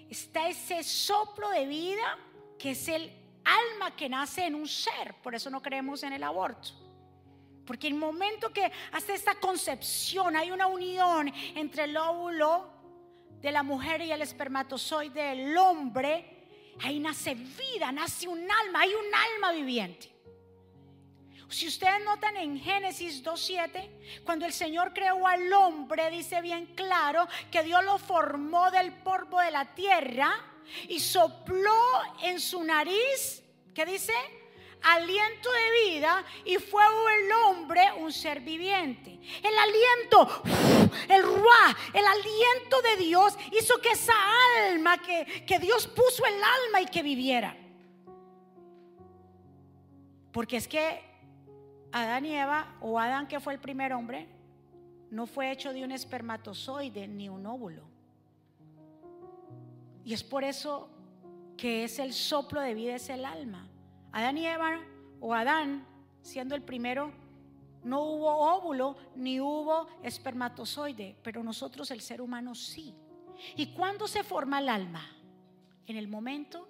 está 0.10 0.48
ese 0.50 0.84
soplo 0.84 1.50
de 1.50 1.66
vida 1.66 2.18
que 2.58 2.72
es 2.72 2.88
el 2.88 3.12
alma 3.43 3.95
que 3.95 4.10
nace 4.10 4.45
en 4.45 4.56
un 4.56 4.68
ser. 4.68 5.16
Por 5.22 5.36
eso 5.36 5.50
no 5.50 5.62
creemos 5.62 6.04
en 6.04 6.14
el 6.14 6.24
aborto. 6.24 6.72
Porque 7.66 7.88
el 7.88 7.95
momento 7.95 8.52
que 8.52 8.72
hace 8.91 9.14
esta 9.14 9.36
concepción 9.36 10.36
hay 10.36 10.52
una 10.52 10.68
unión 10.68 11.32
entre 11.56 11.84
el 11.84 11.93
lóbulo 11.93 12.70
de 13.41 13.52
la 13.52 13.62
mujer 13.62 14.02
y 14.02 14.12
el 14.12 14.22
espermatozoide 14.22 15.22
del 15.22 15.58
hombre, 15.58 16.36
ahí 16.82 16.99
nace 16.99 17.36
vida, 17.36 17.91
nace 17.91 18.28
un 18.28 18.39
alma, 18.39 18.82
hay 18.82 18.93
un 18.93 19.15
alma 19.15 19.51
viviente. 19.51 20.17
Si 21.49 21.67
ustedes 21.67 22.03
notan 22.03 22.36
en 22.36 22.59
Génesis 22.59 23.23
2.7, 23.23 24.23
cuando 24.25 24.45
el 24.45 24.51
Señor 24.51 24.93
creó 24.93 25.25
al 25.25 25.51
hombre, 25.53 26.11
dice 26.11 26.41
bien 26.41 26.65
claro 26.75 27.25
que 27.49 27.63
Dios 27.63 27.84
lo 27.86 27.97
formó 27.97 28.69
del 28.69 28.91
polvo 28.91 29.39
de 29.39 29.51
la 29.51 29.73
tierra 29.73 30.36
y 30.89 30.99
sopló 30.99 31.71
en 32.21 32.41
su 32.41 32.63
nariz, 32.63 33.43
¿qué 33.73 33.86
dice? 33.86 34.13
Aliento 34.82 35.49
de 35.51 35.91
vida 35.91 36.23
y 36.45 36.57
fue 36.57 36.84
el 36.84 37.32
hombre 37.32 37.82
un 37.99 38.11
ser 38.11 38.41
viviente. 38.41 39.19
El 39.43 39.57
aliento, 39.57 40.43
el 41.09 41.23
ruá, 41.23 41.75
el 41.93 42.05
aliento 42.05 42.82
de 42.82 43.03
Dios 43.03 43.38
hizo 43.51 43.80
que 43.82 43.91
esa 43.91 44.13
alma 44.69 44.97
que, 45.01 45.45
que 45.45 45.59
Dios 45.59 45.88
puso 45.88 46.25
el 46.25 46.36
alma 46.36 46.82
y 46.82 46.86
que 46.86 47.01
viviera. 47.01 47.55
Porque 50.32 50.57
es 50.57 50.67
que 50.67 51.03
Adán 51.91 52.25
y 52.25 52.36
Eva, 52.36 52.75
o 52.82 52.99
Adán 52.99 53.28
que 53.28 53.39
fue 53.39 53.53
el 53.53 53.59
primer 53.59 53.93
hombre, 53.93 54.28
no 55.09 55.25
fue 55.25 55.51
hecho 55.51 55.73
de 55.73 55.84
un 55.84 55.91
espermatozoide 55.91 57.07
ni 57.07 57.30
un 57.30 57.45
óvulo. 57.45 57.84
Y 60.03 60.13
es 60.13 60.23
por 60.23 60.43
eso 60.43 60.89
que 61.57 61.84
es 61.84 61.99
el 61.99 62.13
soplo 62.13 62.61
de 62.61 62.73
vida, 62.73 62.95
es 62.95 63.09
el 63.09 63.25
alma. 63.25 63.67
Adán 64.18 64.39
y 64.39 64.47
Eva, 64.47 64.80
o 65.20 65.32
Adán, 65.32 65.86
siendo 66.24 66.55
el 66.55 66.63
primero, 66.63 67.11
no 67.84 68.01
hubo 68.01 68.36
óvulo 68.51 68.97
ni 69.15 69.39
hubo 69.39 69.86
espermatozoide, 70.01 71.15
pero 71.22 71.43
nosotros 71.43 71.91
el 71.91 72.01
ser 72.01 72.20
humano 72.20 72.55
sí. 72.55 72.95
¿Y 73.55 73.74
cuándo 73.74 74.07
se 74.07 74.24
forma 74.24 74.57
el 74.57 74.70
alma? 74.70 75.07
En 75.86 75.97
el 75.97 76.07
momento 76.07 76.68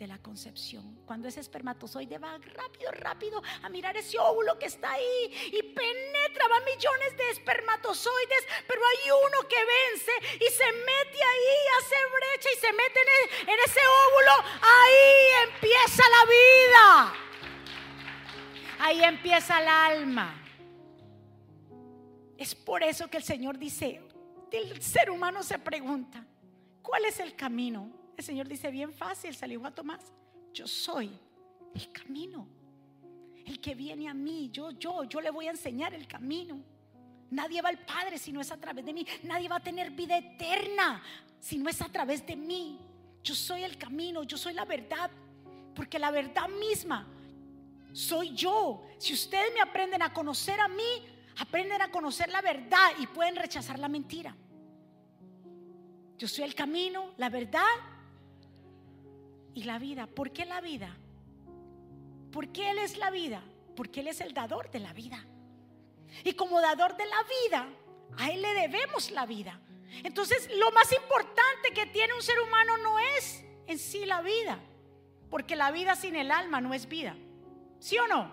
de 0.00 0.06
la 0.06 0.18
concepción. 0.18 0.98
Cuando 1.04 1.28
ese 1.28 1.40
espermatozoide 1.40 2.16
va 2.16 2.38
rápido, 2.38 2.90
rápido 2.90 3.42
a 3.62 3.68
mirar 3.68 3.94
ese 3.98 4.18
óvulo 4.18 4.58
que 4.58 4.64
está 4.64 4.92
ahí 4.92 5.50
y 5.52 5.62
penetra, 5.62 6.48
va 6.48 6.58
millones 6.60 7.16
de 7.18 7.30
espermatozoides, 7.30 8.46
pero 8.66 8.80
hay 8.80 9.10
uno 9.10 9.46
que 9.46 9.56
vence 9.56 10.12
y 10.36 10.50
se 10.50 10.72
mete 10.72 11.22
ahí, 11.22 11.56
hace 11.78 11.96
brecha 12.16 12.48
y 12.50 12.60
se 12.60 12.72
mete 12.72 13.00
en, 13.00 13.48
en 13.50 13.58
ese 13.66 13.80
óvulo. 14.06 14.32
Ahí 14.62 15.48
empieza 15.52 16.02
la 16.08 16.24
vida. 16.24 17.14
Ahí 18.78 19.04
empieza 19.04 19.60
el 19.60 19.68
alma. 19.68 20.42
Es 22.38 22.54
por 22.54 22.82
eso 22.82 23.08
que 23.08 23.18
el 23.18 23.22
Señor 23.22 23.58
dice, 23.58 24.00
el 24.50 24.80
ser 24.80 25.10
humano 25.10 25.42
se 25.42 25.58
pregunta, 25.58 26.24
¿cuál 26.80 27.04
es 27.04 27.20
el 27.20 27.36
camino? 27.36 27.99
El 28.20 28.26
Señor 28.26 28.48
dice, 28.48 28.70
bien 28.70 28.92
fácil, 28.92 29.34
salió 29.34 29.64
a 29.64 29.70
Tomás, 29.70 30.12
yo 30.52 30.66
soy 30.66 31.10
el 31.74 31.90
camino. 31.90 32.46
El 33.46 33.58
que 33.62 33.74
viene 33.74 34.10
a 34.10 34.12
mí, 34.12 34.50
yo, 34.52 34.72
yo, 34.72 35.04
yo 35.04 35.22
le 35.22 35.30
voy 35.30 35.46
a 35.46 35.52
enseñar 35.52 35.94
el 35.94 36.06
camino. 36.06 36.62
Nadie 37.30 37.62
va 37.62 37.70
al 37.70 37.78
Padre 37.78 38.18
si 38.18 38.30
no 38.30 38.42
es 38.42 38.52
a 38.52 38.58
través 38.58 38.84
de 38.84 38.92
mí. 38.92 39.06
Nadie 39.22 39.48
va 39.48 39.56
a 39.56 39.62
tener 39.62 39.92
vida 39.92 40.18
eterna 40.18 41.02
si 41.38 41.56
no 41.56 41.70
es 41.70 41.80
a 41.80 41.88
través 41.88 42.26
de 42.26 42.36
mí. 42.36 42.78
Yo 43.24 43.34
soy 43.34 43.64
el 43.64 43.78
camino, 43.78 44.22
yo 44.24 44.36
soy 44.36 44.52
la 44.52 44.66
verdad, 44.66 45.10
porque 45.74 45.98
la 45.98 46.10
verdad 46.10 46.46
misma 46.46 47.08
soy 47.94 48.34
yo. 48.34 48.86
Si 48.98 49.14
ustedes 49.14 49.50
me 49.54 49.62
aprenden 49.62 50.02
a 50.02 50.12
conocer 50.12 50.60
a 50.60 50.68
mí, 50.68 51.06
aprenden 51.38 51.80
a 51.80 51.90
conocer 51.90 52.28
la 52.28 52.42
verdad 52.42 52.90
y 52.98 53.06
pueden 53.06 53.36
rechazar 53.36 53.78
la 53.78 53.88
mentira. 53.88 54.36
Yo 56.18 56.28
soy 56.28 56.44
el 56.44 56.54
camino, 56.54 57.14
la 57.16 57.30
verdad 57.30 57.64
y 59.54 59.64
la 59.64 59.78
vida. 59.78 60.06
¿Por 60.06 60.32
qué 60.32 60.44
la 60.44 60.60
vida? 60.60 60.96
¿Por 62.32 62.48
qué 62.48 62.70
Él 62.70 62.78
es 62.78 62.96
la 62.96 63.10
vida? 63.10 63.42
Porque 63.76 64.00
Él 64.00 64.08
es 64.08 64.20
el 64.20 64.32
dador 64.32 64.70
de 64.70 64.80
la 64.80 64.92
vida. 64.92 65.24
Y 66.24 66.32
como 66.34 66.60
dador 66.60 66.96
de 66.96 67.06
la 67.06 67.22
vida, 67.48 67.68
a 68.18 68.30
Él 68.30 68.42
le 68.42 68.54
debemos 68.54 69.10
la 69.10 69.26
vida. 69.26 69.60
Entonces, 70.04 70.48
lo 70.56 70.70
más 70.72 70.92
importante 70.92 71.72
que 71.74 71.86
tiene 71.86 72.14
un 72.14 72.22
ser 72.22 72.40
humano 72.40 72.76
no 72.78 72.98
es 72.98 73.44
en 73.66 73.78
sí 73.78 74.06
la 74.06 74.22
vida, 74.22 74.58
porque 75.30 75.56
la 75.56 75.70
vida 75.70 75.96
sin 75.96 76.16
el 76.16 76.30
alma 76.30 76.60
no 76.60 76.74
es 76.74 76.88
vida. 76.88 77.16
¿Sí 77.78 77.98
o 77.98 78.06
no? 78.06 78.32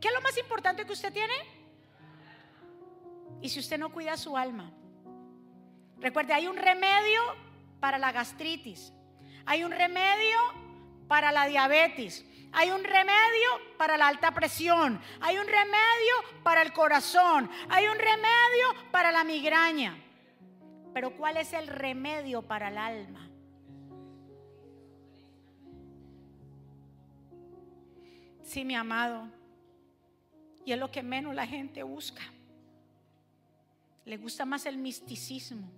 ¿Qué 0.00 0.08
es 0.08 0.14
lo 0.14 0.20
más 0.20 0.36
importante 0.38 0.84
que 0.84 0.92
usted 0.92 1.12
tiene? 1.12 1.34
Y 3.40 3.48
si 3.48 3.60
usted 3.60 3.78
no 3.78 3.92
cuida 3.92 4.16
su 4.16 4.36
alma, 4.36 4.72
recuerde, 5.98 6.32
hay 6.32 6.46
un 6.46 6.56
remedio 6.56 7.20
para 7.80 7.98
la 7.98 8.12
gastritis, 8.12 8.92
hay 9.46 9.64
un 9.64 9.72
remedio 9.72 10.38
para 11.08 11.32
la 11.32 11.46
diabetes, 11.46 12.24
hay 12.52 12.70
un 12.70 12.84
remedio 12.84 13.76
para 13.78 13.96
la 13.96 14.08
alta 14.08 14.30
presión, 14.32 15.00
hay 15.20 15.38
un 15.38 15.46
remedio 15.46 16.42
para 16.42 16.62
el 16.62 16.72
corazón, 16.72 17.50
hay 17.68 17.86
un 17.86 17.98
remedio 17.98 18.90
para 18.90 19.10
la 19.10 19.24
migraña. 19.24 19.96
Pero 20.92 21.16
¿cuál 21.16 21.38
es 21.38 21.52
el 21.54 21.66
remedio 21.66 22.42
para 22.42 22.68
el 22.68 22.78
alma? 22.78 23.28
Sí, 28.42 28.64
mi 28.64 28.74
amado. 28.74 29.28
Y 30.66 30.72
es 30.72 30.78
lo 30.78 30.90
que 30.90 31.02
menos 31.02 31.34
la 31.34 31.46
gente 31.46 31.82
busca. 31.82 32.22
Le 34.04 34.16
gusta 34.18 34.44
más 34.44 34.66
el 34.66 34.76
misticismo. 34.76 35.70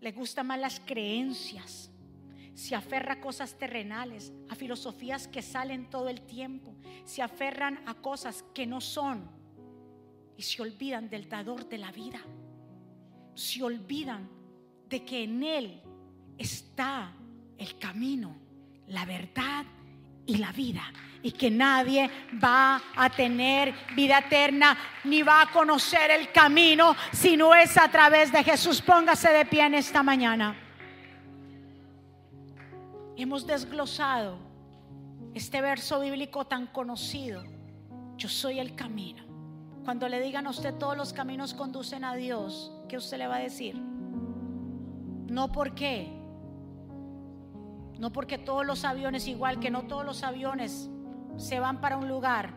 Le 0.00 0.10
gusta 0.10 0.42
más 0.42 0.58
las 0.58 0.80
creencias. 0.80 1.90
Se 2.54 2.74
aferra 2.74 3.14
a 3.14 3.20
cosas 3.20 3.58
terrenales, 3.58 4.32
a 4.48 4.54
filosofías 4.54 5.28
que 5.28 5.42
salen 5.42 5.90
todo 5.90 6.08
el 6.08 6.22
tiempo. 6.22 6.74
Se 7.04 7.22
aferran 7.22 7.82
a 7.86 7.94
cosas 7.94 8.44
que 8.54 8.66
no 8.66 8.80
son. 8.80 9.28
Y 10.36 10.42
se 10.42 10.62
olvidan 10.62 11.08
del 11.08 11.28
dador 11.28 11.68
de 11.68 11.78
la 11.78 11.92
vida 11.92 12.20
se 13.34 13.62
olvidan 13.62 14.28
de 14.88 15.04
que 15.04 15.24
en 15.24 15.42
Él 15.42 15.82
está 16.38 17.12
el 17.58 17.78
camino, 17.78 18.36
la 18.88 19.04
verdad 19.04 19.64
y 20.26 20.36
la 20.36 20.52
vida. 20.52 20.82
Y 21.22 21.32
que 21.32 21.50
nadie 21.50 22.10
va 22.42 22.82
a 22.94 23.08
tener 23.08 23.74
vida 23.96 24.18
eterna 24.18 24.76
ni 25.04 25.22
va 25.22 25.40
a 25.40 25.50
conocer 25.50 26.10
el 26.10 26.30
camino 26.30 26.94
si 27.12 27.34
no 27.34 27.54
es 27.54 27.78
a 27.78 27.88
través 27.88 28.30
de 28.30 28.44
Jesús. 28.44 28.82
Póngase 28.82 29.30
de 29.30 29.46
pie 29.46 29.64
en 29.64 29.74
esta 29.74 30.02
mañana. 30.02 30.63
Hemos 33.16 33.46
desglosado 33.46 34.36
este 35.34 35.60
verso 35.60 36.00
bíblico 36.00 36.46
tan 36.46 36.66
conocido. 36.66 37.42
Yo 38.16 38.28
soy 38.28 38.58
el 38.58 38.74
camino. 38.74 39.24
Cuando 39.84 40.08
le 40.08 40.20
digan 40.20 40.46
a 40.46 40.50
usted 40.50 40.74
todos 40.74 40.96
los 40.96 41.12
caminos 41.12 41.54
conducen 41.54 42.04
a 42.04 42.14
Dios, 42.14 42.72
¿qué 42.88 42.96
usted 42.96 43.18
le 43.18 43.26
va 43.26 43.36
a 43.36 43.40
decir? 43.40 43.76
No 43.76 45.52
porque, 45.52 46.08
no 47.98 48.10
porque 48.12 48.38
todos 48.38 48.64
los 48.64 48.84
aviones, 48.84 49.26
igual 49.28 49.60
que 49.60 49.70
no 49.70 49.82
todos 49.82 50.04
los 50.04 50.22
aviones 50.22 50.88
se 51.36 51.60
van 51.60 51.80
para 51.80 51.96
un 51.98 52.08
lugar, 52.08 52.54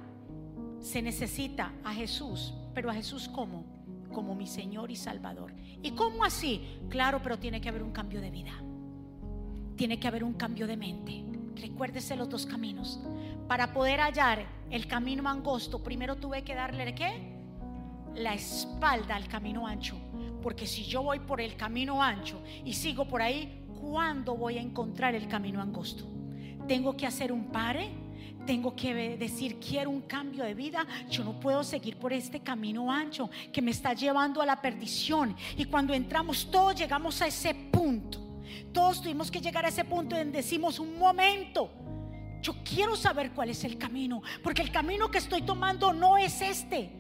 se 0.79 1.01
necesita 1.01 1.73
a 1.83 1.93
Jesús, 1.93 2.53
pero 2.73 2.89
a 2.89 2.93
Jesús 2.93 3.27
como, 3.27 3.65
como 4.13 4.35
mi 4.35 4.47
Señor 4.47 4.89
y 4.89 4.95
Salvador. 4.95 5.53
¿Y 5.81 5.91
cómo 5.91 6.23
así? 6.23 6.79
Claro, 6.89 7.19
pero 7.21 7.37
tiene 7.39 7.59
que 7.59 7.69
haber 7.69 7.83
un 7.83 7.91
cambio 7.91 8.21
de 8.21 8.31
vida, 8.31 8.53
tiene 9.77 9.99
que 9.99 10.07
haber 10.07 10.23
un 10.23 10.33
cambio 10.33 10.67
de 10.67 10.75
mente. 10.75 11.23
Recuérdese 11.55 12.15
los 12.15 12.29
dos 12.29 12.45
caminos. 12.45 12.99
Para 13.47 13.71
poder 13.71 14.01
hallar 14.01 14.45
el 14.69 14.87
camino 14.87 15.29
angosto, 15.29 15.81
primero 15.81 16.17
tuve 16.17 16.43
que 16.43 16.55
darle 16.55 16.93
qué? 16.93 17.37
La 18.15 18.33
espalda 18.33 19.15
al 19.15 19.27
camino 19.27 19.65
ancho. 19.65 19.95
Porque 20.41 20.67
si 20.67 20.83
yo 20.83 21.03
voy 21.03 21.19
por 21.19 21.39
el 21.39 21.55
camino 21.55 22.03
ancho 22.03 22.41
y 22.65 22.73
sigo 22.73 23.07
por 23.07 23.21
ahí, 23.21 23.63
¿cuándo 23.79 24.35
voy 24.35 24.57
a 24.57 24.61
encontrar 24.61 25.15
el 25.15 25.27
camino 25.27 25.61
angosto? 25.61 26.05
Tengo 26.67 26.97
que 26.97 27.05
hacer 27.05 27.31
un 27.31 27.45
pare, 27.45 27.89
tengo 28.45 28.75
que 28.75 29.17
decir 29.17 29.59
quiero 29.59 29.89
un 29.89 30.01
cambio 30.01 30.43
de 30.43 30.53
vida. 30.53 30.85
Yo 31.09 31.23
no 31.23 31.39
puedo 31.39 31.63
seguir 31.63 31.97
por 31.97 32.11
este 32.11 32.41
camino 32.41 32.91
ancho 32.91 33.29
que 33.53 33.61
me 33.61 33.71
está 33.71 33.93
llevando 33.93 34.41
a 34.41 34.45
la 34.45 34.61
perdición. 34.61 35.35
Y 35.55 35.65
cuando 35.65 35.93
entramos 35.93 36.49
todos 36.51 36.75
llegamos 36.75 37.21
a 37.21 37.27
ese 37.27 37.53
punto. 37.53 38.26
Tuvimos 38.77 39.31
que 39.31 39.41
llegar 39.41 39.65
a 39.65 39.69
ese 39.69 39.83
punto 39.83 40.15
en 40.15 40.31
decimos 40.31 40.77
un 40.77 40.99
momento. 40.99 41.71
Yo 42.43 42.53
quiero 42.63 42.95
saber 42.95 43.31
cuál 43.31 43.49
es 43.49 43.63
el 43.63 43.75
camino, 43.75 44.21
porque 44.43 44.61
el 44.61 44.71
camino 44.71 45.09
que 45.09 45.17
estoy 45.17 45.41
tomando 45.41 45.93
no 45.93 46.15
es 46.15 46.41
este. 46.41 46.91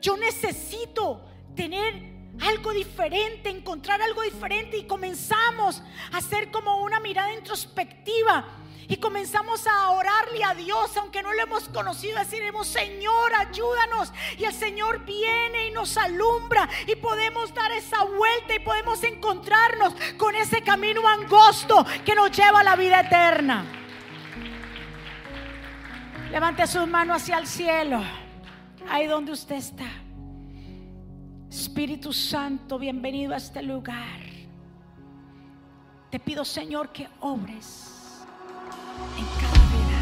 Yo 0.00 0.16
necesito 0.16 1.24
tener 1.56 1.94
algo 2.40 2.72
diferente, 2.72 3.50
encontrar 3.50 4.00
algo 4.00 4.22
diferente 4.22 4.78
y 4.78 4.84
comenzamos 4.84 5.82
a 6.12 6.18
hacer 6.18 6.52
como 6.52 6.84
una 6.84 7.00
mirada 7.00 7.34
introspectiva 7.34 8.46
y 8.88 8.96
comenzamos 8.96 9.66
a 9.66 9.90
orarle 9.90 10.42
a 10.42 10.54
Dios, 10.54 10.96
aunque 10.96 11.22
no 11.22 11.34
lo 11.34 11.42
hemos 11.42 11.68
conocido, 11.68 12.18
deciremos, 12.18 12.66
Señor, 12.66 13.34
ayúdanos. 13.34 14.12
Y 14.38 14.44
el 14.44 14.54
Señor 14.54 15.04
viene 15.04 15.66
y 15.66 15.70
nos 15.70 15.98
alumbra 15.98 16.66
y 16.86 16.96
podemos 16.96 17.52
dar 17.52 17.70
esa 17.72 18.02
vuelta 18.04 18.54
y 18.54 18.60
podemos 18.60 19.04
encontrarnos 19.04 19.92
con 20.16 20.34
ese 20.34 20.62
camino 20.62 21.06
angosto 21.06 21.84
que 22.04 22.14
nos 22.14 22.32
lleva 22.32 22.60
a 22.60 22.64
la 22.64 22.76
vida 22.76 23.00
eterna. 23.00 23.66
Levante 26.30 26.66
sus 26.66 26.86
manos 26.86 27.22
hacia 27.22 27.38
el 27.38 27.46
cielo, 27.46 28.02
ahí 28.88 29.06
donde 29.06 29.32
usted 29.32 29.56
está. 29.56 29.86
Espíritu 31.50 32.12
Santo, 32.12 32.78
bienvenido 32.78 33.34
a 33.34 33.36
este 33.36 33.62
lugar. 33.62 34.20
Te 36.10 36.18
pido, 36.18 36.42
Señor, 36.42 36.90
que 36.90 37.06
obres 37.20 37.97
en 39.16 39.26
cada 39.40 39.64
vida, 39.76 40.00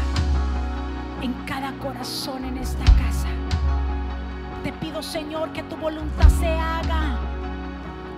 en 1.21 1.33
cada 1.45 1.71
corazón 1.79 2.45
en 2.45 2.57
esta 2.57 2.85
casa. 2.85 3.27
Te 4.63 4.73
pido, 4.73 5.01
Señor, 5.01 5.51
que 5.53 5.63
tu 5.63 5.75
voluntad 5.77 6.29
se 6.39 6.47
haga, 6.47 7.17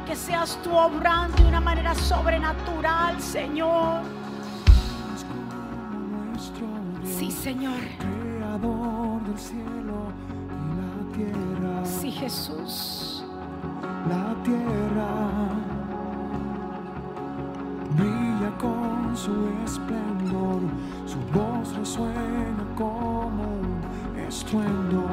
que 0.07 0.15
seas 0.15 0.57
tú 0.63 0.71
obrando 0.75 1.37
de 1.37 1.49
una 1.49 1.61
manera 1.61 1.93
sobrenatural, 1.95 3.21
Señor. 3.21 4.01
Sí, 7.03 7.31
Señor. 7.31 7.79
Creador 7.99 9.21
del 9.23 9.37
cielo 9.37 10.11
y 10.49 10.69
la 10.79 11.15
tierra. 11.15 11.85
Sí, 11.85 12.11
Jesús 12.11 13.09
la 14.07 14.35
tierra 14.43 15.07
brilla 17.99 18.51
con 18.57 19.15
su 19.15 19.31
esplendor, 19.65 20.61
su 21.05 21.19
voz 21.37 21.75
resuena 21.77 22.63
como 22.75 23.43
un 23.43 24.19
estruendo, 24.27 25.05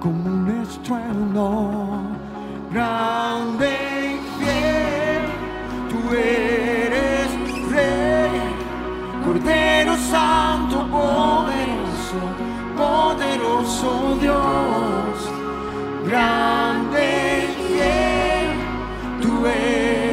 como 0.00 0.24
un 0.24 0.62
estruendo 0.62 2.02
grande 2.70 3.68
y 4.12 4.18
fiel, 4.38 5.24
tú 5.90 6.14
eres 6.14 7.28
rey, 7.70 8.40
Cordero 9.24 9.96
Santo, 9.96 10.86
poderoso, 10.90 12.20
poderoso 12.76 14.18
Dios, 14.20 15.30
grande 16.06 17.28
tú 19.20 19.46
eres 19.46 20.07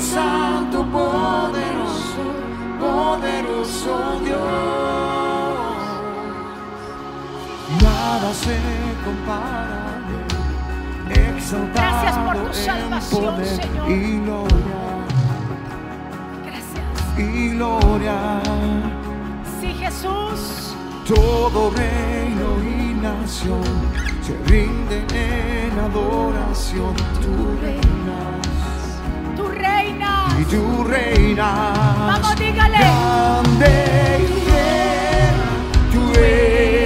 Santo, 0.00 0.84
poderoso, 0.84 2.24
poderoso 2.78 4.20
Dios. 4.24 4.38
Nada 7.82 8.32
se 8.32 8.56
compara. 9.04 9.98
Exaltado 11.10 11.72
Gracias 11.74 12.18
por 12.18 12.36
tu 12.46 12.54
salvación, 12.54 13.24
poder 13.24 13.46
Señor. 13.46 13.90
y 13.90 14.20
gloria. 14.20 14.78
Gracias. 16.46 17.18
Y 17.18 17.48
gloria. 17.50 18.40
Sí, 19.60 19.68
Jesús. 19.74 20.74
Todo 21.06 21.70
reino 21.70 22.48
y 22.62 22.94
nación 23.00 23.62
se 24.22 24.36
rinden 24.46 25.06
en 25.14 25.78
adoración. 25.78 26.94
Tú 27.22 27.56
reinas. 27.62 28.37
Y 30.40 30.44
tú 30.44 30.84
reinas. 30.84 31.98
Vamos, 31.98 32.36
dígale. 32.36 32.78
Grande 32.78 34.18
y 34.20 34.26
fiel, 34.44 35.36
tú 35.92 36.00
eres 36.18 36.77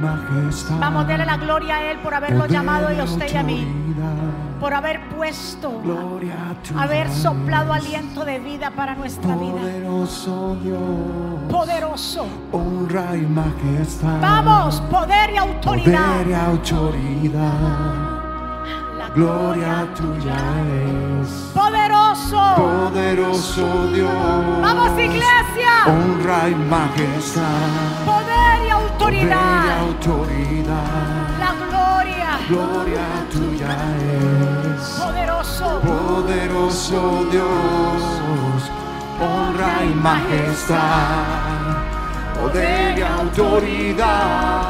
majestad. 0.00 0.78
Vamos, 0.78 1.06
dele 1.06 1.26
la 1.26 1.36
gloria 1.36 1.76
a 1.76 1.90
Él 1.90 1.98
por 1.98 2.14
haberlo 2.14 2.46
llamado 2.46 2.92
y 2.92 2.98
a 2.98 3.04
usted 3.04 3.32
y 3.32 3.36
a 3.36 3.42
mí. 3.42 3.66
Por 4.60 4.74
haber 4.74 5.08
puesto, 5.10 5.70
haber 6.76 7.08
soplado 7.12 7.72
aliento 7.72 8.24
de 8.24 8.40
vida 8.40 8.72
para 8.72 8.96
nuestra 8.96 9.36
vida. 9.36 9.52
Poderoso 9.52 10.56
Dios, 10.64 10.80
Poderoso. 11.48 12.26
honra 12.50 13.16
y 13.16 13.20
majestad. 13.20 14.20
Vamos, 14.20 14.80
poder 14.90 15.30
y 15.32 15.36
autoridad. 15.36 16.12
Poder 16.12 16.28
y 16.28 16.34
autoridad, 16.34 17.52
La 17.62 18.07
gloria 19.18 19.86
tuya 19.98 20.38
es. 21.20 21.30
Poderoso. 21.52 22.40
Poderoso 22.56 23.66
Dios, 23.92 24.62
Vamos, 24.62 24.92
iglesia. 24.98 25.72
honra 25.86 26.48
y 26.48 26.54
majestad. 26.54 27.68
Poder 28.06 28.56
y 28.66 28.68
Poder 28.68 28.68
y 28.68 28.70
autoridad. 28.70 29.78
autoridad, 29.86 31.38
La 31.44 31.52
gloria. 31.64 32.30
gloria 32.48 33.06
tuya 33.32 33.72
es. 34.14 34.82
Poderoso. 35.02 35.66
Poderoso 35.80 37.00
Dios, 37.32 38.02
honra 39.20 39.72
y 39.90 39.94
majestad, 39.94 40.78
poder 42.40 42.98
y 42.98 43.02
autoridad, 43.02 44.67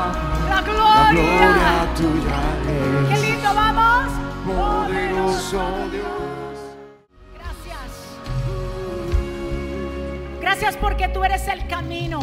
Gracias 10.60 10.82
porque 10.82 11.06
tú 11.06 11.22
eres 11.22 11.46
el 11.46 11.68
camino, 11.68 12.18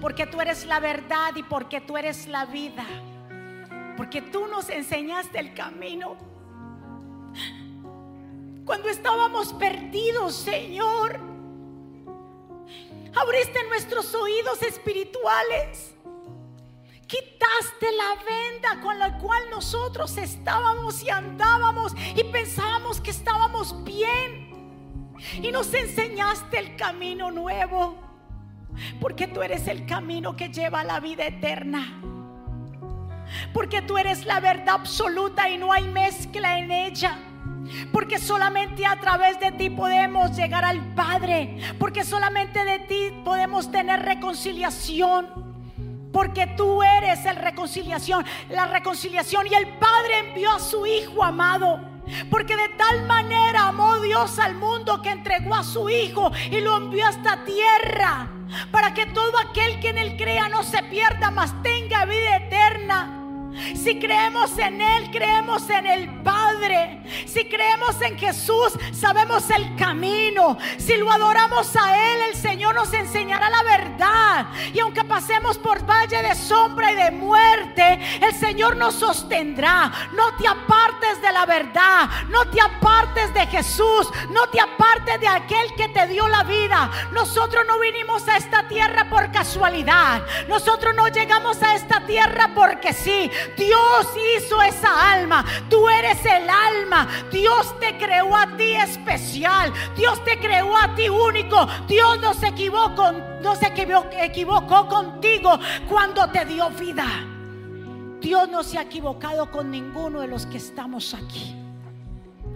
porque 0.00 0.24
tú 0.24 0.40
eres 0.40 0.64
la 0.64 0.80
verdad 0.80 1.36
y 1.36 1.42
porque 1.42 1.82
tú 1.82 1.98
eres 1.98 2.26
la 2.26 2.46
vida. 2.46 2.86
Porque 3.94 4.22
tú 4.22 4.46
nos 4.46 4.70
enseñaste 4.70 5.38
el 5.38 5.52
camino. 5.52 6.16
Cuando 8.64 8.88
estábamos 8.88 9.52
perdidos, 9.52 10.34
Señor, 10.34 11.20
abriste 13.14 13.62
nuestros 13.68 14.14
oídos 14.14 14.62
espirituales. 14.62 15.94
Quitaste 17.06 17.92
la 17.92 18.14
venda 18.24 18.80
con 18.80 18.98
la 18.98 19.18
cual 19.18 19.42
nosotros 19.50 20.16
estábamos 20.16 21.02
y 21.02 21.10
andábamos 21.10 21.92
y 22.16 22.24
pensábamos 22.24 22.98
que 23.02 23.10
estábamos 23.10 23.84
bien. 23.84 24.57
Y 25.42 25.50
nos 25.50 25.72
enseñaste 25.74 26.58
el 26.58 26.76
camino 26.76 27.30
nuevo. 27.30 27.96
Porque 29.00 29.26
tú 29.26 29.42
eres 29.42 29.66
el 29.66 29.86
camino 29.86 30.36
que 30.36 30.48
lleva 30.50 30.80
a 30.80 30.84
la 30.84 31.00
vida 31.00 31.26
eterna. 31.26 32.00
Porque 33.52 33.82
tú 33.82 33.98
eres 33.98 34.24
la 34.24 34.40
verdad 34.40 34.76
absoluta 34.76 35.48
y 35.50 35.58
no 35.58 35.72
hay 35.72 35.88
mezcla 35.88 36.58
en 36.58 36.70
ella. 36.70 37.18
Porque 37.92 38.18
solamente 38.18 38.86
a 38.86 38.98
través 38.98 39.38
de 39.40 39.52
ti 39.52 39.70
podemos 39.70 40.36
llegar 40.36 40.64
al 40.64 40.94
Padre. 40.94 41.58
Porque 41.78 42.04
solamente 42.04 42.64
de 42.64 42.78
ti 42.80 43.12
podemos 43.24 43.70
tener 43.70 44.00
reconciliación. 44.00 45.48
Porque 46.12 46.46
tú 46.46 46.82
eres 46.82 47.24
el 47.26 47.36
reconciliación, 47.36 48.24
la 48.48 48.66
reconciliación 48.66 49.46
y 49.46 49.54
el 49.54 49.68
Padre 49.78 50.18
envió 50.28 50.50
a 50.52 50.58
su 50.58 50.86
Hijo 50.86 51.22
amado. 51.22 51.97
Porque 52.30 52.56
de 52.56 52.68
tal 52.70 53.06
manera 53.06 53.68
amó 53.68 54.00
Dios 54.00 54.38
al 54.38 54.54
mundo 54.54 55.02
que 55.02 55.10
entregó 55.10 55.54
a 55.54 55.64
su 55.64 55.88
Hijo 55.88 56.32
y 56.50 56.60
lo 56.60 56.76
envió 56.76 57.06
a 57.06 57.10
esta 57.10 57.44
tierra. 57.44 58.30
Para 58.70 58.94
que 58.94 59.06
todo 59.06 59.38
aquel 59.38 59.78
que 59.80 59.90
en 59.90 59.98
él 59.98 60.16
crea 60.16 60.48
no 60.48 60.62
se 60.62 60.82
pierda, 60.84 61.30
mas 61.30 61.62
tenga 61.62 62.04
vida 62.04 62.36
eterna. 62.36 63.17
Si 63.74 63.98
creemos 63.98 64.56
en 64.58 64.80
Él, 64.80 65.10
creemos 65.10 65.68
en 65.70 65.86
el 65.86 66.22
Padre. 66.22 67.02
Si 67.26 67.44
creemos 67.44 68.00
en 68.02 68.18
Jesús, 68.18 68.72
sabemos 68.92 69.48
el 69.50 69.74
camino. 69.76 70.58
Si 70.76 70.96
lo 70.96 71.10
adoramos 71.10 71.74
a 71.76 72.12
Él, 72.12 72.20
el 72.28 72.34
Señor 72.34 72.74
nos 72.74 72.92
enseñará 72.92 73.48
la 73.50 73.62
verdad. 73.62 74.46
Y 74.72 74.80
aunque 74.80 75.04
pasemos 75.04 75.58
por 75.58 75.84
valle 75.84 76.22
de 76.22 76.34
sombra 76.34 76.92
y 76.92 76.96
de 76.96 77.10
muerte, 77.10 77.98
el 78.20 78.34
Señor 78.34 78.76
nos 78.76 78.94
sostendrá. 78.94 79.90
No 80.14 80.34
te 80.36 80.46
apartes 80.46 81.20
de 81.22 81.32
la 81.32 81.46
verdad. 81.46 82.08
No 82.28 82.44
te 82.50 82.60
apartes 82.60 83.32
de 83.34 83.46
Jesús. 83.46 84.08
No 84.30 84.48
te 84.48 84.60
apartes 84.60 85.20
de 85.20 85.28
aquel 85.28 85.74
que 85.76 85.88
te 85.88 86.06
dio 86.06 86.28
la 86.28 86.44
vida. 86.44 86.90
Nosotros 87.12 87.64
no 87.66 87.78
vinimos 87.78 88.26
a 88.28 88.36
esta 88.36 88.68
tierra 88.68 89.08
por 89.08 89.32
casualidad. 89.32 90.22
Nosotros 90.48 90.94
no 90.94 91.08
llegamos 91.08 91.62
a 91.62 91.74
esta 91.74 92.04
tierra 92.06 92.50
porque 92.54 92.92
sí. 92.92 93.30
Dios 93.56 94.06
hizo 94.36 94.60
esa 94.62 95.12
alma. 95.12 95.44
Tú 95.68 95.88
eres 95.88 96.24
el 96.24 96.48
alma. 96.48 97.08
Dios 97.30 97.78
te 97.80 97.96
creó 97.98 98.36
a 98.36 98.56
ti 98.56 98.74
especial. 98.74 99.72
Dios 99.96 100.22
te 100.24 100.38
creó 100.38 100.76
a 100.76 100.94
ti 100.94 101.08
único. 101.08 101.66
Dios 101.86 102.20
no 102.20 102.34
se 102.34 102.48
equivocó, 102.48 103.12
no 103.42 103.54
se 103.54 103.66
equivo- 103.66 104.06
equivocó 104.12 104.88
contigo 104.88 105.58
cuando 105.88 106.28
te 106.30 106.44
dio 106.44 106.70
vida. 106.70 107.06
Dios 108.20 108.48
no 108.48 108.62
se 108.62 108.78
ha 108.78 108.82
equivocado 108.82 109.50
con 109.50 109.70
ninguno 109.70 110.20
de 110.20 110.28
los 110.28 110.44
que 110.46 110.56
estamos 110.56 111.14
aquí. 111.14 111.54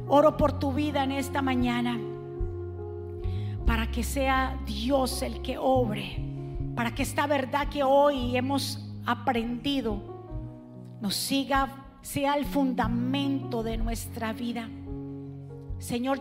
Oro 0.09 0.37
por 0.37 0.59
tu 0.59 0.72
vida 0.72 1.05
en 1.05 1.12
esta 1.12 1.41
mañana 1.41 1.99
para 3.66 3.91
que 3.91 4.03
sea 4.03 4.59
Dios 4.66 5.22
el 5.22 5.41
que 5.41 5.57
obre, 5.57 6.18
para 6.74 6.95
que 6.95 7.03
esta 7.05 7.26
verdad 7.26 7.68
que 7.68 7.83
hoy 7.83 8.37
hemos 8.37 8.78
aprendido 9.07 10.12
nos 11.03 11.16
siga, 11.16 11.68
sea 12.00 12.34
el 12.36 12.46
fundamento 12.46 13.64
de 13.64 13.76
nuestra 13.76 14.32
vida. 14.32 14.68
Señor, 15.80 16.20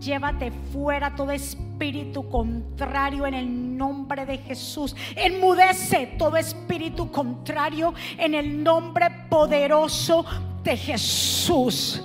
llévate 0.00 0.50
fuera 0.72 1.14
todo 1.14 1.32
espíritu 1.32 2.26
contrario 2.30 3.26
en 3.26 3.34
el 3.34 3.76
nombre 3.76 4.24
de 4.24 4.38
Jesús. 4.38 4.96
Enmudece 5.14 6.14
todo 6.18 6.38
espíritu 6.38 7.12
contrario 7.12 7.92
en 8.16 8.34
el 8.34 8.62
nombre 8.62 9.10
poderoso 9.28 10.24
de 10.64 10.78
Jesús. 10.78 12.02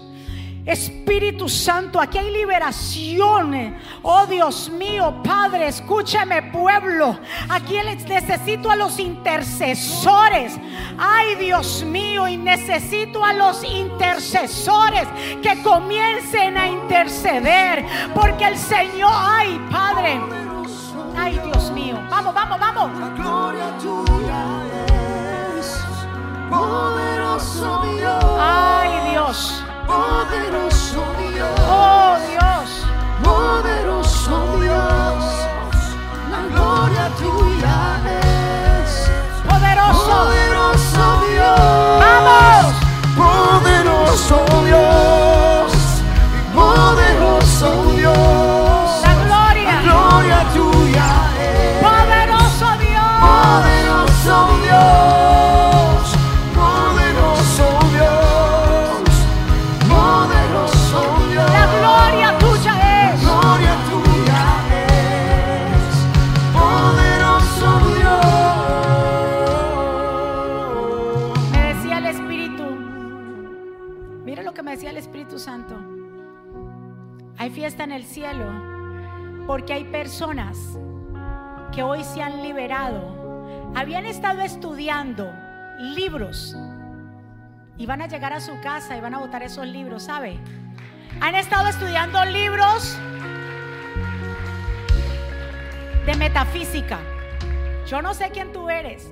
Espíritu 0.67 1.47
Santo, 1.47 1.99
aquí 1.99 2.17
hay 2.17 2.29
liberación. 2.29 3.77
Oh 4.01 4.25
Dios 4.25 4.69
mío, 4.69 5.21
Padre, 5.23 5.67
escúchame 5.67 6.43
pueblo. 6.43 7.17
Aquí 7.47 7.77
necesito 8.07 8.69
a 8.69 8.75
los 8.75 8.99
intercesores. 8.99 10.59
Ay 10.97 11.35
Dios 11.35 11.83
mío, 11.83 12.27
y 12.27 12.35
necesito 12.35 13.23
a 13.23 13.31
los 13.31 13.63
intercesores 13.63 15.07
que 15.41 15.63
comiencen 15.63 16.57
a 16.57 16.67
interceder. 16.67 17.85
Porque 18.13 18.45
el 18.45 18.57
Señor, 18.57 19.11
ay 19.13 19.65
Padre, 19.71 20.19
ay 21.17 21.39
Dios 21.45 21.71
mío. 21.71 21.97
Vamos, 22.09 22.33
vamos, 22.33 22.59
vamos. 22.59 22.99
La 22.99 23.09
gloria 23.09 23.77
tuya 23.79 24.45
es 25.57 25.79
poderoso 26.49 27.85
Dios, 27.95 28.25
Ay 28.37 29.11
Dios, 29.11 29.63
poderoso 29.87 31.03
Dios, 31.33 31.59
oh 31.69 32.17
Dios. 32.29 32.69
poderoso 33.23 34.59
Dios. 34.59 35.23
La 36.31 36.41
gloria 36.53 37.09
tuya 37.17 37.77
es 38.21 39.09
Poderoso. 39.47 40.05
poderoso 40.05 41.05
Dios, 41.31 41.59
Vamos. 42.03 42.75
poderoso 43.15 44.45
cielo, 78.07 79.45
porque 79.45 79.73
hay 79.73 79.83
personas 79.83 80.57
que 81.71 81.83
hoy 81.83 82.03
se 82.03 82.21
han 82.21 82.41
liberado, 82.41 83.71
habían 83.75 84.05
estado 84.05 84.41
estudiando 84.41 85.31
libros 85.79 86.55
y 87.77 87.85
van 87.85 88.01
a 88.01 88.07
llegar 88.07 88.33
a 88.33 88.39
su 88.39 88.59
casa 88.61 88.97
y 88.97 89.01
van 89.01 89.13
a 89.13 89.19
botar 89.19 89.43
esos 89.43 89.67
libros, 89.67 90.03
¿sabe? 90.03 90.39
Han 91.21 91.35
estado 91.35 91.67
estudiando 91.67 92.23
libros 92.25 92.97
de 96.05 96.15
metafísica. 96.15 96.99
Yo 97.85 98.01
no 98.01 98.13
sé 98.13 98.31
quién 98.31 98.51
tú 98.51 98.69
eres. 98.69 99.11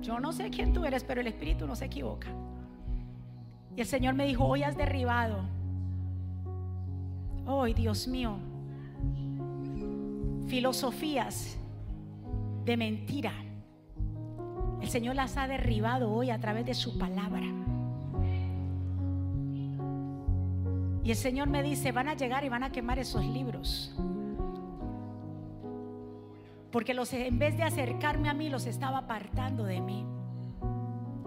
Yo 0.00 0.20
no 0.20 0.32
sé 0.32 0.50
quién 0.50 0.72
tú 0.72 0.84
eres, 0.84 1.02
pero 1.02 1.20
el 1.20 1.26
Espíritu 1.26 1.66
no 1.66 1.74
se 1.74 1.86
equivoca. 1.86 2.28
Y 3.74 3.80
el 3.80 3.86
Señor 3.86 4.14
me 4.14 4.26
dijo, 4.26 4.44
hoy 4.44 4.62
has 4.62 4.76
derribado. 4.76 5.55
Hoy, 7.48 7.74
Dios 7.74 8.08
mío, 8.08 8.38
filosofías 10.48 11.56
de 12.64 12.76
mentira. 12.76 13.32
El 14.80 14.88
Señor 14.88 15.14
las 15.14 15.36
ha 15.36 15.46
derribado 15.46 16.10
hoy 16.10 16.30
a 16.30 16.40
través 16.40 16.66
de 16.66 16.74
su 16.74 16.98
palabra. 16.98 17.46
Y 21.04 21.10
el 21.10 21.16
Señor 21.16 21.48
me 21.48 21.62
dice, 21.62 21.92
van 21.92 22.08
a 22.08 22.14
llegar 22.14 22.42
y 22.44 22.48
van 22.48 22.64
a 22.64 22.72
quemar 22.72 22.98
esos 22.98 23.24
libros. 23.24 23.94
Porque 26.72 26.94
los, 26.94 27.12
en 27.12 27.38
vez 27.38 27.56
de 27.56 27.62
acercarme 27.62 28.28
a 28.28 28.34
mí, 28.34 28.48
los 28.48 28.66
estaba 28.66 28.98
apartando 28.98 29.64
de 29.64 29.80
mí. 29.80 30.04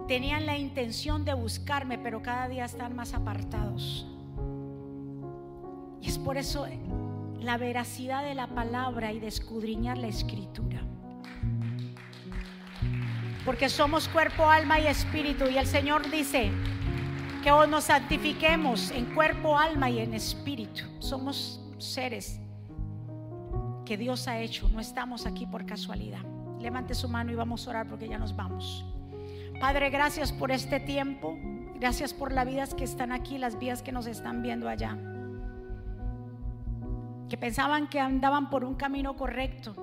Tenían 0.06 0.46
la 0.46 0.58
intención 0.58 1.24
de 1.24 1.34
buscarme, 1.34 1.98
pero 1.98 2.22
cada 2.22 2.50
día 2.50 2.66
están 2.66 2.94
más 2.94 3.14
apartados. 3.14 4.06
Y 6.02 6.08
es 6.08 6.18
por 6.18 6.38
eso 6.38 6.66
la 7.40 7.58
veracidad 7.58 8.24
de 8.24 8.36
la 8.36 8.48
palabra 8.48 9.12
y 9.12 9.20
de 9.20 9.28
escudriñar 9.28 9.98
la 9.98 10.08
escritura. 10.08 10.82
Porque 13.46 13.70
somos 13.70 14.08
cuerpo, 14.08 14.46
alma 14.46 14.80
y 14.80 14.88
espíritu. 14.88 15.46
Y 15.46 15.58
el 15.58 15.66
Señor 15.66 16.10
dice 16.12 16.52
que 17.44 17.50
nos 17.50 17.86
santifiquemos 17.86 18.92
en 18.92 19.06
cuerpo, 19.16 19.58
alma 19.58 19.90
y 19.90 20.00
en 20.00 20.14
espíritu. 20.14 20.84
Somos 21.00 21.62
seres 21.78 22.40
que 23.86 23.98
Dios 23.98 24.28
ha 24.28 24.40
hecho. 24.40 24.70
No 24.70 24.80
estamos 24.80 25.26
aquí 25.26 25.46
por 25.46 25.66
casualidad. 25.66 26.22
Levante 26.60 26.94
su 26.94 27.08
mano 27.08 27.32
y 27.32 27.36
vamos 27.36 27.66
a 27.66 27.70
orar 27.72 27.88
porque 27.88 28.10
ya 28.10 28.20
nos 28.20 28.36
vamos. 28.36 28.86
Padre, 29.60 29.90
gracias 29.90 30.32
por 30.32 30.52
este 30.52 30.80
tiempo. 30.80 31.38
Gracias 31.80 32.14
por 32.14 32.34
las 32.34 32.46
vidas 32.46 32.74
que 32.74 32.84
están 32.84 33.14
aquí, 33.14 33.38
las 33.38 33.58
vidas 33.58 33.82
que 33.82 33.94
nos 33.94 34.06
están 34.06 34.42
viendo 34.42 34.68
allá 34.68 34.98
que 37.30 37.38
pensaban 37.38 37.88
que 37.88 38.00
andaban 38.00 38.50
por 38.50 38.66
un 38.66 38.76
camino 38.76 39.16
correcto, 39.16 39.76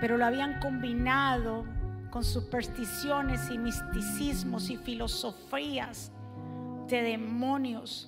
pero 0.00 0.16
lo 0.16 0.24
habían 0.24 0.58
combinado 0.60 1.64
con 2.10 2.24
supersticiones 2.24 3.50
y 3.50 3.58
misticismos 3.58 4.70
y 4.70 4.76
filosofías 4.76 6.10
de 6.88 7.02
demonios. 7.02 8.06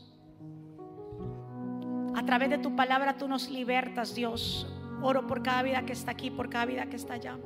A 2.16 2.24
través 2.24 2.50
de 2.50 2.58
tu 2.58 2.74
palabra 2.74 3.16
tú 3.16 3.28
nos 3.28 3.48
libertas, 3.50 4.14
Dios. 4.14 4.66
Oro 5.02 5.26
por 5.26 5.42
cada 5.42 5.62
vida 5.62 5.82
que 5.82 5.92
está 5.92 6.12
aquí, 6.12 6.30
por 6.30 6.48
cada 6.48 6.66
vida 6.66 6.86
que 6.86 6.96
está 6.96 7.14
allá. 7.14 7.36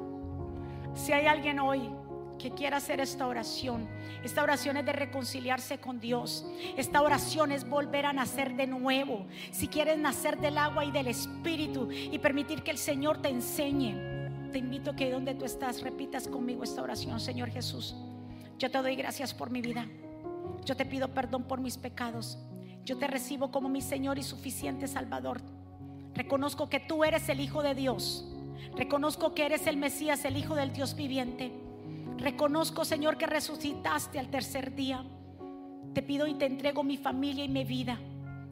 Si 0.94 1.12
hay 1.12 1.26
alguien 1.26 1.58
hoy 1.60 1.90
que 2.38 2.50
quiera 2.50 2.78
hacer 2.78 3.00
esta 3.00 3.26
oración. 3.26 3.88
Esta 4.22 4.42
oración 4.42 4.76
es 4.76 4.86
de 4.86 4.92
reconciliarse 4.92 5.78
con 5.78 6.00
Dios. 6.00 6.46
Esta 6.76 7.02
oración 7.02 7.52
es 7.52 7.68
volver 7.68 8.06
a 8.06 8.12
nacer 8.12 8.56
de 8.56 8.66
nuevo. 8.66 9.26
Si 9.52 9.68
quieres 9.68 9.98
nacer 9.98 10.38
del 10.38 10.58
agua 10.58 10.84
y 10.84 10.90
del 10.90 11.08
espíritu 11.08 11.90
y 11.90 12.18
permitir 12.18 12.62
que 12.62 12.70
el 12.70 12.78
Señor 12.78 13.22
te 13.22 13.28
enseñe, 13.28 14.50
te 14.52 14.58
invito 14.58 14.90
a 14.90 14.96
que 14.96 15.10
donde 15.10 15.34
tú 15.34 15.44
estás 15.44 15.82
repitas 15.82 16.28
conmigo 16.28 16.64
esta 16.64 16.82
oración, 16.82 17.20
Señor 17.20 17.50
Jesús. 17.50 17.94
Yo 18.58 18.70
te 18.70 18.78
doy 18.78 18.96
gracias 18.96 19.34
por 19.34 19.50
mi 19.50 19.60
vida. 19.60 19.86
Yo 20.64 20.76
te 20.76 20.84
pido 20.84 21.08
perdón 21.08 21.44
por 21.44 21.60
mis 21.60 21.76
pecados. 21.76 22.38
Yo 22.84 22.96
te 22.96 23.06
recibo 23.06 23.50
como 23.50 23.68
mi 23.68 23.80
Señor 23.82 24.18
y 24.18 24.22
suficiente 24.22 24.86
Salvador. 24.86 25.40
Reconozco 26.14 26.68
que 26.68 26.80
tú 26.80 27.04
eres 27.04 27.28
el 27.28 27.40
Hijo 27.40 27.62
de 27.62 27.74
Dios. 27.74 28.26
Reconozco 28.76 29.34
que 29.34 29.44
eres 29.44 29.66
el 29.66 29.76
Mesías, 29.76 30.24
el 30.24 30.36
Hijo 30.36 30.54
del 30.54 30.72
Dios 30.72 30.96
viviente. 30.96 31.52
Reconozco, 32.18 32.84
Señor, 32.84 33.16
que 33.16 33.26
resucitaste 33.26 34.18
al 34.18 34.28
tercer 34.28 34.74
día. 34.74 35.04
Te 35.94 36.02
pido 36.02 36.26
y 36.26 36.34
te 36.34 36.46
entrego 36.46 36.82
mi 36.82 36.96
familia 36.96 37.44
y 37.44 37.48
mi 37.48 37.64
vida. 37.64 37.98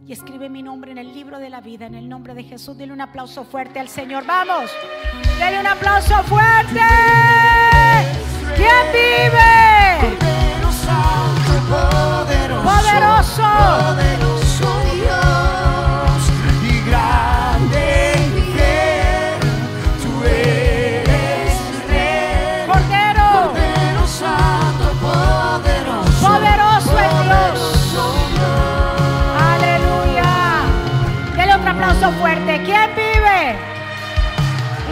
Y 0.06 0.12
escribe 0.12 0.50
mi 0.50 0.62
nombre 0.62 0.92
en 0.92 0.98
el 0.98 1.12
libro 1.14 1.38
de 1.38 1.48
la 1.48 1.60
vida, 1.60 1.86
en 1.86 1.94
el 1.94 2.08
nombre 2.08 2.34
de 2.34 2.44
Jesús. 2.44 2.76
Dile 2.76 2.92
un 2.92 3.00
aplauso 3.00 3.44
fuerte 3.44 3.80
al 3.80 3.88
Señor. 3.88 4.26
Vamos, 4.26 4.70
dile 5.38 5.60
un 5.60 5.66
aplauso 5.66 6.22
fuerte. 6.24 6.80
¿Quién 8.54 8.92
vive? 8.92 10.16
Poderoso. 12.62 14.23
Aplauso 31.84 32.18
fuerte. 32.18 32.62
¿Quién 32.64 32.90
vive? 32.96 33.56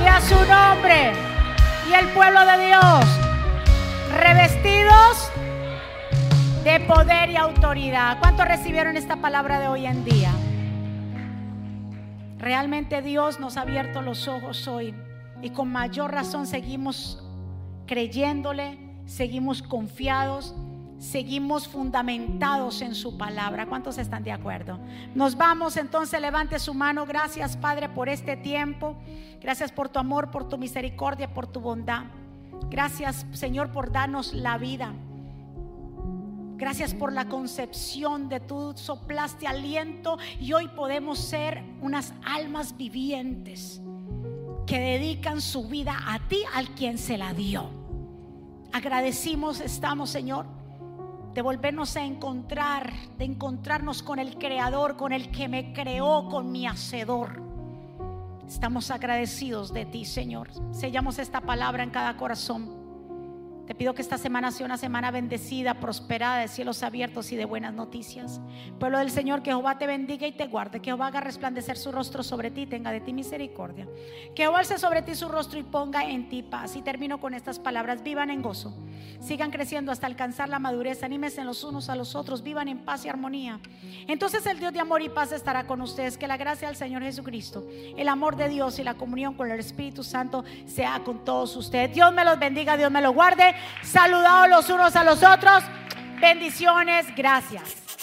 Y 0.03 0.07
a 0.07 0.21
su 0.21 0.35
nombre. 0.35 1.13
Y 1.89 1.95
el 1.95 2.09
pueblo 2.09 2.45
de 2.45 2.67
Dios. 2.67 3.05
Revestidos 4.15 5.31
de 6.65 6.81
poder 6.81 7.31
y 7.31 7.37
autoridad. 7.37 8.19
¿Cuántos 8.19 8.47
recibieron 8.47 8.97
esta 8.97 9.17
palabra 9.17 9.59
de 9.59 9.69
hoy 9.69 9.87
en 9.87 10.05
día? 10.05 10.33
Realmente 12.39 13.01
Dios 13.01 13.41
nos 13.41 13.57
ha 13.57 13.63
abierto 13.63 14.03
los 14.03 14.29
ojos 14.29 14.69
hoy 14.69 14.95
y 15.41 15.51
con 15.51 15.73
mayor 15.73 16.13
razón 16.13 16.47
seguimos 16.47 17.25
creyéndole, 17.87 18.79
seguimos 19.07 19.63
confiados, 19.63 20.55
seguimos 21.03 21.67
fundamentados 21.67 22.81
en 22.81 22.95
su 22.95 23.19
palabra. 23.19 23.67
¿Cuántos 23.67 23.99
están 23.99 24.23
de 24.23 24.31
acuerdo? 24.31 24.79
Nos 25.17 25.37
vamos 25.37 25.77
entonces, 25.77 26.21
levante 26.21 26.61
su 26.61 26.75
mano. 26.75 27.05
Gracias 27.07 27.57
Padre 27.57 27.89
por 27.89 28.09
este 28.09 28.37
tiempo. 28.37 28.95
Gracias 29.41 29.73
por 29.73 29.89
tu 29.89 29.99
amor, 29.99 30.31
por 30.31 30.49
tu 30.49 30.57
misericordia, 30.59 31.35
por 31.35 31.49
tu 31.49 31.61
bondad. 31.61 32.05
Gracias 32.71 33.27
Señor 33.33 33.73
por 33.73 33.91
darnos 33.91 34.33
la 34.33 34.59
vida. 34.59 34.93
Gracias 36.57 36.95
por 36.95 37.13
la 37.13 37.29
concepción 37.29 38.29
de 38.29 38.39
tú 38.39 38.73
soplaste 38.77 39.49
aliento 39.49 40.19
y 40.39 40.53
hoy 40.53 40.69
podemos 40.69 41.19
ser 41.19 41.65
unas 41.81 42.15
almas 42.25 42.77
vivientes 42.77 43.83
que 44.69 44.79
dedican 44.79 45.41
su 45.41 45.67
vida 45.67 45.97
a 46.07 46.21
ti, 46.29 46.39
al 46.55 46.69
quien 46.69 46.97
se 46.97 47.19
la 47.19 47.35
dio. 47.35 47.69
Agradecimos 48.73 49.61
estamos, 49.61 50.09
Señor, 50.09 50.62
de 51.35 51.43
volvernos 51.43 51.97
a 51.97 52.05
encontrar, 52.05 52.93
de 53.17 53.25
encontrarnos 53.25 54.03
con 54.03 54.19
el 54.19 54.37
Creador, 54.37 54.97
con 54.97 55.13
el 55.13 55.31
que 55.31 55.49
me 55.49 55.73
creó, 55.73 56.29
con 56.29 56.53
mi 56.53 56.67
Hacedor. 56.67 57.43
Estamos 58.47 58.91
agradecidos 58.91 59.73
de 59.73 59.87
ti, 59.87 60.05
Señor. 60.05 60.51
Sellamos 60.73 61.19
esta 61.19 61.41
palabra 61.41 61.83
en 61.83 61.91
cada 61.91 62.17
corazón. 62.17 62.82
Te 63.73 63.79
pido 63.79 63.95
que 63.95 64.03
esta 64.03 64.19
semana 64.19 64.51
sea 64.51 64.67
una 64.67 64.77
semana 64.77 65.11
bendecida, 65.11 65.81
prosperada, 65.81 66.41
de 66.41 66.49
cielos 66.49 66.83
abiertos 66.83 67.33
y 67.33 67.37
de 67.37 67.47
buenas 67.47 67.73
noticias. 67.73 68.39
Pueblo 68.79 68.99
del 68.99 69.11
Señor, 69.11 69.43
que 69.43 69.49
Jehová 69.49 69.79
te 69.79 69.87
bendiga 69.87 70.27
y 70.27 70.33
te 70.33 70.47
guarde, 70.47 70.81
que 70.81 70.91
Jehová 70.91 71.07
haga 71.07 71.21
resplandecer 71.21 71.79
su 71.79 71.91
rostro 71.91 72.23
sobre 72.23 72.51
ti, 72.51 72.67
tenga 72.67 72.93
de 72.93 73.01
ti 73.01 73.15
misericordia. 73.15 73.89
Que 74.35 74.43
Jehová 74.43 74.59
alce 74.59 74.77
sobre 74.77 75.01
ti 75.01 75.15
su 75.15 75.27
rostro 75.27 75.59
y 75.59 75.63
ponga 75.63 76.05
en 76.05 76.29
ti 76.29 76.43
paz. 76.43 76.77
Y 76.77 76.83
termino 76.83 77.19
con 77.19 77.33
estas 77.33 77.59
palabras, 77.59 78.03
vivan 78.03 78.29
en 78.29 78.43
gozo, 78.43 78.77
sigan 79.21 79.51
creciendo 79.51 79.91
hasta 79.91 80.07
alcanzar 80.07 80.51
la 80.51 80.59
madurez, 80.59 81.03
anímense 81.03 81.43
los 81.43 81.65
unos 81.65 81.89
a 81.89 81.97
los 81.97 82.15
otros, 82.15 82.43
vivan 82.43 82.69
en 82.69 82.81
paz 82.81 83.07
y 83.07 83.09
armonía. 83.09 83.59
Entonces 84.07 84.45
el 84.45 84.59
Dios 84.59 84.75
de 84.75 84.81
amor 84.81 85.01
y 85.01 85.09
paz 85.09 85.33
estará 85.33 85.67
con 85.67 85.81
ustedes. 85.81 86.19
Que 86.19 86.27
la 86.27 86.37
gracia 86.37 86.69
del 86.69 86.77
Señor 86.77 87.05
Jesucristo, 87.05 87.67
el 87.97 88.09
amor 88.11 88.37
de 88.37 88.51
Dios 88.51 88.79
y 88.79 88.85
la 88.85 88.93
comunión 88.93 89.33
con 89.33 89.51
el 89.51 89.59
Espíritu 89.59 90.05
Santo 90.05 90.45
sea 90.67 91.01
con 91.07 91.25
todos 91.25 91.57
ustedes. 91.57 91.95
Dios 91.95 92.13
me 92.13 92.23
los 92.23 92.39
bendiga, 92.39 92.77
Dios 92.77 92.91
me 92.91 93.01
los 93.01 93.15
guarde. 93.15 93.62
Saludados 93.83 94.49
los 94.49 94.71
unos 94.71 94.97
a 94.97 95.05
los 95.05 95.23
otros. 95.23 95.63
Bendiciones, 96.21 97.07
gracias. 97.17 97.97